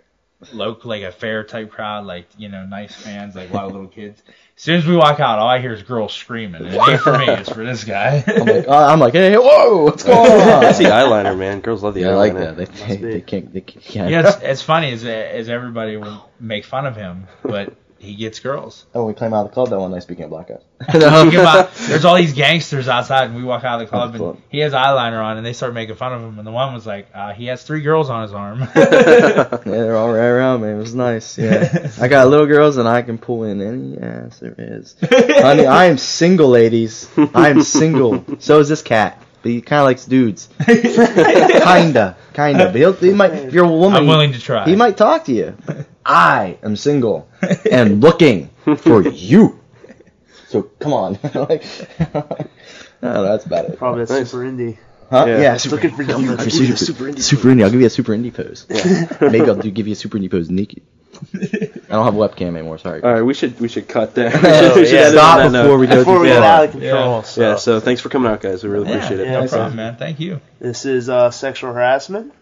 local, 0.53 0.89
like 0.89 1.03
a 1.03 1.11
fair 1.11 1.45
type 1.45 1.71
crowd, 1.71 2.05
like 2.05 2.27
you 2.37 2.49
know, 2.49 2.65
nice 2.65 2.93
fans, 2.93 3.33
like 3.33 3.49
a 3.49 3.53
lot 3.53 3.63
of 3.65 3.71
little 3.71 3.87
kids. 3.87 4.21
As 4.57 4.61
soon 4.61 4.75
as 4.75 4.85
we 4.85 4.93
walk 4.97 5.21
out, 5.21 5.39
all 5.39 5.47
I 5.47 5.59
hear 5.59 5.71
is 5.71 5.83
girls 5.83 6.11
screaming. 6.11 6.65
And 6.65 6.75
it 6.75 6.81
ain't 6.89 6.99
for 6.99 7.17
me; 7.17 7.29
it's 7.29 7.49
for 7.49 7.63
this 7.65 7.85
guy. 7.85 8.21
I'm 8.27 8.45
like, 8.45 8.67
uh, 8.67 8.87
I'm 8.87 8.99
like, 8.99 9.13
hey, 9.13 9.37
whoa, 9.37 9.83
what's 9.85 10.03
going 10.03 10.17
on? 10.31 10.61
That's 10.61 10.79
the 10.79 10.83
eyeliner, 10.85 11.37
man. 11.37 11.61
Girls 11.61 11.81
love 11.81 11.93
the 11.93 12.01
Yeah, 12.01 12.09
I 12.09 12.29
eyeliner. 12.29 12.57
like 12.57 12.57
that. 12.57 12.57
They, 12.57 12.95
they, 12.97 13.11
they 13.13 13.21
can't. 13.21 13.53
They 13.53 13.61
can't. 13.61 14.11
yeah, 14.11 14.27
it's, 14.27 14.41
it's 14.41 14.61
funny 14.61 14.91
as 14.91 15.05
as 15.05 15.47
everybody 15.47 15.95
will 15.95 16.29
make 16.41 16.65
fun 16.65 16.85
of 16.85 16.97
him, 16.97 17.27
but 17.41 17.73
he 18.03 18.15
gets 18.15 18.39
girls. 18.39 18.85
Oh, 18.93 19.05
we 19.05 19.13
came 19.13 19.33
out 19.33 19.45
of 19.45 19.51
the 19.51 19.53
club 19.53 19.69
that 19.69 19.79
one 19.79 19.91
night. 19.91 20.03
Speaking 20.03 20.25
of 20.25 20.29
black 20.29 20.49
guys. 20.49 20.61
Think 20.91 21.33
about, 21.33 21.73
there's 21.75 22.03
all 22.05 22.15
these 22.15 22.33
gangsters 22.33 22.87
outside, 22.87 23.25
and 23.25 23.35
we 23.35 23.43
walk 23.43 23.63
out 23.63 23.81
of 23.81 23.87
the 23.87 23.89
club, 23.89 24.11
the 24.11 24.19
club. 24.19 24.35
and 24.35 24.43
he 24.49 24.59
has 24.59 24.73
eyeliner 24.73 25.23
on, 25.23 25.37
and 25.37 25.45
they 25.45 25.53
start 25.53 25.73
making 25.73 25.95
fun 25.95 26.13
of 26.13 26.21
him. 26.21 26.37
And 26.37 26.45
the 26.45 26.51
one 26.51 26.73
was 26.73 26.85
like, 26.85 27.07
uh, 27.13 27.31
he 27.33 27.45
has 27.45 27.63
three 27.63 27.81
girls 27.81 28.09
on 28.09 28.23
his 28.23 28.33
arm. 28.33 28.59
Yeah, 28.75 29.57
they're 29.65 29.95
all 29.95 30.11
right 30.11 30.25
around 30.25 30.61
me. 30.61 30.69
It 30.69 30.75
was 30.77 30.93
nice. 30.93 31.37
Yeah, 31.37 31.89
I 31.99 32.07
got 32.09 32.27
little 32.27 32.45
girls, 32.45 32.77
and 32.77 32.87
I 32.87 33.01
can 33.01 33.17
pull 33.17 33.43
in 33.45 33.61
any 33.61 33.97
ass 33.97 34.39
there 34.39 34.53
is. 34.57 34.95
Honey, 35.01 35.65
I 35.65 35.85
am 35.85 35.97
single, 35.97 36.49
ladies. 36.49 37.09
I 37.33 37.49
am 37.49 37.61
single. 37.63 38.25
So 38.39 38.59
is 38.59 38.67
this 38.67 38.81
cat. 38.81 39.22
But 39.43 39.51
he 39.51 39.61
kind 39.61 39.81
of 39.81 39.85
likes 39.85 40.05
dudes. 40.05 40.47
kinda, 40.65 42.15
kinda. 42.33 42.65
But 42.65 42.75
he'll, 42.75 42.93
he 42.93 43.13
might. 43.13 43.33
If 43.33 43.53
you're 43.53 43.65
a 43.65 43.71
woman, 43.71 43.99
I'm 43.99 44.07
willing 44.07 44.31
to 44.31 44.39
try. 44.39 44.65
he 44.65 44.75
might 44.77 44.95
talk 44.95 45.25
to 45.25 45.33
you. 45.33 45.57
I 46.05 46.57
am 46.63 46.77
single 46.77 47.27
and 47.69 48.01
looking 48.01 48.49
for 48.77 49.01
you. 49.05 49.59
So 50.47 50.63
come 50.63 50.93
on. 50.93 51.19
like, 51.33 51.65
no, 52.13 52.25
oh, 53.03 53.23
that's 53.23 53.45
about 53.45 53.65
it. 53.65 53.77
Probably 53.77 54.05
that's 54.05 54.11
Nice. 54.11 54.31
super 54.31 54.43
indie. 54.43 54.77
Huh? 55.13 55.25
Yeah. 55.27 55.41
Yeah, 55.41 55.57
super, 55.57 55.75
Looking 55.75 55.91
for 55.91 56.03
super, 56.03 56.11
numbers. 56.25 56.53
super, 56.53 56.75
super, 56.75 57.03
indie. 57.05 57.21
Super 57.21 57.47
indie. 57.49 57.63
I'll 57.63 57.69
give 57.69 57.81
you 57.81 57.85
a 57.85 57.89
super 57.89 58.13
indie 58.13 58.33
pose. 58.33 58.65
Maybe 59.21 59.41
I'll 59.47 59.55
do, 59.55 59.69
give 59.69 59.85
you 59.87 59.93
a 59.93 59.95
super 59.95 60.17
indie 60.17 60.31
pose 60.31 60.49
naked. 60.49 60.81
I 61.35 61.37
don't 61.95 62.05
have 62.05 62.15
a 62.15 62.17
webcam 62.17 62.55
anymore. 62.57 62.79
Sorry. 62.79 63.03
All 63.03 63.13
right, 63.13 63.21
we 63.21 63.35
should 63.35 63.59
we 63.59 63.67
should 63.67 63.87
cut 63.87 64.15
there. 64.15 64.31
Oh, 64.33 64.73
We 64.75 64.85
should 64.85 64.93
yeah, 64.95 65.11
stop 65.11 65.37
before 65.37 65.51
note. 65.51 65.77
we 65.77 65.85
go 65.87 65.95
Before 65.97 66.19
we 66.19 66.27
get 66.29 66.41
out 66.41 66.65
of 66.65 66.71
control. 66.71 67.21
So. 67.21 67.41
Yeah, 67.41 67.55
so 67.57 67.79
thanks 67.79 68.01
for 68.01 68.09
coming 68.09 68.31
out, 68.31 68.41
guys. 68.41 68.63
We 68.63 68.69
really 68.71 68.89
Yeah, 68.89 68.95
appreciate 68.95 69.19
it. 69.19 69.29
no 69.29 69.41
Yeah, 69.41 69.47
problem, 69.47 69.75
man. 69.75 69.95
Thank 69.97 70.19
you. 70.19 70.41
This 70.59 70.85
is 70.87 71.09
uh, 71.09 71.29
sexual 71.29 71.71
harassment, 71.73 72.33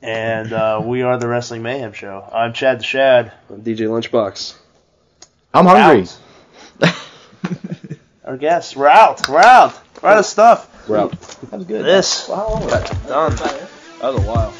and 0.00 0.52
uh, 0.54 0.80
we 0.82 1.02
are 1.02 1.18
the 1.18 1.28
Wrestling 1.28 1.62
Mayhem 1.62 1.92
Show. 1.92 2.26
I'm 2.32 2.54
Chad 2.54 2.80
the 2.80 2.84
Shad. 2.84 3.32
I'm 3.50 3.60
DJ 3.62 3.80
Lunchbox. 3.88 4.54
I'm 5.52 5.66
hungry. 5.66 6.06
Out. 6.82 6.94
Our 8.24 8.38
guests, 8.38 8.74
we're 8.74 8.88
out. 8.88 9.28
We're 9.28 9.38
out. 9.40 9.78
We're 10.02 10.08
out 10.08 10.18
of 10.18 10.24
stuff. 10.26 10.70
We're 10.88 10.98
out. 10.98 11.10
That 11.50 11.52
was 11.52 11.64
good. 11.64 11.84
This 11.84 12.28
Wow. 12.28 12.60
done. 13.08 13.36
That 13.36 13.68
was 14.02 14.16
a 14.16 14.20
while. 14.20 14.52